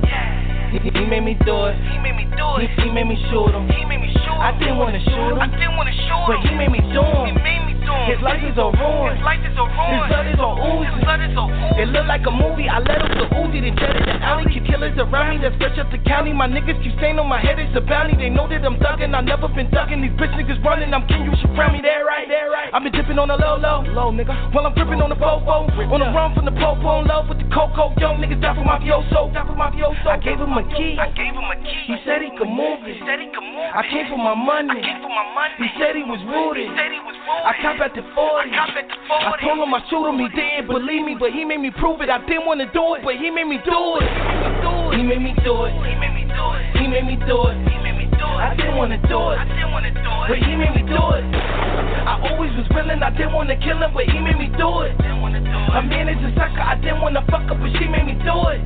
[0.71, 1.77] He, he made me do it.
[1.89, 2.71] He made me do it.
[2.77, 3.69] He, he made me shoot him.
[3.69, 4.41] He made me shoot him.
[4.41, 5.41] I didn't wanna shoot him.
[5.41, 6.29] I didn't wanna shoot him.
[6.29, 7.33] But he made me do him.
[7.33, 8.09] He made me do him.
[8.09, 9.17] His life is a ruin.
[9.17, 9.97] His life is a ruin.
[9.97, 10.89] His blood is a ooze.
[10.93, 11.79] His blood is a ooze.
[11.79, 12.69] It look like a movie.
[12.69, 14.45] I let up the Uzi, then jetted the alley.
[14.53, 16.33] Keep killers around me that stretch up the county.
[16.33, 17.57] My niggas keep staying on my head.
[17.59, 18.17] It's a bounty.
[18.17, 19.15] They know that I'm thugging.
[19.15, 20.05] I never been thugging.
[20.05, 20.93] These bitch niggas running.
[20.93, 21.25] I'm king.
[21.25, 21.81] You should crown me.
[21.81, 22.29] There right.
[22.29, 22.69] There right.
[22.75, 23.87] I've been dipping on the low low.
[23.89, 24.53] Low nigga.
[24.53, 25.71] While I'm gripping on the popo.
[25.71, 27.01] On the run from the popo.
[27.01, 27.95] In love with the coco.
[27.97, 29.33] Young niggas die for mafioso.
[29.33, 30.07] Die for mafioso.
[30.07, 30.99] I gave him a key.
[30.99, 31.87] I gave him a key.
[31.87, 32.99] He said he could move it.
[32.99, 33.79] He said he could move it.
[33.79, 34.75] I came for my money.
[34.75, 35.55] I came for my money.
[35.63, 36.67] He said he was rooted.
[36.67, 37.47] He said he was rooted.
[37.47, 38.19] I cop at the 40.
[38.19, 39.23] I cop at the 40.
[39.23, 40.19] I told him I shoot him.
[40.19, 42.11] He didn't believe me, but he made me prove it.
[42.11, 44.11] I didn't want to do it, but he made me do it.
[44.99, 45.73] He made me do it.
[45.79, 46.65] He made me do it.
[46.75, 47.57] He made me do it.
[47.71, 48.41] He made me do it.
[48.43, 49.39] I didn't want to do it.
[49.39, 51.25] I didn't want to do it, but he made me do it.
[52.09, 52.99] I always was willing.
[52.99, 54.95] I didn't want to kill him, but he made me do it.
[54.99, 56.65] A man is a sucker.
[56.65, 58.65] I didn't want to fuck up, but she made me do it.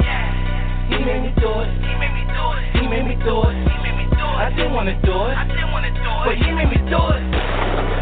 [0.89, 1.71] He made me do it.
[1.83, 2.65] He made me do it.
[2.75, 3.55] He made me do it.
[3.55, 4.39] He made me do it.
[4.43, 5.35] I didn't wanna do it.
[5.37, 6.25] I didn't wanna do it.
[6.27, 7.23] But he made me do it.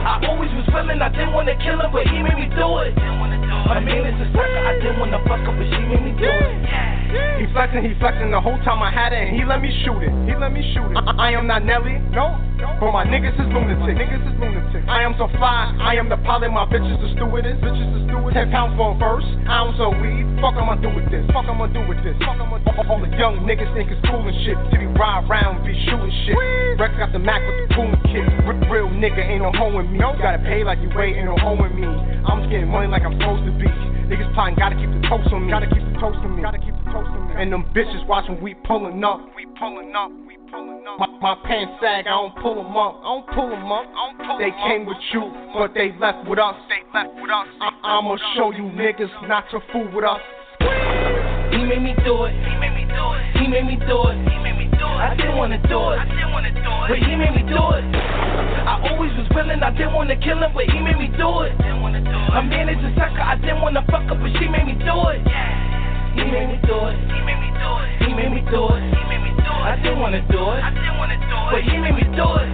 [0.07, 1.01] I always was willing.
[1.03, 2.97] I didn't wanna kill him, but he made me do it.
[2.97, 4.63] A man is a sucker.
[4.67, 7.00] I didn't wanna fuck up, but she made me do it.
[7.11, 9.99] He flexing, he flexing the whole time I had it, and he let me shoot
[10.05, 10.13] it.
[10.29, 10.97] He let me shoot it.
[10.97, 12.39] I, I am not Nelly, no.
[12.79, 13.97] But my niggas is lunatic.
[13.97, 14.85] Niggas is lunatic.
[14.87, 17.57] I am so fly, I am the pilot, my bitches the stewardess.
[17.59, 18.37] Bitches the stewardess.
[18.37, 20.29] Ten pounds for a verse, ounce of weed.
[20.39, 21.25] Fuck I'ma do with this?
[21.33, 22.17] Fuck I'ma do with this?
[22.21, 24.57] Fuck I'ma do All the young niggas think it's cool and shit.
[24.57, 26.37] To be ride around, be shooting shit.
[26.79, 28.25] Rex got the Mac with the boom kit.
[28.71, 29.99] Real nigga ain't no home with me.
[29.99, 31.89] Gotta pay like you wait, ain't no home with me.
[31.89, 33.69] I'm just getting money like I'm supposed to be.
[34.11, 35.53] Niggas plotting, gotta keep the toast on me.
[35.53, 36.43] Gotta keep the toast on me.
[36.43, 37.35] Gotta keep the toast on me.
[37.39, 39.21] And them bitches watching, we pulling up.
[39.37, 40.11] We pulling up.
[40.27, 40.99] We pulling up.
[40.99, 42.99] My, my pants sag, I don't pull them up.
[42.99, 43.87] I don't pull them up.
[43.87, 46.57] I don't pull they came with you, but they left with us.
[46.67, 47.47] They left with us.
[47.63, 50.19] I, I'ma show you niggas not to fool with us.
[51.61, 52.33] He made me do it.
[52.33, 53.37] He made me do it.
[53.37, 54.17] He made me do it.
[54.33, 54.97] He made me do it.
[54.97, 56.01] I didn't wanna do it.
[56.01, 56.89] I didn't wanna do it.
[56.89, 57.85] But he made me do it.
[58.65, 59.61] I always was willing.
[59.61, 61.53] I didn't wanna kill him, but he made me do it.
[61.61, 62.33] Didn't wanna do it.
[62.33, 63.21] A man is a sucker.
[63.21, 65.21] I didn't wanna fuck up, but she made me do it.
[66.17, 66.97] He made me do it.
[66.97, 68.09] He made me do it.
[68.09, 68.81] He made me do it.
[68.97, 69.69] He made me do it.
[69.69, 70.65] I didn't wanna do it.
[70.65, 71.53] I didn't wanna do it.
[71.53, 72.49] But he made me do it.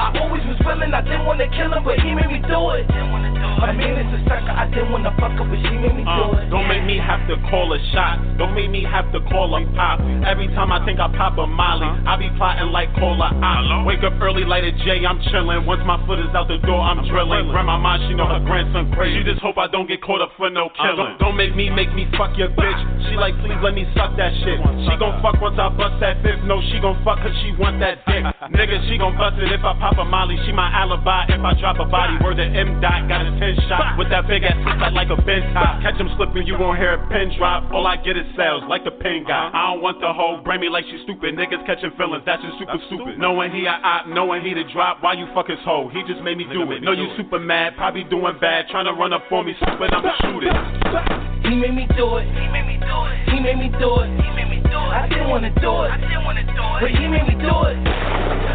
[0.00, 0.96] I always was willing.
[0.96, 2.88] I didn't wanna kill him, but he made me do it.
[2.88, 3.43] Didn't wanna do it.
[3.62, 4.50] A man is a sucker.
[4.54, 6.50] I didn't wanna fuck up, but she made me do Uh, it.
[6.50, 8.18] don't make me have to call a shot.
[8.38, 10.00] Don't make me have to call a pop.
[10.26, 13.86] Every time I think I pop a molly, I be plotting like cola op.
[13.86, 15.64] Wake up early, light a J, I'm chilling.
[15.66, 17.48] Once my foot is out the door, I'm drilling.
[17.50, 19.18] Grandma mom, she know her grandson crazy.
[19.18, 20.96] She just hope I don't get caught up for no killing.
[20.96, 22.80] don't, don't make me make me fuck your bitch.
[23.08, 24.58] She like, please let me suck that shit.
[24.88, 26.42] She gon' fuck once I bust that fifth.
[26.44, 28.24] No, she gon' fuck cause she want that dick.
[28.54, 30.36] Nigga, she gon' bust it if I pop a molly.
[30.46, 32.16] She my alibi if I drop a body.
[32.24, 35.20] Word to M dot, got a 10 shot with that big ass side like a
[35.20, 35.82] bent top.
[35.84, 37.68] Catch him slipping, you gon' hear a pin drop.
[37.72, 39.52] All I get is sales like the pin guy.
[39.52, 39.58] Uh-huh.
[39.58, 41.36] I don't want the hoe, bring me like she stupid.
[41.36, 43.18] Niggas catching feelings, that's just super stupid.
[43.18, 45.02] Knowing he a op, knowing he the drop.
[45.02, 45.92] Why you fuck his hoe?
[45.92, 46.80] He just made me do it.
[46.80, 48.66] Know you super mad, probably doing bad.
[48.72, 51.34] Trying to run up on me, stupid, I'ma shoot it.
[51.44, 52.24] He made me do it.
[52.24, 53.28] He made me do it.
[53.28, 54.08] He made me do it.
[54.16, 54.92] He made me do it.
[54.96, 55.92] I didn't wanna do it.
[55.92, 56.80] I didn't wanna do it.
[56.80, 57.76] But he made me do it.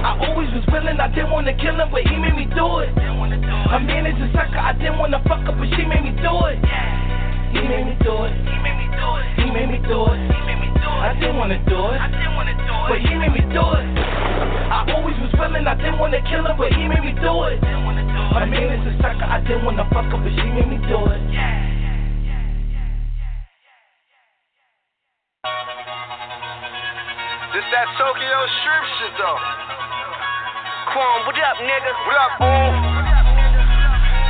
[0.01, 0.97] I always was willing.
[0.97, 2.95] I didn't wanna kill him, but he made me do it.
[2.95, 3.67] Didn't wanna do it.
[3.69, 4.57] A man is a sucker.
[4.57, 6.57] I didn't wanna fuck up, but she made me do it.
[7.51, 8.33] He made me do it.
[8.47, 9.25] He made me do it.
[9.35, 10.19] He made me do it.
[10.31, 11.03] He made me do it.
[11.03, 11.99] I didn't wanna do it.
[11.99, 12.87] I didn't wanna do it.
[12.87, 13.85] But he made me do it.
[14.71, 15.67] I always was willing.
[15.67, 17.59] I didn't wanna kill him, but he made me do it.
[17.59, 18.39] Didn't wanna do it.
[18.39, 19.27] A man is a sucker.
[19.27, 21.19] I didn't wanna fuck up, but she made me do it.
[21.27, 21.59] Yeah.
[27.51, 29.39] This that Tokyo strip shit though.
[30.93, 31.91] Quan, what up, nigga?
[32.07, 32.98] What up, boom?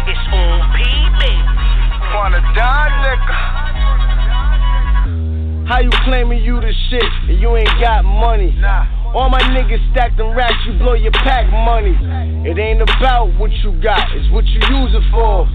[0.07, 0.83] It's on P,
[1.19, 1.43] baby.
[2.15, 3.35] Wanna die, nigga?
[5.67, 8.55] How you claiming you the shit and you ain't got money?
[8.57, 9.13] Nah.
[9.13, 11.97] All my niggas stack them racks, you blow your pack money.
[12.47, 15.47] It ain't about what you got, it's what you use it for.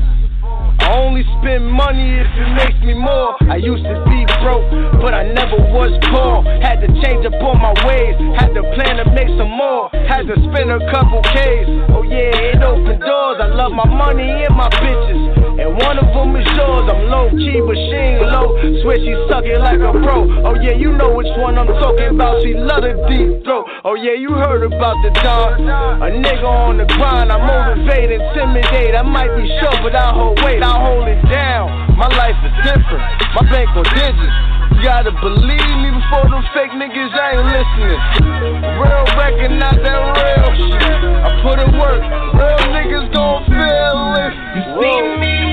[0.81, 3.37] I only spend money if it makes me more.
[3.51, 4.67] I used to be broke,
[5.01, 6.43] but I never was poor.
[6.63, 9.91] Had to change up on my ways, had to plan to make some more.
[10.09, 11.67] Had to spend a couple K's.
[11.95, 13.39] Oh yeah, it opened doors.
[13.41, 15.44] I love my money and my bitches.
[15.55, 16.91] And one of them is yours.
[16.91, 18.59] I'm low key, but she ain't low.
[18.83, 20.27] Swear she suck it like a pro.
[20.43, 22.43] Oh yeah, you know which one I'm talking about.
[22.43, 23.71] She love the deep throat.
[23.87, 25.63] Oh yeah, you heard about the dog.
[26.03, 27.31] A nigga on the grind.
[27.31, 28.99] I'm motivate, intimidate.
[28.99, 30.59] I might be short, but I hold weight.
[30.59, 31.95] I hold it down.
[31.95, 33.07] My life is different.
[33.39, 34.37] My bank on digits.
[34.75, 38.01] You gotta believe me before them fake niggas ain't listening.
[38.75, 40.99] Real recognize that real shit.
[41.23, 42.03] I put in work.
[42.35, 44.35] Real niggas gon' feel it.
[44.59, 45.44] You see me?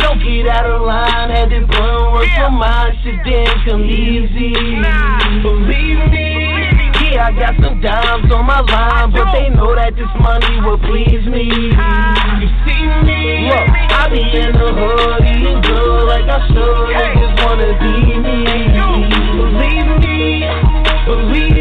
[0.00, 1.30] Don't get out of line.
[1.30, 4.52] Had to in work for my shit, didn't come easy.
[5.42, 6.40] Believe me.
[7.10, 10.78] Yeah, I got some dimes on my line, but they know that this money will
[10.78, 11.50] please me.
[11.74, 13.50] Ah, you see me?
[13.50, 16.94] Look, I be in the hood eating good like I should.
[16.94, 18.46] Niggas wanna be me.
[19.36, 20.46] Believe me,
[21.04, 21.59] believe me.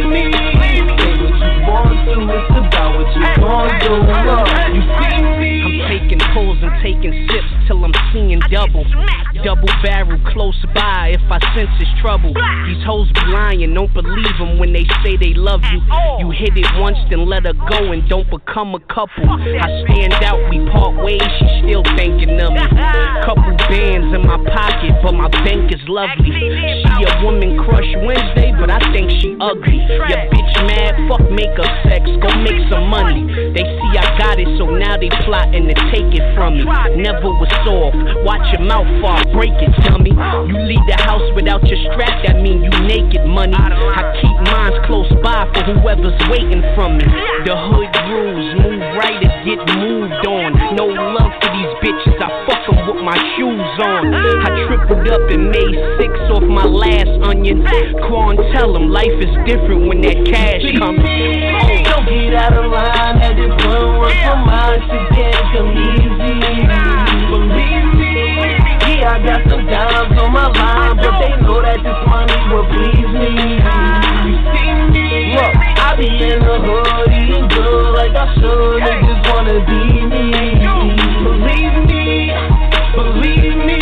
[2.10, 3.94] Say what you it's about what you gon' do.
[4.02, 5.60] Look, you see me?
[5.61, 8.86] I'm taking pulls and taking sips till I'm seeing double.
[9.45, 12.34] Double barrel close by if I sense it's trouble.
[12.65, 15.80] These hoes be lying, don't believe them when they say they love you.
[16.18, 19.30] You hit it once, then let her go and don't become a couple.
[19.30, 22.65] I stand out, we part ways, she still thinking of me.
[23.30, 26.31] Couple bands in my pocket, but my bank is lovely.
[26.34, 29.77] She a woman crush Wednesday, but I think she ugly.
[29.77, 31.69] Your bitch mad, fuck make her
[32.00, 33.26] sex, go make some money.
[33.54, 36.64] They see I got it, so now they plotting to take it from me.
[36.96, 40.12] Never was soft, watch your mouth fall, break it, dummy.
[40.12, 43.56] You leave the house without your strap, that mean you naked, money.
[43.56, 47.06] I keep mines close by for whoever's waiting from me.
[47.46, 49.20] The hood rules, move right
[49.50, 50.54] get moved on.
[50.76, 54.14] No love for these bitches, I fuck 'em with my shoes on.
[54.14, 57.66] I tripled up and made six off my last onion.
[58.06, 61.02] Quan tell 'em life is different when that cash comes.
[61.90, 66.34] Don't get out of line, had to put work for mine, shit can't come easy.
[67.32, 68.16] Believe me,
[68.86, 72.68] yeah, I got some dimes on my line, but they know that this money will
[72.74, 73.32] please me.
[74.26, 74.89] You see me,
[76.00, 80.32] be in the hood eating good like I should, niggas wanna be me.
[81.28, 82.32] Believe me,
[82.96, 83.76] believe me,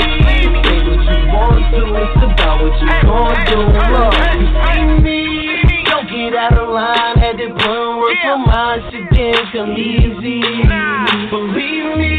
[0.65, 3.59] say what you want to, it's about what you gon' do.
[3.93, 5.21] Look, you see me,
[5.85, 10.41] don't get out of line, had to put work for mine, shit didn't come easy.
[11.29, 12.17] Believe me,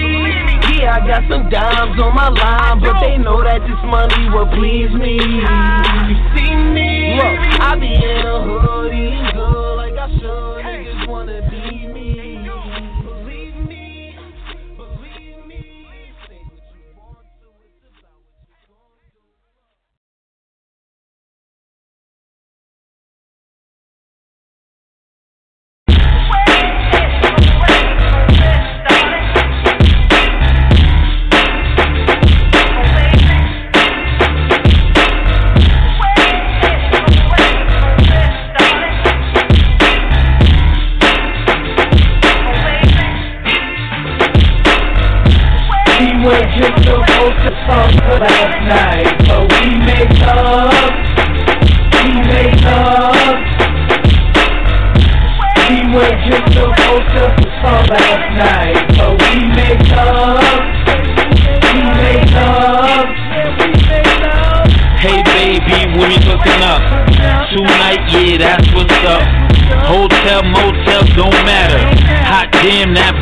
[0.78, 4.46] yeah, I got some dimes on my line, but they know that this money will
[4.54, 5.18] please me.
[5.18, 8.94] You see me, look, I be in a hood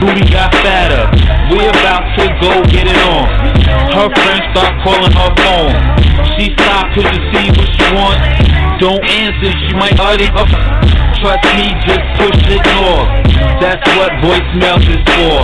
[0.00, 1.08] booty got fatter.
[1.54, 3.15] We about to go get it on.
[4.06, 5.74] Her friends start calling her phone.
[6.38, 8.22] She stopped to see what she want.
[8.78, 10.46] Don't answer, she might already up.
[11.18, 13.02] Trust me, just push ignore.
[13.58, 15.42] That's what voicemail is for.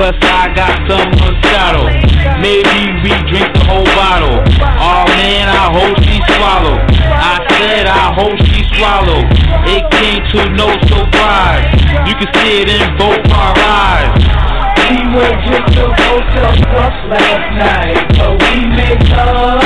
[0.00, 1.92] Plus I got some Moscato.
[2.40, 4.48] Maybe we drink the whole bottle.
[4.80, 6.80] Oh man, I hope she swallow.
[7.04, 9.28] I said I hope she swallow.
[9.68, 11.68] It came to no surprise.
[12.08, 14.69] You can see it in both our eyes.
[14.90, 19.62] We were just supposed to fuck last night, but we made love.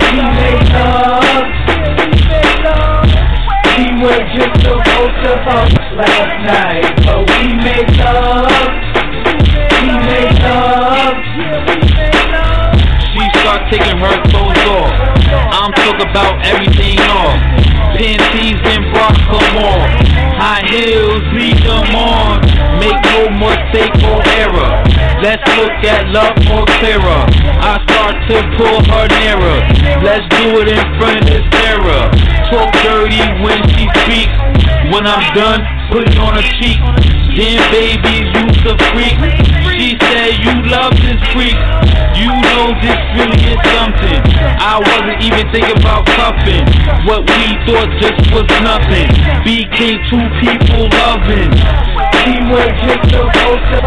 [0.00, 1.44] We made love.
[3.76, 8.67] We were just supposed to fuck last night, but we made love.
[13.70, 14.92] Taking her clothes off.
[15.52, 17.36] I'm talking about everything off.
[17.92, 19.88] Panties and bras, come on.
[20.40, 22.40] High heels, leave them on.
[22.80, 24.72] Make no mistake or error.
[25.20, 27.22] Let's look at love more clearer.
[27.60, 29.58] I start to pull her nearer.
[30.00, 32.08] Let's do it in front of this mirror.
[32.48, 34.32] Talk dirty when she speaks.
[34.88, 36.78] When I'm done, put it on her cheek.
[37.32, 39.16] Damn baby, you's a freak.
[39.76, 41.56] She said you love this freak.
[42.18, 44.20] You know this really is something.
[44.60, 46.66] I wasn't even thinking about cuffing.
[47.08, 49.08] What we thought just was nothing.
[49.44, 51.52] Became two people loving.
[52.26, 53.78] We were just supposed to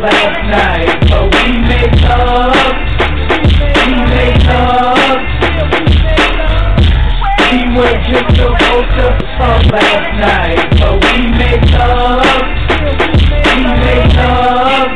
[0.00, 2.54] last night, but we made love.
[3.84, 5.33] We made love.
[7.54, 9.06] We were just supposed to
[9.38, 12.26] fuck last night, but we made love.
[12.82, 14.90] We made love.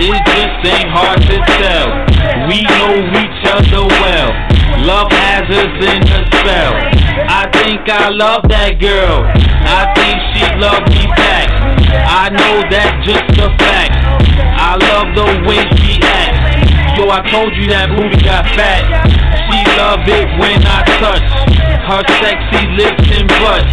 [0.00, 1.88] It just ain't hard to tell.
[2.48, 4.32] We know each other well.
[4.88, 6.72] Love has us in a spell.
[7.28, 9.28] I think I love that girl.
[9.28, 11.52] I think she loved me back.
[12.08, 13.92] I know that's just a fact.
[14.56, 16.41] I love the way she acts.
[17.02, 18.86] Yo, I told you that booty got fat.
[19.50, 21.26] She love it when I touch
[21.90, 23.66] her sexy lips and butt.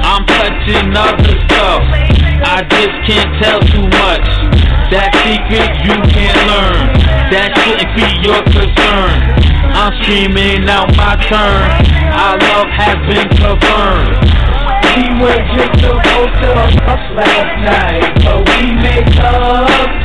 [0.00, 1.84] I'm touching other stuff.
[2.40, 4.24] I just can't tell too much.
[4.96, 6.88] That secret you can't learn.
[7.28, 9.12] That shouldn't be your concern.
[9.76, 11.84] I'm screaming out my turn.
[12.16, 14.24] Our love has been confirmed.
[14.96, 16.48] We were just supposed to
[16.80, 20.00] fuck last night, but we made love.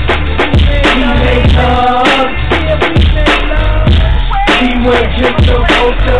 [4.65, 6.13] We were just supposed to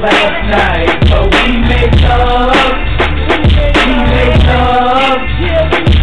[0.00, 2.52] last night, but we made up.
[3.86, 5.95] We made up.